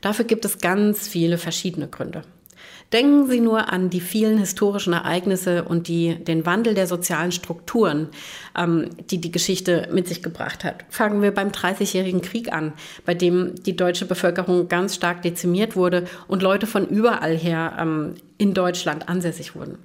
Dafür 0.00 0.24
gibt 0.24 0.46
es 0.46 0.56
ganz 0.56 1.06
viele 1.06 1.36
verschiedene 1.36 1.86
Gründe. 1.86 2.22
Denken 2.94 3.28
Sie 3.28 3.40
nur 3.40 3.70
an 3.70 3.90
die 3.90 4.00
vielen 4.00 4.38
historischen 4.38 4.94
Ereignisse 4.94 5.64
und 5.64 5.88
die, 5.88 6.14
den 6.14 6.46
Wandel 6.46 6.72
der 6.72 6.86
sozialen 6.86 7.30
Strukturen, 7.30 8.08
ähm, 8.56 8.88
die 9.10 9.20
die 9.20 9.30
Geschichte 9.30 9.90
mit 9.92 10.08
sich 10.08 10.22
gebracht 10.22 10.64
hat. 10.64 10.82
Fangen 10.88 11.20
wir 11.20 11.30
beim 11.30 11.52
Dreißigjährigen 11.52 12.22
Krieg 12.22 12.54
an, 12.54 12.72
bei 13.04 13.12
dem 13.12 13.62
die 13.62 13.76
deutsche 13.76 14.06
Bevölkerung 14.06 14.68
ganz 14.68 14.94
stark 14.94 15.20
dezimiert 15.20 15.76
wurde 15.76 16.06
und 16.26 16.40
Leute 16.40 16.66
von 16.66 16.88
überall 16.88 17.36
her 17.36 17.76
ähm, 17.78 18.14
in 18.38 18.54
Deutschland 18.54 19.10
ansässig 19.10 19.54
wurden. 19.54 19.76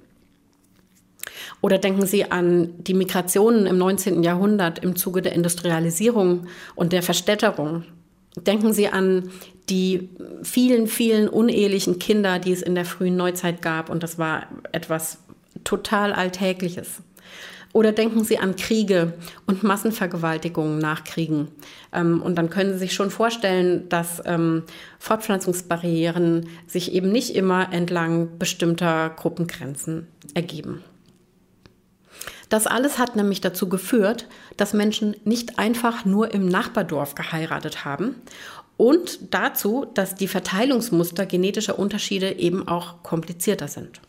Oder 1.60 1.78
denken 1.78 2.06
Sie 2.06 2.30
an 2.30 2.70
die 2.78 2.94
Migrationen 2.94 3.66
im 3.66 3.78
19. 3.78 4.22
Jahrhundert 4.22 4.78
im 4.80 4.96
Zuge 4.96 5.22
der 5.22 5.32
Industrialisierung 5.32 6.46
und 6.74 6.92
der 6.92 7.02
Verstädterung. 7.02 7.84
Denken 8.36 8.72
Sie 8.72 8.88
an 8.88 9.30
die 9.68 10.08
vielen, 10.42 10.86
vielen 10.86 11.28
unehelichen 11.28 11.98
Kinder, 11.98 12.38
die 12.38 12.52
es 12.52 12.62
in 12.62 12.74
der 12.74 12.84
frühen 12.84 13.16
Neuzeit 13.16 13.60
gab. 13.60 13.90
Und 13.90 14.02
das 14.02 14.18
war 14.18 14.46
etwas 14.72 15.18
total 15.64 16.12
Alltägliches. 16.12 17.02
Oder 17.72 17.92
denken 17.92 18.24
Sie 18.24 18.38
an 18.38 18.56
Kriege 18.56 19.12
und 19.46 19.62
Massenvergewaltigungen 19.62 20.78
nach 20.78 21.04
Kriegen. 21.04 21.48
Ähm, 21.92 22.22
und 22.22 22.36
dann 22.36 22.48
können 22.48 22.72
Sie 22.72 22.78
sich 22.78 22.94
schon 22.94 23.10
vorstellen, 23.10 23.88
dass 23.90 24.22
ähm, 24.24 24.62
Fortpflanzungsbarrieren 24.98 26.48
sich 26.66 26.92
eben 26.92 27.12
nicht 27.12 27.36
immer 27.36 27.72
entlang 27.72 28.38
bestimmter 28.38 29.10
Gruppengrenzen 29.10 30.06
ergeben. 30.34 30.82
Das 32.48 32.66
alles 32.66 32.98
hat 32.98 33.14
nämlich 33.14 33.40
dazu 33.40 33.68
geführt, 33.68 34.26
dass 34.56 34.72
Menschen 34.72 35.16
nicht 35.24 35.58
einfach 35.58 36.04
nur 36.04 36.32
im 36.32 36.48
Nachbardorf 36.48 37.14
geheiratet 37.14 37.84
haben 37.84 38.16
und 38.78 39.34
dazu, 39.34 39.86
dass 39.92 40.14
die 40.14 40.28
Verteilungsmuster 40.28 41.26
genetischer 41.26 41.78
Unterschiede 41.78 42.38
eben 42.38 42.66
auch 42.66 43.02
komplizierter 43.02 43.68
sind. 43.68 44.00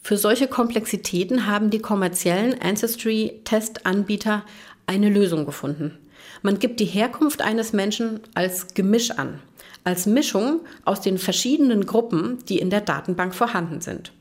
Für 0.00 0.16
solche 0.16 0.48
Komplexitäten 0.48 1.46
haben 1.46 1.68
die 1.68 1.80
kommerziellen 1.80 2.60
Ancestry-Test-Anbieter 2.62 4.44
eine 4.86 5.10
Lösung 5.10 5.44
gefunden. 5.44 5.98
Man 6.42 6.58
gibt 6.58 6.80
die 6.80 6.86
Herkunft 6.86 7.42
eines 7.42 7.72
Menschen 7.74 8.20
als 8.34 8.74
Gemisch 8.74 9.10
an, 9.10 9.40
als 9.84 10.06
Mischung 10.06 10.60
aus 10.84 11.02
den 11.02 11.18
verschiedenen 11.18 11.84
Gruppen, 11.84 12.38
die 12.48 12.58
in 12.58 12.70
der 12.70 12.80
Datenbank 12.80 13.34
vorhanden 13.34 13.82
sind. 13.82 14.12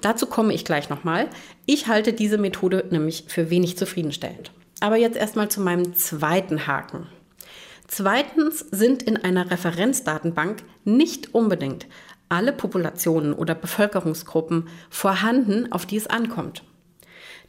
Dazu 0.00 0.26
komme 0.26 0.52
ich 0.52 0.64
gleich 0.64 0.88
nochmal. 0.88 1.28
Ich 1.66 1.86
halte 1.86 2.12
diese 2.12 2.38
Methode 2.38 2.84
nämlich 2.90 3.24
für 3.28 3.50
wenig 3.50 3.78
zufriedenstellend. 3.78 4.52
Aber 4.80 4.96
jetzt 4.96 5.16
erstmal 5.16 5.48
zu 5.48 5.60
meinem 5.60 5.94
zweiten 5.94 6.66
Haken. 6.66 7.06
Zweitens 7.86 8.60
sind 8.70 9.02
in 9.02 9.16
einer 9.16 9.50
Referenzdatenbank 9.50 10.62
nicht 10.84 11.34
unbedingt 11.34 11.86
alle 12.28 12.52
Populationen 12.52 13.34
oder 13.34 13.54
Bevölkerungsgruppen 13.54 14.68
vorhanden, 14.90 15.70
auf 15.70 15.86
die 15.86 15.96
es 15.96 16.06
ankommt. 16.06 16.64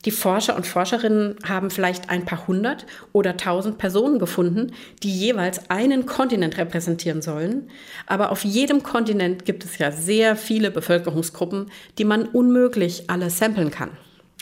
Die 0.04 0.12
Forscher 0.12 0.56
und 0.56 0.68
Forscherinnen 0.68 1.38
haben 1.48 1.72
vielleicht 1.72 2.10
ein 2.10 2.26
paar 2.26 2.48
hundert 2.48 2.86
oder 3.12 3.38
tausend 3.38 3.78
Personen 3.78 4.20
gefunden, 4.20 4.74
die 5.02 5.12
jeweils 5.12 5.70
einen 5.72 6.06
Kontinent 6.06 6.58
repräsentieren 6.58 7.22
sollen. 7.22 7.70
Aber 8.06 8.32
auf 8.32 8.44
jedem 8.44 8.84
Kontinent 8.84 9.46
gibt 9.46 9.66
es 9.66 9.78
ja 9.78 9.92
sehr 9.92 10.36
viele 10.36 10.70
Bevölkerungsgruppen, 10.70 11.72
die 11.98 12.06
man 12.06 12.28
unmöglich 12.28 13.10
alle 13.10 13.30
samplen 13.30 13.72
kann. 13.72 13.92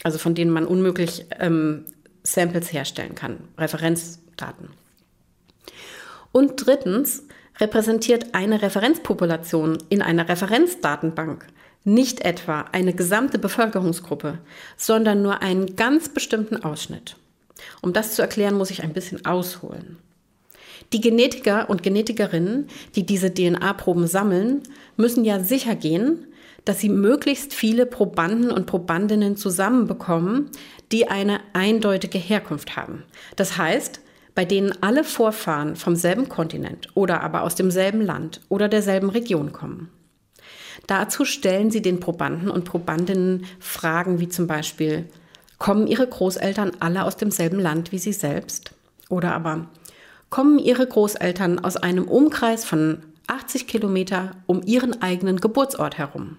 Also 0.03 0.17
von 0.17 0.35
denen 0.35 0.51
man 0.51 0.65
unmöglich 0.65 1.27
ähm, 1.39 1.85
Samples 2.23 2.73
herstellen 2.73 3.15
kann, 3.15 3.39
Referenzdaten. 3.57 4.69
Und 6.33 6.65
drittens 6.65 7.23
repräsentiert 7.59 8.33
eine 8.33 8.61
Referenzpopulation 8.61 9.77
in 9.89 10.01
einer 10.01 10.27
Referenzdatenbank 10.27 11.47
nicht 11.83 12.21
etwa 12.21 12.65
eine 12.71 12.93
gesamte 12.93 13.39
Bevölkerungsgruppe, 13.39 14.39
sondern 14.77 15.21
nur 15.21 15.41
einen 15.41 15.75
ganz 15.75 16.09
bestimmten 16.09 16.63
Ausschnitt. 16.63 17.15
Um 17.81 17.93
das 17.93 18.15
zu 18.15 18.21
erklären, 18.21 18.55
muss 18.55 18.71
ich 18.71 18.83
ein 18.83 18.93
bisschen 18.93 19.25
ausholen. 19.25 19.97
Die 20.91 21.01
Genetiker 21.01 21.69
und 21.69 21.83
Genetikerinnen, 21.83 22.67
die 22.95 23.05
diese 23.05 23.33
DNA-Proben 23.33 24.07
sammeln, 24.07 24.61
müssen 24.95 25.25
ja 25.25 25.39
sicher 25.39 25.75
gehen, 25.75 26.27
dass 26.65 26.79
sie 26.79 26.89
möglichst 26.89 27.53
viele 27.53 27.85
Probanden 27.85 28.51
und 28.51 28.65
Probandinnen 28.65 29.35
zusammenbekommen, 29.35 30.49
die 30.91 31.07
eine 31.07 31.39
eindeutige 31.53 32.17
Herkunft 32.17 32.75
haben. 32.75 33.03
Das 33.35 33.57
heißt, 33.57 33.99
bei 34.35 34.45
denen 34.45 34.73
alle 34.81 35.03
Vorfahren 35.03 35.75
vom 35.75 35.95
selben 35.95 36.29
Kontinent 36.29 36.87
oder 36.95 37.21
aber 37.21 37.43
aus 37.43 37.55
demselben 37.55 38.01
Land 38.01 38.41
oder 38.49 38.69
derselben 38.69 39.09
Region 39.09 39.51
kommen. 39.51 39.89
Dazu 40.87 41.25
stellen 41.25 41.71
sie 41.71 41.81
den 41.81 41.99
Probanden 41.99 42.49
und 42.49 42.65
Probandinnen 42.65 43.45
Fragen 43.59 44.19
wie 44.19 44.29
zum 44.29 44.47
Beispiel, 44.47 45.05
kommen 45.57 45.87
ihre 45.87 46.07
Großeltern 46.07 46.73
alle 46.79 47.05
aus 47.05 47.17
demselben 47.17 47.59
Land 47.59 47.91
wie 47.91 47.99
sie 47.99 48.13
selbst? 48.13 48.73
Oder 49.09 49.33
aber, 49.33 49.67
kommen 50.29 50.59
ihre 50.59 50.85
Großeltern 50.85 51.59
aus 51.59 51.77
einem 51.77 52.07
Umkreis 52.07 52.65
von 52.65 53.03
80 53.27 53.67
Kilometer 53.67 54.31
um 54.45 54.61
ihren 54.63 55.01
eigenen 55.01 55.39
Geburtsort 55.39 55.97
herum? 55.97 56.37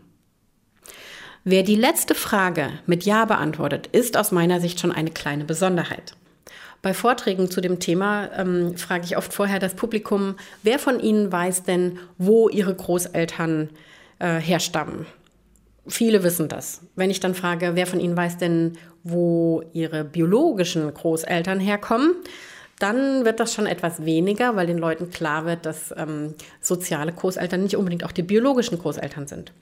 Wer 1.44 1.62
die 1.62 1.76
letzte 1.76 2.14
Frage 2.14 2.70
mit 2.86 3.04
Ja 3.04 3.26
beantwortet, 3.26 3.88
ist 3.92 4.16
aus 4.16 4.32
meiner 4.32 4.60
Sicht 4.60 4.80
schon 4.80 4.92
eine 4.92 5.10
kleine 5.10 5.44
Besonderheit. 5.44 6.16
Bei 6.80 6.92
Vorträgen 6.92 7.50
zu 7.50 7.60
dem 7.60 7.80
Thema 7.80 8.30
ähm, 8.36 8.76
frage 8.76 9.04
ich 9.04 9.16
oft 9.16 9.32
vorher 9.32 9.58
das 9.58 9.74
Publikum, 9.74 10.36
wer 10.62 10.78
von 10.78 11.00
Ihnen 11.00 11.32
weiß 11.32 11.62
denn, 11.62 11.98
wo 12.18 12.48
Ihre 12.48 12.74
Großeltern 12.74 13.70
äh, 14.18 14.36
herstammen. 14.36 15.06
Viele 15.86 16.22
wissen 16.22 16.48
das. 16.48 16.80
Wenn 16.96 17.10
ich 17.10 17.20
dann 17.20 17.34
frage, 17.34 17.72
wer 17.74 17.86
von 17.86 18.00
Ihnen 18.00 18.16
weiß 18.16 18.38
denn, 18.38 18.72
wo 19.02 19.62
Ihre 19.72 20.04
biologischen 20.04 20.92
Großeltern 20.92 21.60
herkommen, 21.60 22.14
dann 22.78 23.24
wird 23.24 23.38
das 23.38 23.54
schon 23.54 23.66
etwas 23.66 24.04
weniger, 24.04 24.56
weil 24.56 24.66
den 24.66 24.78
Leuten 24.78 25.10
klar 25.10 25.44
wird, 25.44 25.66
dass 25.66 25.94
ähm, 25.96 26.34
soziale 26.60 27.12
Großeltern 27.12 27.62
nicht 27.62 27.76
unbedingt 27.76 28.04
auch 28.04 28.12
die 28.12 28.22
biologischen 28.22 28.78
Großeltern 28.78 29.26
sind. 29.26 29.52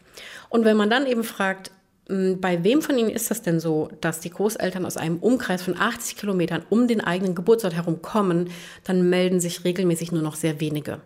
Und 0.48 0.64
wenn 0.64 0.76
man 0.76 0.90
dann 0.90 1.07
eben 1.07 1.24
fragt, 1.24 1.72
hm, 2.09 2.40
bei 2.40 2.64
wem 2.64 2.82
von 2.82 2.96
Ihnen 2.96 3.11
ist 3.11 3.30
das 3.30 3.42
denn 3.42 3.61
so, 3.61 3.90
dass 4.00 4.20
die 4.20 4.30
Großeltern 4.30 4.86
aus 4.86 4.96
einem 4.96 5.18
Umkreis 5.18 5.62
von 5.62 5.78
80 5.78 6.16
Kilometern 6.16 6.62
um 6.70 6.88
den 6.88 7.00
eigenen 7.00 7.34
Geburtsort 7.34 7.74
herum 7.74 8.00
kommen, 8.03 8.50
dann 8.84 9.09
melden 9.09 9.40
sich 9.40 9.64
regelmäßig 9.64 10.12
nur 10.12 10.22
noch 10.22 10.36
sehr 10.36 10.61
wenige. 10.61 11.00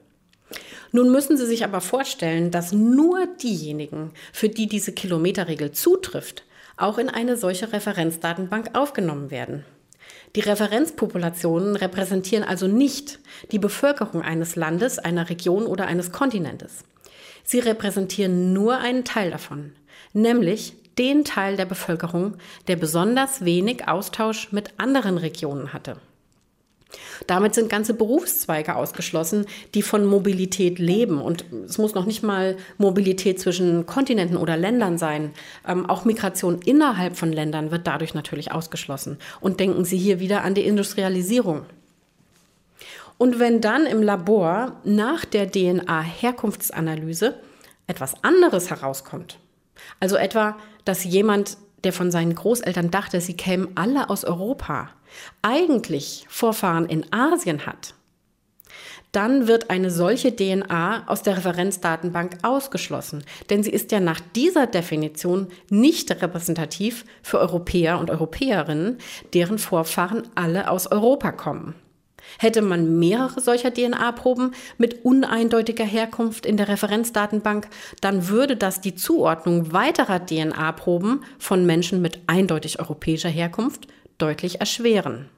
Nun 0.96 1.12
müssen 1.12 1.36
Sie 1.36 1.44
sich 1.44 1.62
aber 1.62 1.82
vorstellen, 1.82 2.50
dass 2.50 2.72
nur 2.72 3.26
diejenigen, 3.26 4.12
für 4.32 4.48
die 4.48 4.66
diese 4.66 4.92
Kilometerregel 4.92 5.72
zutrifft, 5.72 6.44
auch 6.78 6.96
in 6.96 7.10
eine 7.10 7.36
solche 7.36 7.70
Referenzdatenbank 7.70 8.70
aufgenommen 8.72 9.30
werden. 9.30 9.66
Die 10.36 10.40
Referenzpopulationen 10.40 11.76
repräsentieren 11.76 12.44
also 12.44 12.66
nicht 12.66 13.18
die 13.52 13.58
Bevölkerung 13.58 14.22
eines 14.22 14.56
Landes, 14.56 14.98
einer 14.98 15.28
Region 15.28 15.66
oder 15.66 15.86
eines 15.86 16.12
Kontinentes. 16.12 16.84
Sie 17.44 17.58
repräsentieren 17.58 18.54
nur 18.54 18.78
einen 18.78 19.04
Teil 19.04 19.30
davon, 19.30 19.72
nämlich 20.14 20.72
den 20.96 21.24
Teil 21.26 21.58
der 21.58 21.66
Bevölkerung, 21.66 22.38
der 22.68 22.76
besonders 22.76 23.44
wenig 23.44 23.86
Austausch 23.86 24.50
mit 24.50 24.70
anderen 24.78 25.18
Regionen 25.18 25.74
hatte. 25.74 25.98
Damit 27.26 27.54
sind 27.54 27.68
ganze 27.68 27.94
Berufszweige 27.94 28.76
ausgeschlossen, 28.76 29.46
die 29.74 29.82
von 29.82 30.04
Mobilität 30.06 30.78
leben. 30.78 31.20
Und 31.20 31.44
es 31.66 31.78
muss 31.78 31.94
noch 31.94 32.06
nicht 32.06 32.22
mal 32.22 32.56
Mobilität 32.78 33.40
zwischen 33.40 33.86
Kontinenten 33.86 34.36
oder 34.36 34.56
Ländern 34.56 34.98
sein. 34.98 35.32
Ähm, 35.66 35.86
auch 35.86 36.04
Migration 36.04 36.60
innerhalb 36.64 37.16
von 37.16 37.32
Ländern 37.32 37.70
wird 37.70 37.86
dadurch 37.86 38.14
natürlich 38.14 38.52
ausgeschlossen. 38.52 39.18
Und 39.40 39.60
denken 39.60 39.84
Sie 39.84 39.98
hier 39.98 40.20
wieder 40.20 40.42
an 40.44 40.54
die 40.54 40.64
Industrialisierung. 40.64 41.66
Und 43.18 43.38
wenn 43.38 43.60
dann 43.60 43.86
im 43.86 44.02
Labor 44.02 44.80
nach 44.84 45.24
der 45.24 45.50
DNA-Herkunftsanalyse 45.50 47.34
etwas 47.86 48.22
anderes 48.22 48.70
herauskommt, 48.70 49.38
also 50.00 50.16
etwa, 50.16 50.56
dass 50.84 51.04
jemand, 51.04 51.56
der 51.84 51.92
von 51.92 52.10
seinen 52.10 52.34
Großeltern 52.34 52.90
dachte, 52.90 53.20
sie 53.20 53.34
kämen 53.34 53.68
alle 53.74 54.10
aus 54.10 54.24
Europa, 54.24 54.90
eigentlich 55.42 56.26
Vorfahren 56.28 56.86
in 56.86 57.12
Asien 57.12 57.66
hat, 57.66 57.94
dann 59.16 59.46
wird 59.46 59.70
eine 59.70 59.90
solche 59.90 60.36
DNA 60.36 61.04
aus 61.06 61.22
der 61.22 61.38
Referenzdatenbank 61.38 62.36
ausgeschlossen, 62.42 63.24
denn 63.48 63.62
sie 63.62 63.70
ist 63.70 63.90
ja 63.90 63.98
nach 63.98 64.20
dieser 64.34 64.66
Definition 64.66 65.48
nicht 65.70 66.10
repräsentativ 66.10 67.06
für 67.22 67.38
Europäer 67.38 67.98
und 67.98 68.10
Europäerinnen, 68.10 68.98
deren 69.32 69.58
Vorfahren 69.58 70.24
alle 70.34 70.70
aus 70.70 70.86
Europa 70.88 71.32
kommen. 71.32 71.74
Hätte 72.38 72.62
man 72.62 72.98
mehrere 72.98 73.40
solcher 73.40 73.72
DNA-Proben 73.72 74.52
mit 74.78 75.04
uneindeutiger 75.04 75.84
Herkunft 75.84 76.46
in 76.46 76.56
der 76.56 76.68
Referenzdatenbank, 76.68 77.68
dann 78.00 78.28
würde 78.28 78.56
das 78.56 78.80
die 78.80 78.94
Zuordnung 78.94 79.72
weiterer 79.72 80.24
DNA-Proben 80.24 81.24
von 81.38 81.64
Menschen 81.66 82.02
mit 82.02 82.20
eindeutig 82.26 82.78
europäischer 82.78 83.28
Herkunft 83.28 83.86
deutlich 84.18 84.60
erschweren. 84.60 85.28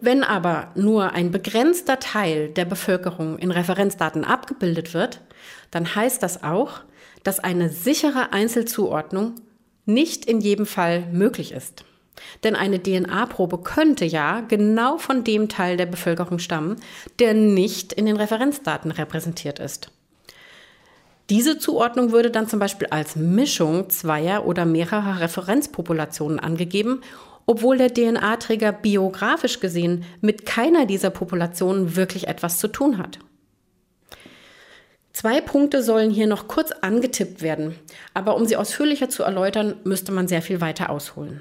Wenn 0.00 0.22
aber 0.22 0.70
nur 0.76 1.12
ein 1.12 1.32
begrenzter 1.32 1.98
Teil 1.98 2.50
der 2.50 2.64
Bevölkerung 2.64 3.36
in 3.38 3.50
Referenzdaten 3.50 4.24
abgebildet 4.24 4.94
wird, 4.94 5.20
dann 5.72 5.94
heißt 5.94 6.22
das 6.22 6.44
auch, 6.44 6.82
dass 7.24 7.40
eine 7.40 7.68
sichere 7.68 8.32
Einzelzuordnung 8.32 9.34
nicht 9.86 10.24
in 10.26 10.40
jedem 10.40 10.66
Fall 10.66 11.06
möglich 11.10 11.50
ist. 11.50 11.84
Denn 12.44 12.56
eine 12.56 12.82
DNA-Probe 12.82 13.58
könnte 13.58 14.04
ja 14.04 14.40
genau 14.40 14.98
von 14.98 15.24
dem 15.24 15.48
Teil 15.48 15.76
der 15.76 15.86
Bevölkerung 15.86 16.38
stammen, 16.38 16.76
der 17.18 17.34
nicht 17.34 17.92
in 17.92 18.06
den 18.06 18.16
Referenzdaten 18.16 18.90
repräsentiert 18.90 19.58
ist. 19.58 19.90
Diese 21.30 21.58
Zuordnung 21.58 22.12
würde 22.12 22.30
dann 22.30 22.48
zum 22.48 22.58
Beispiel 22.58 22.88
als 22.88 23.16
Mischung 23.16 23.90
zweier 23.90 24.46
oder 24.46 24.64
mehrerer 24.64 25.20
Referenzpopulationen 25.20 26.40
angegeben 26.40 27.02
obwohl 27.48 27.78
der 27.78 27.94
DNA-Träger 27.94 28.72
biografisch 28.72 29.58
gesehen 29.58 30.04
mit 30.20 30.44
keiner 30.44 30.84
dieser 30.84 31.08
Populationen 31.08 31.96
wirklich 31.96 32.28
etwas 32.28 32.58
zu 32.58 32.68
tun 32.68 32.98
hat. 32.98 33.20
Zwei 35.14 35.40
Punkte 35.40 35.82
sollen 35.82 36.10
hier 36.10 36.26
noch 36.26 36.46
kurz 36.46 36.72
angetippt 36.72 37.40
werden, 37.40 37.74
aber 38.12 38.36
um 38.36 38.44
sie 38.44 38.56
ausführlicher 38.56 39.08
zu 39.08 39.22
erläutern, 39.22 39.76
müsste 39.84 40.12
man 40.12 40.28
sehr 40.28 40.42
viel 40.42 40.60
weiter 40.60 40.90
ausholen. 40.90 41.40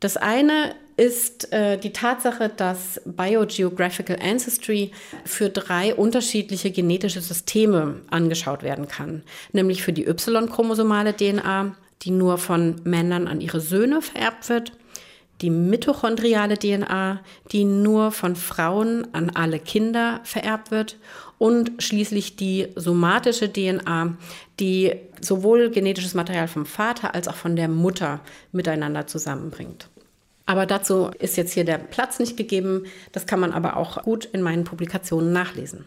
Das 0.00 0.16
eine 0.16 0.74
ist 0.96 1.52
äh, 1.52 1.78
die 1.78 1.92
Tatsache, 1.92 2.48
dass 2.48 3.00
Biogeographical 3.04 4.18
Ancestry 4.20 4.90
für 5.24 5.48
drei 5.48 5.94
unterschiedliche 5.94 6.70
genetische 6.70 7.20
Systeme 7.20 8.02
angeschaut 8.10 8.62
werden 8.62 8.88
kann, 8.88 9.22
nämlich 9.52 9.82
für 9.82 9.92
die 9.92 10.06
Y-chromosomale 10.06 11.14
DNA, 11.14 11.74
die 12.02 12.10
nur 12.10 12.38
von 12.38 12.80
Männern 12.84 13.28
an 13.28 13.40
ihre 13.40 13.60
Söhne 13.60 14.02
vererbt 14.02 14.48
wird, 14.48 14.72
die 15.40 15.50
mitochondriale 15.50 16.58
DNA, 16.58 17.20
die 17.52 17.64
nur 17.64 18.10
von 18.10 18.34
Frauen 18.34 19.06
an 19.14 19.30
alle 19.30 19.60
Kinder 19.60 20.20
vererbt 20.24 20.72
wird 20.72 20.96
und 21.38 21.82
schließlich 21.82 22.36
die 22.36 22.68
somatische 22.74 23.52
DNA, 23.52 24.16
die 24.60 24.94
sowohl 25.20 25.70
genetisches 25.70 26.14
Material 26.14 26.48
vom 26.48 26.66
Vater 26.66 27.14
als 27.14 27.28
auch 27.28 27.36
von 27.36 27.56
der 27.56 27.68
Mutter 27.68 28.20
miteinander 28.52 29.06
zusammenbringt. 29.06 29.88
Aber 30.46 30.66
dazu 30.66 31.10
ist 31.18 31.36
jetzt 31.36 31.52
hier 31.52 31.64
der 31.64 31.78
Platz 31.78 32.18
nicht 32.18 32.36
gegeben. 32.36 32.86
Das 33.12 33.26
kann 33.26 33.38
man 33.38 33.52
aber 33.52 33.76
auch 33.76 34.02
gut 34.02 34.24
in 34.24 34.40
meinen 34.42 34.64
Publikationen 34.64 35.32
nachlesen. 35.32 35.84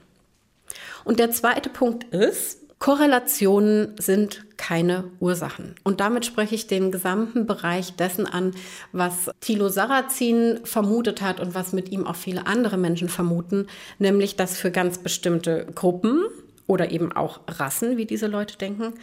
Und 1.04 1.20
der 1.20 1.32
zweite 1.32 1.70
Punkt 1.70 2.04
ist, 2.14 2.60
Korrelationen 2.82 3.94
sind 4.00 4.44
keine 4.58 5.04
Ursachen. 5.20 5.76
Und 5.84 6.00
damit 6.00 6.26
spreche 6.26 6.56
ich 6.56 6.66
den 6.66 6.92
gesamten 6.92 7.46
Bereich 7.46 7.96
dessen 7.96 8.26
an, 8.26 8.56
was 8.92 9.30
Thilo 9.40 9.70
Sarrazin 9.70 10.62
vermutet 10.64 11.22
hat 11.22 11.40
und 11.40 11.54
was 11.54 11.74
mit 11.74 11.92
ihm 11.92 12.08
auch 12.08 12.16
viele 12.16 12.48
andere 12.48 12.78
Menschen 12.78 13.08
vermuten, 13.08 13.68
nämlich 14.00 14.36
dass 14.36 14.58
für 14.58 14.72
ganz 14.72 14.98
bestimmte 14.98 15.68
Gruppen 15.76 16.24
oder 16.66 16.90
eben 16.90 17.12
auch 17.12 17.42
Rassen, 17.48 17.98
wie 17.98 18.06
diese 18.06 18.26
Leute 18.26 18.58
denken, 18.58 18.94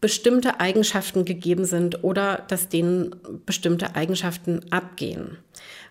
bestimmte 0.00 0.58
Eigenschaften 0.58 1.24
gegeben 1.24 1.64
sind 1.64 2.02
oder 2.02 2.44
dass 2.48 2.68
denen 2.68 3.14
bestimmte 3.46 3.94
Eigenschaften 3.94 4.62
abgehen. 4.72 5.38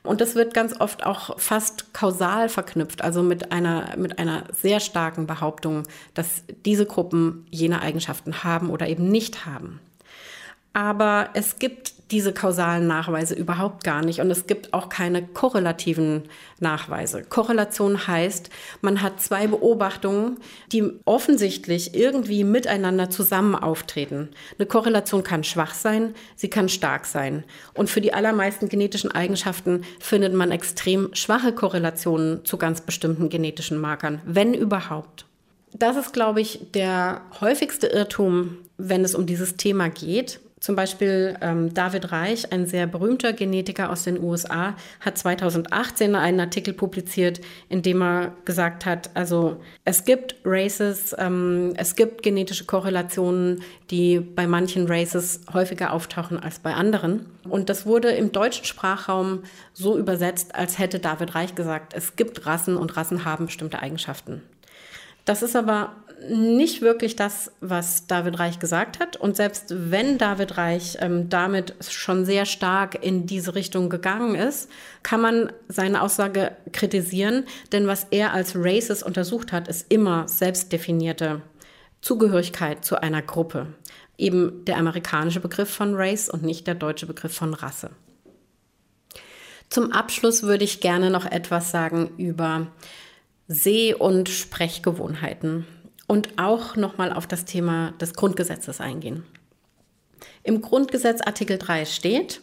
Und 0.07 0.21
das 0.21 0.35
wird 0.35 0.53
ganz 0.53 0.79
oft 0.79 1.05
auch 1.05 1.37
fast 1.39 1.93
kausal 1.93 2.49
verknüpft, 2.49 3.03
also 3.03 3.21
mit 3.21 3.51
einer, 3.51 3.95
mit 3.97 4.17
einer 4.19 4.45
sehr 4.53 4.79
starken 4.79 5.27
Behauptung, 5.27 5.83
dass 6.13 6.43
diese 6.65 6.85
Gruppen 6.85 7.45
jene 7.51 7.81
Eigenschaften 7.81 8.43
haben 8.43 8.69
oder 8.69 8.87
eben 8.87 9.09
nicht 9.09 9.45
haben. 9.45 9.79
Aber 10.73 11.29
es 11.33 11.59
gibt 11.59 11.93
diese 12.11 12.33
kausalen 12.33 12.87
Nachweise 12.87 13.35
überhaupt 13.35 13.83
gar 13.83 14.03
nicht 14.03 14.21
und 14.21 14.31
es 14.31 14.47
gibt 14.47 14.73
auch 14.73 14.89
keine 14.89 15.25
korrelativen 15.25 16.23
Nachweise. 16.59 17.23
Korrelation 17.23 18.07
heißt, 18.07 18.49
man 18.81 19.01
hat 19.01 19.21
zwei 19.21 19.47
Beobachtungen, 19.47 20.37
die 20.71 20.83
offensichtlich 21.05 21.93
irgendwie 21.95 22.43
miteinander 22.43 23.09
zusammen 23.09 23.55
auftreten. 23.55 24.29
Eine 24.57 24.67
Korrelation 24.67 25.23
kann 25.23 25.43
schwach 25.43 25.73
sein, 25.73 26.15
sie 26.35 26.49
kann 26.49 26.69
stark 26.69 27.05
sein. 27.05 27.43
Und 27.73 27.89
für 27.89 28.01
die 28.01 28.13
allermeisten 28.13 28.69
genetischen 28.69 29.11
Eigenschaften 29.11 29.83
findet 29.99 30.33
man 30.33 30.51
extrem 30.51 31.13
schwache 31.13 31.51
Korrelationen 31.51 32.45
zu 32.45 32.57
ganz 32.57 32.81
bestimmten 32.81 33.29
genetischen 33.29 33.79
Markern, 33.79 34.21
wenn 34.25 34.53
überhaupt. 34.53 35.25
Das 35.73 35.97
ist, 35.97 36.13
glaube 36.13 36.41
ich, 36.41 36.71
der 36.73 37.21
häufigste 37.41 37.87
Irrtum, 37.87 38.57
wenn 38.77 39.03
es 39.03 39.15
um 39.15 39.25
dieses 39.25 39.57
Thema 39.57 39.89
geht. 39.89 40.39
Zum 40.59 40.75
Beispiel 40.75 41.37
ähm, 41.41 41.71
David 41.75 42.11
Reich, 42.11 42.51
ein 42.51 42.65
sehr 42.65 42.87
berühmter 42.87 43.31
Genetiker 43.31 43.91
aus 43.91 44.05
den 44.05 44.19
USA, 44.19 44.75
hat 44.99 45.15
2018 45.15 46.15
einen 46.15 46.39
Artikel 46.39 46.73
publiziert, 46.73 47.41
in 47.69 47.83
dem 47.83 48.01
er 48.01 48.33
gesagt 48.43 48.87
hat, 48.87 49.11
also 49.13 49.61
es 49.85 50.03
gibt 50.03 50.35
Races, 50.43 51.15
ähm, 51.19 51.73
es 51.77 51.95
gibt 51.95 52.23
genetische 52.23 52.65
Korrelationen, 52.65 53.61
die 53.91 54.19
bei 54.19 54.47
manchen 54.47 54.87
Races 54.87 55.41
häufiger 55.53 55.93
auftauchen 55.93 56.39
als 56.39 56.57
bei 56.57 56.73
anderen. 56.73 57.27
Und 57.47 57.69
das 57.69 57.85
wurde 57.85 58.09
im 58.09 58.31
deutschen 58.31 58.65
Sprachraum 58.65 59.43
so 59.73 59.95
übersetzt, 59.95 60.55
als 60.55 60.79
hätte 60.79 60.97
David 60.97 61.35
Reich 61.35 61.53
gesagt, 61.53 61.93
es 61.93 62.15
gibt 62.15 62.47
Rassen 62.47 62.77
und 62.77 62.97
Rassen 62.97 63.25
haben 63.25 63.45
bestimmte 63.45 63.79
Eigenschaften. 63.83 64.41
Das 65.23 65.43
ist 65.43 65.55
aber 65.55 65.91
nicht 66.29 66.81
wirklich 66.81 67.15
das, 67.15 67.51
was 67.61 68.07
David 68.07 68.39
Reich 68.39 68.59
gesagt 68.59 68.99
hat. 68.99 69.17
Und 69.17 69.35
selbst 69.35 69.65
wenn 69.69 70.17
David 70.17 70.57
Reich 70.57 70.97
ähm, 70.99 71.29
damit 71.29 71.75
schon 71.87 72.25
sehr 72.25 72.45
stark 72.45 73.03
in 73.03 73.25
diese 73.27 73.55
Richtung 73.55 73.89
gegangen 73.89 74.35
ist, 74.35 74.69
kann 75.03 75.21
man 75.21 75.51
seine 75.67 76.01
Aussage 76.01 76.51
kritisieren. 76.73 77.45
Denn 77.71 77.87
was 77.87 78.07
er 78.11 78.33
als 78.33 78.53
Races 78.55 79.03
untersucht 79.03 79.51
hat, 79.51 79.67
ist 79.67 79.91
immer 79.91 80.27
selbstdefinierte 80.27 81.41
Zugehörigkeit 82.01 82.83
zu 82.83 83.01
einer 83.01 83.21
Gruppe. 83.21 83.67
Eben 84.17 84.65
der 84.65 84.77
amerikanische 84.77 85.39
Begriff 85.39 85.69
von 85.69 85.93
Race 85.93 86.29
und 86.29 86.43
nicht 86.43 86.65
der 86.67 86.75
deutsche 86.75 87.05
Begriff 87.05 87.35
von 87.35 87.53
Rasse. 87.53 87.91
Zum 89.69 89.91
Abschluss 89.91 90.43
würde 90.43 90.63
ich 90.63 90.79
gerne 90.79 91.09
noch 91.09 91.25
etwas 91.25 91.71
sagen 91.71 92.11
über 92.17 92.67
Seh- 93.47 93.93
und 93.93 94.29
Sprechgewohnheiten 94.29 95.65
und 96.07 96.39
auch 96.39 96.75
nochmal 96.75 97.13
auf 97.13 97.27
das 97.27 97.45
Thema 97.45 97.91
des 97.99 98.13
Grundgesetzes 98.13 98.81
eingehen. 98.81 99.23
Im 100.43 100.61
Grundgesetz 100.61 101.21
Artikel 101.21 101.57
3 101.57 101.85
steht, 101.85 102.41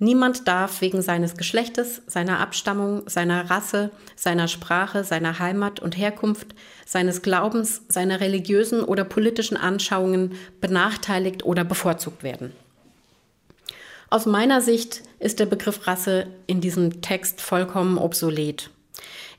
Niemand 0.00 0.46
darf 0.46 0.80
wegen 0.80 1.02
seines 1.02 1.36
Geschlechtes, 1.36 2.02
seiner 2.06 2.38
Abstammung, 2.38 3.02
seiner 3.08 3.50
Rasse, 3.50 3.90
seiner 4.14 4.46
Sprache, 4.46 5.02
seiner 5.02 5.40
Heimat 5.40 5.80
und 5.80 5.96
Herkunft, 5.96 6.54
seines 6.86 7.20
Glaubens, 7.20 7.82
seiner 7.88 8.20
religiösen 8.20 8.84
oder 8.84 9.02
politischen 9.02 9.56
Anschauungen 9.56 10.36
benachteiligt 10.60 11.44
oder 11.44 11.64
bevorzugt 11.64 12.22
werden. 12.22 12.52
Aus 14.08 14.24
meiner 14.24 14.60
Sicht 14.60 15.02
ist 15.18 15.40
der 15.40 15.46
Begriff 15.46 15.86
Rasse 15.88 16.28
in 16.46 16.60
diesem 16.60 17.02
Text 17.02 17.40
vollkommen 17.40 17.98
obsolet. 17.98 18.70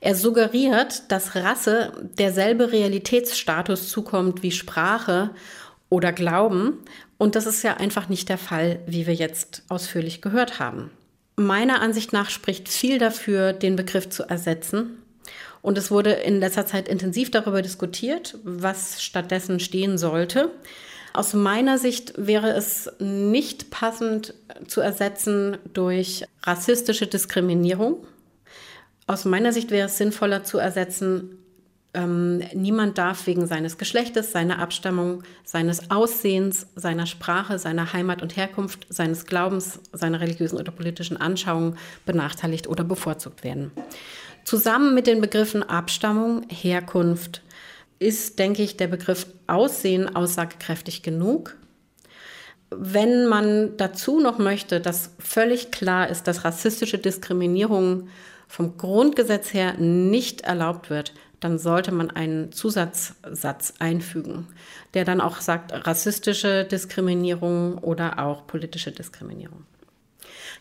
Er 0.01 0.15
suggeriert, 0.15 1.11
dass 1.11 1.35
Rasse 1.35 1.91
derselbe 2.17 2.71
Realitätsstatus 2.71 3.89
zukommt 3.89 4.43
wie 4.43 4.51
Sprache 4.51 5.31
oder 5.89 6.13
Glauben. 6.13 6.77
Und 7.17 7.35
das 7.35 7.45
ist 7.45 7.63
ja 7.63 7.77
einfach 7.77 8.07
nicht 8.07 8.29
der 8.29 8.37
Fall, 8.37 8.79
wie 8.85 9.07
wir 9.07 9.13
jetzt 9.13 9.63
ausführlich 9.67 10.21
gehört 10.21 10.59
haben. 10.59 10.89
Meiner 11.35 11.81
Ansicht 11.81 12.13
nach 12.13 12.29
spricht 12.29 12.69
viel 12.69 12.97
dafür, 12.97 13.53
den 13.53 13.75
Begriff 13.75 14.09
zu 14.09 14.23
ersetzen. 14.23 15.01
Und 15.61 15.77
es 15.77 15.91
wurde 15.91 16.11
in 16.11 16.39
letzter 16.39 16.65
Zeit 16.65 16.87
intensiv 16.87 17.31
darüber 17.31 17.61
diskutiert, 17.61 18.37
was 18.43 19.03
stattdessen 19.03 19.59
stehen 19.59 19.97
sollte. 19.97 20.51
Aus 21.13 21.33
meiner 21.33 21.77
Sicht 21.77 22.13
wäre 22.17 22.51
es 22.51 22.89
nicht 22.99 23.71
passend 23.71 24.33
zu 24.67 24.79
ersetzen 24.79 25.57
durch 25.73 26.23
rassistische 26.43 27.07
Diskriminierung. 27.07 28.05
Aus 29.09 29.25
meiner 29.25 29.51
Sicht 29.51 29.71
wäre 29.71 29.87
es 29.87 29.97
sinnvoller 29.97 30.43
zu 30.43 30.59
ersetzen, 30.59 31.39
ähm, 31.95 32.43
niemand 32.53 32.99
darf 32.99 33.25
wegen 33.25 33.47
seines 33.47 33.79
Geschlechtes, 33.79 34.31
seiner 34.31 34.59
Abstammung, 34.59 35.23
seines 35.43 35.89
Aussehens, 35.89 36.67
seiner 36.75 37.07
Sprache, 37.07 37.57
seiner 37.57 37.91
Heimat 37.91 38.21
und 38.21 38.37
Herkunft, 38.37 38.85
seines 38.87 39.25
Glaubens, 39.25 39.79
seiner 39.93 40.21
religiösen 40.21 40.59
oder 40.59 40.71
politischen 40.71 41.17
Anschauung 41.17 41.75
benachteiligt 42.05 42.67
oder 42.67 42.83
bevorzugt 42.83 43.43
werden. 43.43 43.71
Zusammen 44.43 44.93
mit 44.93 45.07
den 45.07 45.21
Begriffen 45.21 45.63
Abstammung, 45.63 46.45
Herkunft, 46.47 47.41
ist, 47.97 48.37
denke 48.37 48.61
ich, 48.61 48.77
der 48.77 48.89
Begriff 48.89 49.25
Aussehen 49.47 50.15
aussagekräftig 50.15 51.01
genug. 51.01 51.57
Wenn 52.69 53.25
man 53.25 53.75
dazu 53.77 54.19
noch 54.19 54.37
möchte, 54.37 54.79
dass 54.79 55.15
völlig 55.17 55.71
klar 55.71 56.09
ist, 56.09 56.27
dass 56.27 56.45
rassistische 56.45 56.99
Diskriminierung 56.99 58.07
vom 58.49 58.77
Grundgesetz 58.77 59.53
her 59.53 59.75
nicht 59.77 60.41
erlaubt 60.41 60.89
wird, 60.89 61.13
dann 61.39 61.59
sollte 61.59 61.93
man 61.93 62.09
einen 62.09 62.51
Zusatzsatz 62.51 63.75
einfügen, 63.79 64.47
der 64.95 65.05
dann 65.05 65.21
auch 65.21 65.39
sagt, 65.39 65.71
rassistische 65.87 66.65
Diskriminierung 66.65 67.77
oder 67.77 68.19
auch 68.19 68.47
politische 68.47 68.91
Diskriminierung. 68.91 69.63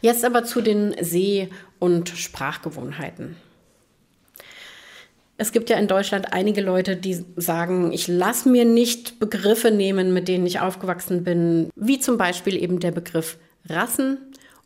Jetzt 0.02 0.24
aber 0.24 0.44
zu 0.44 0.60
den 0.60 0.94
Seh- 1.00 1.48
und 1.80 2.10
Sprachgewohnheiten. 2.10 3.36
Es 5.38 5.52
gibt 5.52 5.70
ja 5.70 5.78
in 5.78 5.88
Deutschland 5.88 6.32
einige 6.32 6.60
Leute, 6.60 6.94
die 6.94 7.24
sagen, 7.36 7.92
ich 7.92 8.06
lasse 8.06 8.48
mir 8.48 8.64
nicht 8.64 9.18
Begriffe 9.18 9.70
nehmen, 9.70 10.12
mit 10.12 10.28
denen 10.28 10.46
ich 10.46 10.60
aufgewachsen 10.60 11.24
bin, 11.24 11.70
wie 11.74 11.98
zum 11.98 12.18
Beispiel 12.18 12.62
eben 12.62 12.80
der 12.80 12.90
Begriff 12.90 13.38
Rassen 13.68 14.18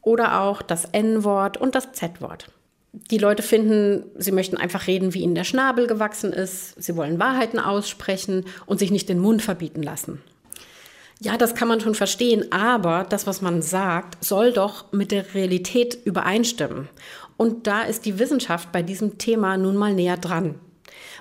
oder 0.03 0.41
auch 0.41 0.61
das 0.61 0.87
N-Wort 0.87 1.57
und 1.57 1.75
das 1.75 1.93
Z-Wort. 1.93 2.49
Die 2.93 3.19
Leute 3.19 3.43
finden, 3.43 4.05
sie 4.19 4.33
möchten 4.33 4.59
einfach 4.59 4.87
reden, 4.87 5.15
wie 5.15 5.23
ihnen 5.23 5.35
der 5.35 5.45
Schnabel 5.45 5.87
gewachsen 5.87 6.33
ist, 6.33 6.81
sie 6.83 6.95
wollen 6.95 7.19
Wahrheiten 7.19 7.59
aussprechen 7.59 8.45
und 8.67 8.79
sich 8.79 8.91
nicht 8.91 9.09
den 9.09 9.19
Mund 9.19 9.41
verbieten 9.41 9.83
lassen. 9.83 10.21
Ja, 11.19 11.39
das 11.39 11.55
kann 11.55 11.69
man 11.69 11.81
schon 11.81 11.95
verstehen, 11.95 12.51
aber 12.53 13.07
das, 13.09 13.27
was 13.27 13.41
man 13.41 13.63
sagt, 13.63 14.23
soll 14.23 14.53
doch 14.53 14.93
mit 14.93 15.11
der 15.11 15.35
Realität 15.35 15.97
übereinstimmen. 16.05 16.89
Und 17.37 17.67
da 17.67 17.83
ist 17.83 18.05
die 18.05 18.19
Wissenschaft 18.19 18.73
bei 18.73 18.83
diesem 18.83 19.19
Thema 19.19 19.57
nun 19.57 19.77
mal 19.77 19.95
näher 19.95 20.17
dran. 20.17 20.57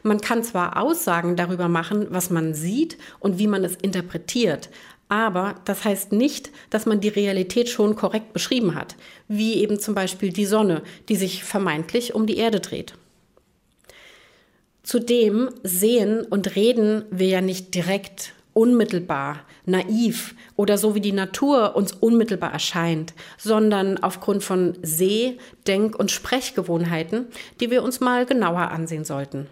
Man 0.03 0.19
kann 0.19 0.43
zwar 0.43 0.81
Aussagen 0.81 1.35
darüber 1.35 1.69
machen, 1.69 2.07
was 2.09 2.29
man 2.31 2.53
sieht 2.53 2.97
und 3.19 3.37
wie 3.37 3.47
man 3.47 3.63
es 3.63 3.75
interpretiert, 3.75 4.69
aber 5.11 5.55
das 5.65 5.83
heißt 5.83 6.13
nicht, 6.13 6.51
dass 6.69 6.85
man 6.85 7.01
die 7.01 7.09
Realität 7.09 7.67
schon 7.67 7.97
korrekt 7.97 8.31
beschrieben 8.31 8.75
hat, 8.75 8.95
wie 9.27 9.55
eben 9.55 9.77
zum 9.77 9.93
Beispiel 9.93 10.31
die 10.31 10.45
Sonne, 10.45 10.83
die 11.09 11.17
sich 11.17 11.43
vermeintlich 11.43 12.15
um 12.15 12.25
die 12.25 12.37
Erde 12.37 12.61
dreht. 12.61 12.93
Zudem 14.83 15.49
sehen 15.63 16.21
und 16.21 16.55
reden 16.55 17.03
wir 17.11 17.27
ja 17.27 17.41
nicht 17.41 17.75
direkt 17.75 18.33
unmittelbar, 18.53 19.41
naiv 19.65 20.33
oder 20.55 20.77
so 20.77 20.95
wie 20.95 21.01
die 21.01 21.11
Natur 21.11 21.75
uns 21.75 21.91
unmittelbar 21.91 22.53
erscheint, 22.53 23.13
sondern 23.37 23.97
aufgrund 23.97 24.45
von 24.45 24.77
Seh-, 24.81 25.37
Denk- 25.67 25.99
und 25.99 26.09
Sprechgewohnheiten, 26.09 27.27
die 27.59 27.69
wir 27.69 27.83
uns 27.83 27.99
mal 27.99 28.25
genauer 28.25 28.71
ansehen 28.71 29.03
sollten. 29.03 29.47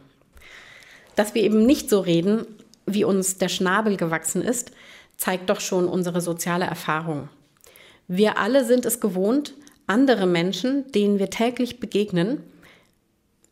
Dass 1.18 1.36
wir 1.36 1.44
eben 1.44 1.66
nicht 1.66 1.90
so 1.90 2.00
reden, 2.00 2.46
wie 2.86 3.04
uns 3.04 3.38
der 3.38 3.50
Schnabel 3.50 3.98
gewachsen 3.98 4.42
ist, 4.42 4.72
zeigt 5.20 5.50
doch 5.50 5.60
schon 5.60 5.88
unsere 5.88 6.22
soziale 6.22 6.66
Erfahrung. 6.66 7.30
Wir 8.08 8.40
alle 8.40 8.66
sind 8.66 8.86
es 8.86 9.00
gewohnt, 9.00 9.54
andere 9.86 10.26
Menschen, 10.26 10.92
denen 10.94 11.20
wir 11.20 11.30
täglich 11.30 11.80
begegnen, 11.80 12.42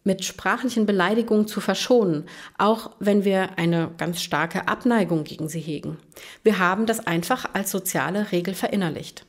mit 0.03 0.23
sprachlichen 0.23 0.85
Beleidigungen 0.85 1.47
zu 1.47 1.59
verschonen, 1.59 2.23
auch 2.57 2.91
wenn 2.99 3.25
wir 3.25 3.59
eine 3.59 3.91
ganz 3.97 4.21
starke 4.21 4.69
Abneigung 4.69 5.25
gegen 5.25 5.49
sie 5.49 5.59
hegen. 5.59 5.97
Wir 6.43 6.59
haben 6.59 6.85
das 6.85 7.05
einfach 7.05 7.53
als 7.53 7.69
soziale 7.69 8.31
Regel 8.31 8.53
verinnerlicht. 8.53 9.25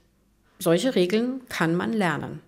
Solche 0.61 0.95
Regeln 0.95 1.41
kann 1.49 1.75
man 1.75 1.93
lernen. 1.93 2.41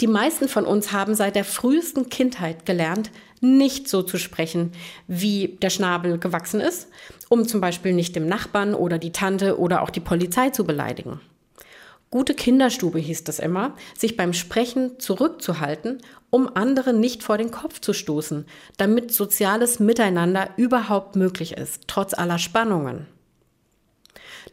Die 0.00 0.08
meisten 0.08 0.48
von 0.48 0.64
uns 0.64 0.90
haben 0.90 1.14
seit 1.14 1.36
der 1.36 1.44
frühesten 1.44 2.08
Kindheit 2.08 2.66
gelernt, 2.66 3.10
nicht 3.40 3.88
so 3.88 4.02
zu 4.02 4.18
sprechen, 4.18 4.72
wie 5.06 5.58
der 5.60 5.70
Schnabel 5.70 6.18
gewachsen 6.18 6.60
ist, 6.60 6.88
um 7.28 7.46
zum 7.46 7.60
Beispiel 7.60 7.92
nicht 7.92 8.16
dem 8.16 8.26
Nachbarn 8.26 8.74
oder 8.74 8.98
die 8.98 9.12
Tante 9.12 9.58
oder 9.58 9.82
auch 9.82 9.90
die 9.90 10.00
Polizei 10.00 10.50
zu 10.50 10.64
beleidigen. 10.64 11.20
Gute 12.10 12.34
Kinderstube 12.34 13.00
hieß 13.00 13.24
das 13.24 13.40
immer, 13.40 13.74
sich 13.96 14.16
beim 14.16 14.32
Sprechen 14.32 15.00
zurückzuhalten, 15.00 15.98
um 16.30 16.48
andere 16.54 16.92
nicht 16.92 17.24
vor 17.24 17.36
den 17.36 17.50
Kopf 17.50 17.80
zu 17.80 17.92
stoßen, 17.92 18.46
damit 18.76 19.12
soziales 19.12 19.80
Miteinander 19.80 20.50
überhaupt 20.56 21.16
möglich 21.16 21.56
ist, 21.56 21.82
trotz 21.88 22.14
aller 22.14 22.38
Spannungen. 22.38 23.06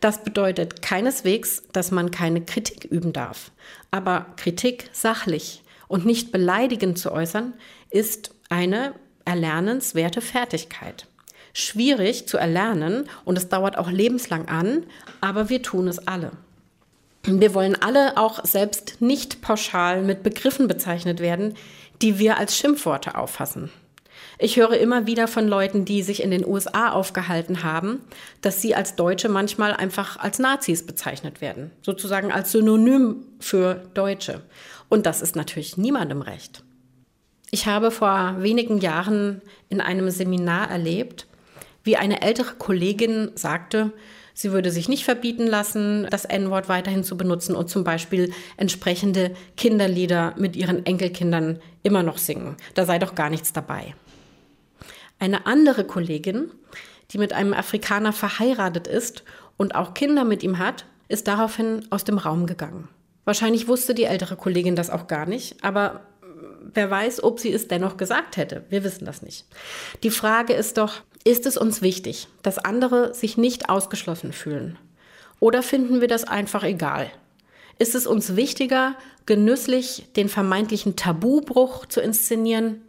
Das 0.02 0.24
bedeutet 0.24 0.82
keineswegs, 0.82 1.64
dass 1.72 1.92
man 1.92 2.10
keine 2.10 2.44
Kritik 2.44 2.86
üben 2.86 3.14
darf. 3.14 3.52
Aber 3.92 4.26
Kritik 4.36 4.90
sachlich 4.92 5.64
und 5.88 6.06
nicht 6.06 6.32
beleidigend 6.32 6.98
zu 6.98 7.12
äußern, 7.12 7.54
ist 7.92 8.34
eine 8.50 8.96
erlernenswerte 9.26 10.22
Fertigkeit. 10.22 11.08
Schwierig 11.54 12.28
zu 12.28 12.38
erlernen 12.38 13.08
und 13.26 13.38
es 13.38 13.48
dauert 13.48 13.78
auch 13.78 13.92
lebenslang 13.92 14.48
an, 14.48 14.84
aber 15.22 15.50
wir 15.50 15.62
tun 15.62 15.88
es 15.88 16.08
alle. 16.08 16.32
Wir 17.26 17.54
wollen 17.54 17.82
alle 17.82 18.18
auch 18.18 18.44
selbst 18.44 18.98
nicht 19.02 19.42
pauschal 19.42 20.02
mit 20.02 20.24
Begriffen 20.24 20.68
bezeichnet 20.68 21.20
werden, 21.20 21.54
die 22.02 22.20
wir 22.20 22.38
als 22.38 22.58
Schimpfworte 22.58 23.16
auffassen. 23.16 23.70
Ich 24.40 24.58
höre 24.58 24.78
immer 24.78 25.06
wieder 25.08 25.28
von 25.28 25.48
Leuten, 25.48 25.86
die 25.86 26.02
sich 26.02 26.22
in 26.24 26.32
den 26.32 26.46
USA 26.46 26.92
aufgehalten 26.92 27.64
haben, 27.64 28.02
dass 28.42 28.62
sie 28.62 28.76
als 28.76 28.96
Deutsche 28.96 29.30
manchmal 29.30 29.74
einfach 29.74 30.18
als 30.18 30.40
Nazis 30.40 30.86
bezeichnet 30.86 31.40
werden, 31.40 31.72
sozusagen 31.82 32.32
als 32.32 32.52
Synonym 32.52 33.26
für 33.40 33.84
Deutsche. 33.94 34.42
Und 34.90 35.06
das 35.06 35.22
ist 35.22 35.36
natürlich 35.36 35.78
niemandem 35.78 36.22
recht. 36.22 36.64
Ich 37.52 37.68
habe 37.68 37.92
vor 37.92 38.38
wenigen 38.40 38.80
Jahren 38.80 39.42
in 39.70 39.80
einem 39.80 40.10
Seminar 40.10 40.70
erlebt, 40.70 41.28
wie 41.84 41.98
eine 41.98 42.22
ältere 42.22 42.56
Kollegin 42.56 43.32
sagte, 43.36 43.92
Sie 44.36 44.52
würde 44.52 44.72
sich 44.72 44.90
nicht 44.90 45.06
verbieten 45.06 45.46
lassen, 45.46 46.08
das 46.10 46.26
N-Wort 46.26 46.68
weiterhin 46.68 47.04
zu 47.04 47.18
benutzen 47.18 47.56
und 47.56 47.70
zum 47.70 47.84
Beispiel 47.84 48.34
entsprechende 48.58 49.36
Kinderlieder 49.58 50.34
mit 50.38 50.56
ihren 50.56 50.86
Enkelkindern 50.86 51.60
immer 51.84 52.02
noch 52.02 52.18
singen. 52.18 52.58
Da 52.74 52.86
sei 52.86 52.98
doch 52.98 53.14
gar 53.14 53.30
nichts 53.30 53.54
dabei. 53.54 53.94
Eine 55.20 55.46
andere 55.46 55.84
Kollegin, 55.84 56.50
die 57.12 57.20
mit 57.20 57.32
einem 57.32 57.54
Afrikaner 57.54 58.12
verheiratet 58.12 58.88
ist 58.88 59.24
und 59.56 59.76
auch 59.76 59.94
Kinder 59.94 60.24
mit 60.24 60.42
ihm 60.42 60.58
hat, 60.58 60.86
ist 61.10 61.28
daraufhin 61.28 61.86
aus 61.92 62.04
dem 62.04 62.18
Raum 62.18 62.48
gegangen. 62.48 62.90
Wahrscheinlich 63.26 63.68
wusste 63.68 63.94
die 63.94 64.06
ältere 64.06 64.36
Kollegin 64.36 64.76
das 64.76 64.90
auch 64.90 65.08
gar 65.08 65.28
nicht, 65.28 65.64
aber 65.64 66.02
wer 66.74 66.90
weiß, 66.90 67.24
ob 67.24 67.40
sie 67.40 67.54
es 67.54 67.68
dennoch 67.68 67.98
gesagt 67.98 68.38
hätte. 68.38 68.66
Wir 68.70 68.84
wissen 68.84 69.06
das 69.06 69.22
nicht. 69.22 69.46
Die 70.02 70.10
Frage 70.10 70.54
ist 70.54 70.78
doch, 70.78 71.02
ist 71.24 71.46
es 71.46 71.58
uns 71.58 71.82
wichtig, 71.82 72.28
dass 72.42 72.58
andere 72.58 73.14
sich 73.14 73.38
nicht 73.38 73.70
ausgeschlossen 73.70 74.34
fühlen? 74.34 74.78
Oder 75.40 75.64
finden 75.64 76.02
wir 76.02 76.08
das 76.08 76.24
einfach 76.26 76.64
egal? 76.64 77.10
Ist 77.80 77.96
es 77.96 78.08
uns 78.08 78.36
wichtiger, 78.36 78.96
genüsslich 79.26 80.06
den 80.16 80.30
vermeintlichen 80.30 80.96
Tabubruch 80.96 81.86
zu 81.86 82.02
inszenieren? 82.02 82.82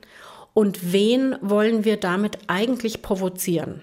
Und 0.53 0.93
wen 0.93 1.37
wollen 1.41 1.85
wir 1.85 1.97
damit 1.97 2.39
eigentlich 2.47 3.03
provozieren? 3.03 3.83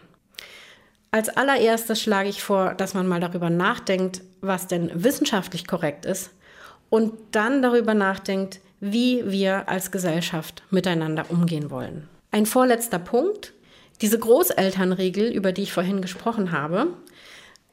Als 1.11 1.27
allererstes 1.27 2.01
schlage 2.01 2.29
ich 2.29 2.41
vor, 2.41 2.73
dass 2.73 2.93
man 2.93 3.07
mal 3.07 3.19
darüber 3.19 3.49
nachdenkt, 3.49 4.21
was 4.39 4.67
denn 4.67 4.91
wissenschaftlich 4.93 5.67
korrekt 5.67 6.05
ist 6.05 6.31
und 6.89 7.13
dann 7.31 7.61
darüber 7.61 7.93
nachdenkt, 7.93 8.61
wie 8.79 9.29
wir 9.29 9.67
als 9.67 9.91
Gesellschaft 9.91 10.63
miteinander 10.69 11.25
umgehen 11.29 11.69
wollen. 11.69 12.07
Ein 12.31 12.45
vorletzter 12.45 12.99
Punkt, 12.99 13.53
diese 14.01 14.19
Großelternregel, 14.19 15.31
über 15.31 15.51
die 15.51 15.63
ich 15.63 15.73
vorhin 15.73 16.01
gesprochen 16.01 16.51
habe, 16.51 16.87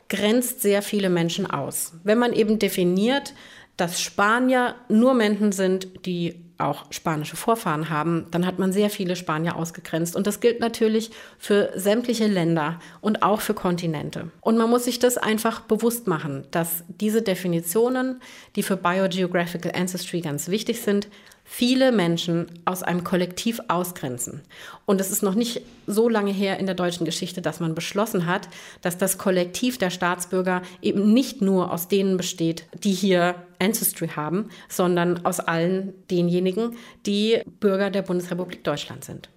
grenzt 0.09 0.63
sehr 0.63 0.83
viele 0.83 1.11
Menschen 1.11 1.51
aus. 1.51 1.93
Wenn 2.05 2.19
man 2.19 2.33
eben 2.33 2.59
definiert, 2.59 3.35
dass 3.77 4.01
Spanier 4.01 4.75
nur 4.89 5.15
Menschen 5.15 5.53
sind, 5.53 6.07
die 6.07 6.35
auch 6.59 6.87
spanische 6.91 7.37
Vorfahren 7.37 7.89
haben, 7.89 8.27
dann 8.33 8.45
hat 8.45 8.59
man 8.59 8.73
sehr 8.73 8.91
viele 8.91 9.15
Spanier 9.15 9.55
ausgegrenzt. 9.55 10.17
Und 10.17 10.27
das 10.27 10.41
gilt 10.41 10.59
natürlich 10.59 11.13
für 11.39 11.71
sämtliche 11.77 12.27
Länder 12.27 12.81
und 13.01 13.23
auch 13.23 13.41
für 13.41 13.55
Kontinente. 13.55 14.33
Und 14.41 14.59
man 14.59 14.69
muss 14.69 14.85
sich 14.85 14.99
das 14.99 15.19
einfach 15.19 15.61
bewusst 15.61 16.09
machen, 16.09 16.47
dass 16.51 16.83
diese 16.89 17.23
Definitionen, 17.23 18.21
die 18.57 18.65
für 18.65 18.77
Biogeographical 18.77 19.73
Ancestry 19.73 20.21
ganz 20.21 20.49
wichtig 20.49 20.81
sind, 20.81 21.07
viele 21.51 21.93
Menschen 21.93 22.47
aus 22.67 22.83
einem 22.83 23.05
Kollektiv 23.05 23.59
ausgrenzen. 23.69 24.43
Und 24.85 25.01
es 25.01 25.11
ist 25.11 25.23
noch 25.23 25.35
nicht 25.35 25.63
so 25.87 26.09
lange 26.09 26.31
her 26.31 26.59
in 26.59 26.67
der 26.67 26.75
deutschen 26.75 27.07
Geschichte, 27.07 27.41
dass 27.41 27.59
man 27.59 27.75
beschlossen 27.75 28.27
hat, 28.27 28.49
dass 28.83 28.99
das 28.99 29.17
Kollektiv 29.17 29.79
der 29.79 29.89
Staatsbürger 29.89 30.61
eben 30.83 31.15
nicht 31.15 31.41
nur 31.41 31.73
aus 31.73 31.89
denen 31.89 32.19
besteht, 32.19 32.67
die 32.85 32.93
hier 32.93 33.35
Ancestry 33.59 34.09
haben, 34.09 34.51
sondern 34.69 35.25
aus 35.25 35.41
allen 35.41 35.95
denjenigen, 36.11 36.77
die 37.07 37.41
Bürger 37.61 37.91
der 37.91 38.03
Bundesrepublik 38.03 38.63
Deutschland 38.63 39.05
sind. 39.05 39.31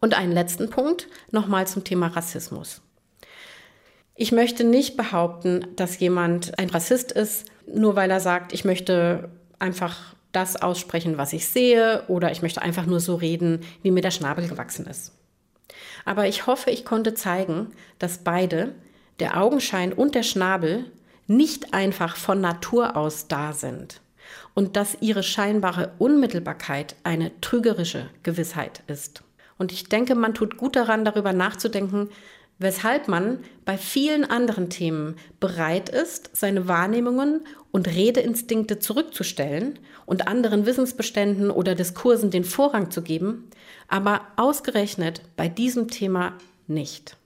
Und 0.00 0.12
einen 0.16 0.32
letzten 0.32 0.68
Punkt 0.68 1.08
nochmal 1.30 1.66
zum 1.66 1.82
Thema 1.82 2.08
Rassismus. 2.08 2.82
Ich 4.16 4.32
möchte 4.32 4.64
nicht 4.64 4.98
behaupten, 4.98 5.66
dass 5.76 5.98
jemand 5.98 6.58
ein 6.58 6.68
Rassist 6.68 7.10
ist, 7.10 7.46
nur 7.66 7.96
weil 7.96 8.10
er 8.10 8.20
sagt, 8.20 8.52
ich 8.52 8.66
möchte 8.66 9.30
einfach 9.58 10.14
das 10.34 10.56
aussprechen, 10.56 11.18
was 11.18 11.32
ich 11.32 11.48
sehe, 11.48 12.04
oder 12.08 12.30
ich 12.30 12.42
möchte 12.42 12.62
einfach 12.62 12.86
nur 12.86 13.00
so 13.00 13.14
reden, 13.14 13.60
wie 13.82 13.90
mir 13.90 14.02
der 14.02 14.10
Schnabel 14.10 14.48
gewachsen 14.48 14.86
ist. 14.86 15.12
Aber 16.04 16.26
ich 16.26 16.46
hoffe, 16.46 16.70
ich 16.70 16.84
konnte 16.84 17.14
zeigen, 17.14 17.68
dass 17.98 18.18
beide, 18.18 18.74
der 19.20 19.40
Augenschein 19.40 19.92
und 19.92 20.14
der 20.14 20.22
Schnabel, 20.22 20.90
nicht 21.26 21.72
einfach 21.72 22.16
von 22.16 22.40
Natur 22.40 22.96
aus 22.96 23.28
da 23.28 23.52
sind 23.52 24.00
und 24.54 24.76
dass 24.76 24.98
ihre 25.00 25.22
scheinbare 25.22 25.92
Unmittelbarkeit 25.98 26.96
eine 27.02 27.40
trügerische 27.40 28.10
Gewissheit 28.22 28.82
ist. 28.86 29.22
Und 29.56 29.72
ich 29.72 29.88
denke, 29.88 30.14
man 30.14 30.34
tut 30.34 30.56
gut 30.56 30.76
daran, 30.76 31.04
darüber 31.04 31.32
nachzudenken, 31.32 32.10
weshalb 32.58 33.08
man 33.08 33.38
bei 33.64 33.76
vielen 33.76 34.24
anderen 34.24 34.70
Themen 34.70 35.16
bereit 35.40 35.88
ist, 35.88 36.30
seine 36.34 36.68
Wahrnehmungen 36.68 37.40
und 37.72 37.88
Redeinstinkte 37.88 38.78
zurückzustellen 38.78 39.78
und 40.06 40.28
anderen 40.28 40.66
Wissensbeständen 40.66 41.50
oder 41.50 41.74
Diskursen 41.74 42.30
den 42.30 42.44
Vorrang 42.44 42.90
zu 42.90 43.02
geben, 43.02 43.50
aber 43.88 44.22
ausgerechnet 44.36 45.22
bei 45.36 45.48
diesem 45.48 45.88
Thema 45.88 46.34
nicht. 46.66 47.16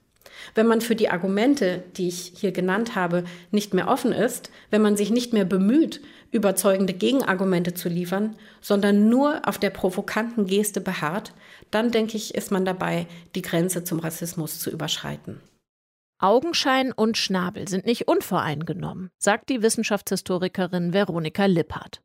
Wenn 0.55 0.67
man 0.67 0.81
für 0.81 0.95
die 0.95 1.09
Argumente, 1.09 1.83
die 1.97 2.07
ich 2.07 2.33
hier 2.35 2.51
genannt 2.51 2.95
habe, 2.95 3.25
nicht 3.51 3.73
mehr 3.73 3.87
offen 3.87 4.11
ist, 4.11 4.49
wenn 4.71 4.81
man 4.81 4.95
sich 4.95 5.11
nicht 5.11 5.33
mehr 5.33 5.45
bemüht, 5.45 6.01
überzeugende 6.31 6.93
Gegenargumente 6.93 7.73
zu 7.73 7.89
liefern, 7.89 8.35
sondern 8.61 9.09
nur 9.09 9.47
auf 9.47 9.57
der 9.57 9.69
provokanten 9.69 10.45
Geste 10.45 10.81
beharrt, 10.81 11.33
dann 11.71 11.91
denke 11.91 12.17
ich, 12.17 12.35
ist 12.35 12.51
man 12.51 12.65
dabei, 12.65 13.07
die 13.35 13.41
Grenze 13.41 13.83
zum 13.83 13.99
Rassismus 13.99 14.59
zu 14.59 14.69
überschreiten. 14.69 15.41
Augenschein 16.19 16.91
und 16.91 17.17
Schnabel 17.17 17.69
sind 17.69 17.85
nicht 17.85 18.09
unvoreingenommen, 18.09 19.09
sagt 19.17 19.49
die 19.49 19.61
Wissenschaftshistorikerin 19.61 20.91
Veronika 20.91 21.45
Lippert. 21.45 22.01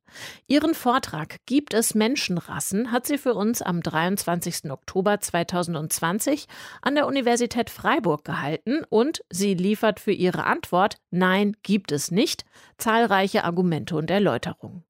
Ihren 0.47 0.75
Vortrag 0.75 1.39
Gibt 1.47 1.75
es 1.75 1.97
Menschenrassen 1.97 2.93
hat 2.93 3.07
sie 3.07 3.19
für 3.19 3.35
uns 3.35 3.61
am 3.61 3.83
23. 3.83 4.71
Oktober 4.71 5.21
2020 5.21 6.47
an 6.81 6.95
der 6.95 7.09
Universität 7.09 7.71
Freiburg 7.71 8.25
gehalten 8.25 8.85
und 8.89 9.25
sie 9.31 9.55
liefert 9.55 9.99
für 9.99 10.12
ihre 10.12 10.45
Antwort 10.45 10.99
Nein, 11.11 11.57
gibt 11.65 11.91
es 11.91 12.12
nicht 12.12 12.45
zahlreiche 12.79 13.43
Argumente 13.43 13.97
und 13.97 14.11
Erläuterungen. 14.12 14.85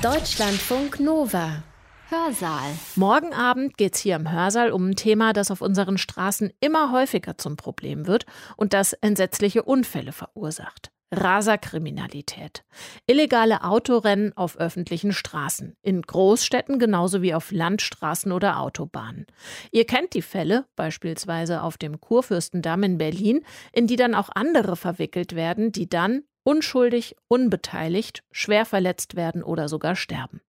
Deutschlandfunk 0.00 0.98
Nova 1.00 1.62
Hörsaal. 2.10 2.70
Morgen 2.96 3.34
Abend 3.34 3.76
geht 3.76 3.94
es 3.94 4.00
hier 4.00 4.16
im 4.16 4.32
Hörsaal 4.32 4.72
um 4.72 4.88
ein 4.88 4.96
Thema, 4.96 5.34
das 5.34 5.50
auf 5.50 5.60
unseren 5.60 5.98
Straßen 5.98 6.50
immer 6.58 6.90
häufiger 6.90 7.36
zum 7.36 7.56
Problem 7.56 8.06
wird 8.06 8.24
und 8.56 8.72
das 8.72 8.94
entsetzliche 8.94 9.62
Unfälle 9.62 10.12
verursacht. 10.12 10.90
Raserkriminalität. 11.12 12.64
Illegale 13.06 13.62
Autorennen 13.62 14.34
auf 14.38 14.56
öffentlichen 14.56 15.12
Straßen. 15.12 15.74
In 15.82 16.00
Großstädten 16.00 16.78
genauso 16.78 17.20
wie 17.20 17.34
auf 17.34 17.52
Landstraßen 17.52 18.32
oder 18.32 18.58
Autobahnen. 18.58 19.26
Ihr 19.70 19.84
kennt 19.84 20.14
die 20.14 20.22
Fälle, 20.22 20.64
beispielsweise 20.76 21.62
auf 21.62 21.76
dem 21.76 22.00
Kurfürstendamm 22.00 22.84
in 22.84 22.96
Berlin, 22.96 23.44
in 23.70 23.86
die 23.86 23.96
dann 23.96 24.14
auch 24.14 24.30
andere 24.34 24.76
verwickelt 24.76 25.34
werden, 25.34 25.72
die 25.72 25.90
dann 25.90 26.22
unschuldig, 26.42 27.16
unbeteiligt, 27.28 28.22
schwer 28.30 28.64
verletzt 28.64 29.14
werden 29.14 29.42
oder 29.42 29.68
sogar 29.68 29.94
sterben 29.94 30.40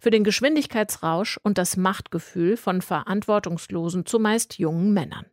für 0.00 0.10
den 0.10 0.24
Geschwindigkeitsrausch 0.24 1.38
und 1.42 1.58
das 1.58 1.76
Machtgefühl 1.76 2.56
von 2.56 2.82
verantwortungslosen, 2.82 4.06
zumeist 4.06 4.58
jungen 4.58 4.92
Männern. 4.92 5.26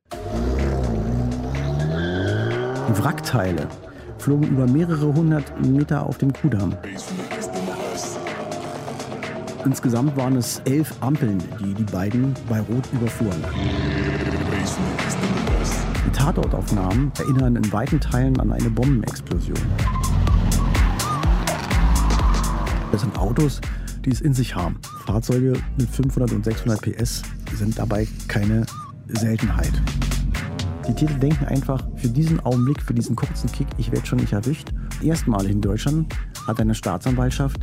Wrackteile 2.89 3.67
flogen 4.17 4.47
über 4.49 4.65
mehrere 4.67 5.13
hundert 5.13 5.59
Meter 5.65 6.05
auf 6.05 6.17
dem 6.17 6.33
Kudamm. 6.33 6.75
Insgesamt 9.65 10.15
waren 10.15 10.37
es 10.37 10.61
elf 10.65 10.93
Ampeln, 11.01 11.43
die 11.59 11.73
die 11.73 11.83
beiden 11.83 12.33
bei 12.47 12.59
Rot 12.61 12.85
überfuhren. 12.93 13.43
Die 16.05 16.11
Tatortaufnahmen 16.11 17.11
erinnern 17.19 17.57
in 17.57 17.73
weiten 17.73 17.99
Teilen 17.99 18.39
an 18.39 18.53
eine 18.53 18.69
Bombenexplosion. 18.69 19.57
Das 22.93 23.01
sind 23.01 23.17
Autos, 23.19 23.59
die 24.07 24.13
es 24.13 24.21
in 24.21 24.33
sich 24.33 24.55
haben. 24.55 24.79
Fahrzeuge 25.05 25.53
mit 25.77 25.89
500 25.89 26.31
und 26.31 26.45
600 26.45 26.81
PS 26.81 27.21
sind 27.53 27.77
dabei 27.77 28.07
keine 28.29 28.65
Seltenheit. 29.07 29.73
Die 30.87 30.93
Titel 30.93 31.15
denken 31.15 31.43
einfach 31.43 31.85
für 31.97 32.07
diesen 32.07 32.39
Augenblick, 32.39 32.81
für 32.81 32.93
diesen 32.93 33.17
kurzen 33.17 33.51
Kick, 33.51 33.67
ich 33.77 33.91
werde 33.91 34.07
schon 34.07 34.19
nicht 34.19 34.31
erwischt. 34.31 34.69
Erstmalig 35.03 35.51
in 35.51 35.61
Deutschland 35.61 36.15
hat 36.47 36.61
eine 36.61 36.73
Staatsanwaltschaft 36.73 37.59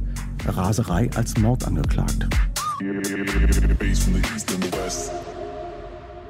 Raserei 0.46 1.08
als 1.14 1.34
Mord 1.38 1.66
angeklagt. 1.66 2.28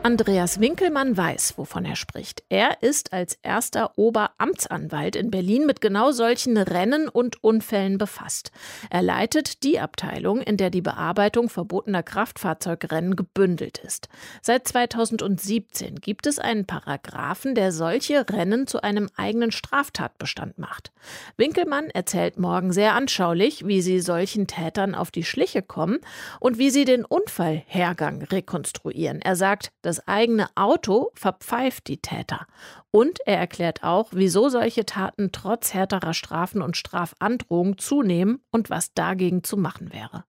Andreas 0.05 0.61
Winkelmann 0.61 1.16
weiß, 1.16 1.55
wovon 1.57 1.86
er 1.86 1.96
spricht. 1.96 2.42
Er 2.50 2.82
ist 2.82 3.14
als 3.14 3.38
erster 3.42 3.96
Oberamtsanwalt 3.96 5.16
in 5.16 5.30
Berlin 5.30 5.64
mit 5.64 5.80
genau 5.80 6.12
solchen 6.12 6.59
Rennen 6.59 7.09
und 7.09 7.42
Unfällen 7.42 7.96
befasst. 7.96 8.52
Er 8.90 9.00
leitet 9.00 9.62
die 9.62 9.80
Abteilung, 9.80 10.42
in 10.42 10.59
der 10.59 10.68
die 10.68 10.82
Bearbeitung 10.82 11.48
verbotener 11.48 12.02
Kraftfahrzeugrennen 12.02 13.16
gebündelt 13.16 13.78
ist. 13.78 14.11
Seit 14.42 14.68
2017 14.68 15.94
gibt 16.02 16.26
es 16.26 16.38
einen 16.38 16.66
Paragraphen, 16.66 17.55
der 17.55 17.72
solche 17.72 18.28
Rennen 18.28 18.66
zu 18.66 18.82
einem 18.82 19.09
eigenen 19.16 19.52
Straftatbestand 19.52 20.59
macht. 20.59 20.92
Winkelmann 21.38 21.88
erzählt 21.88 22.38
morgen 22.38 22.74
sehr 22.74 22.92
anschaulich, 22.92 23.66
wie 23.66 23.80
sie 23.80 24.00
solchen 24.00 24.48
Tätern 24.48 24.94
auf 24.94 25.11
die 25.11 25.24
Schliche 25.24 25.62
kommen 25.62 26.00
und 26.40 26.59
wie 26.59 26.68
sie 26.68 26.84
den 26.84 27.07
Unfallhergang 27.07 28.20
rekonstruieren. 28.20 29.22
Er 29.22 29.36
sagt, 29.36 29.72
das 29.80 29.93
das 29.95 30.09
eigene 30.09 30.49
Auto 30.57 31.11
verpfeift 31.14 31.86
die 31.86 31.99
Täter. 31.99 32.47
Und 32.90 33.20
er 33.26 33.38
erklärt 33.38 33.84
auch, 33.84 34.09
wieso 34.12 34.49
solche 34.49 34.84
Taten 34.84 35.30
trotz 35.30 35.72
härterer 35.72 36.14
Strafen 36.14 36.62
und 36.62 36.76
Strafandrohungen 36.76 37.78
zunehmen 37.78 38.40
und 38.51 38.70
was 38.70 38.92
dagegen 38.95 39.45
zu 39.45 39.57
machen 39.57 39.92
wäre. 39.92 40.24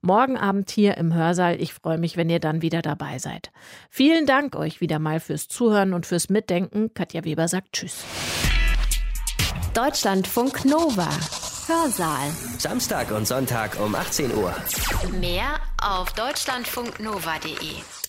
Morgen 0.00 0.36
Abend 0.36 0.70
hier 0.70 0.96
im 0.98 1.14
Hörsaal. 1.14 1.60
Ich 1.60 1.72
freue 1.72 1.98
mich, 1.98 2.16
wenn 2.16 2.30
ihr 2.30 2.38
dann 2.38 2.62
wieder 2.62 2.82
dabei 2.82 3.18
seid. 3.18 3.52
Vielen 3.88 4.26
Dank 4.26 4.54
euch 4.54 4.80
wieder 4.80 4.98
mal 4.98 5.18
fürs 5.18 5.48
Zuhören 5.48 5.94
und 5.94 6.06
fürs 6.06 6.28
Mitdenken. 6.28 6.92
Katja 6.92 7.24
Weber 7.24 7.48
sagt 7.48 7.72
Tschüss. 7.72 8.04
Deutschlandfunk 9.74 10.64
Nova. 10.66 11.08
Hörsaal. 11.66 12.30
Samstag 12.58 13.10
und 13.10 13.26
Sonntag 13.26 13.80
um 13.80 13.94
18 13.94 14.32
Uhr. 14.34 14.54
Mehr 15.18 15.58
auf 15.82 16.12
deutschlandfunknova.de. 16.12 18.05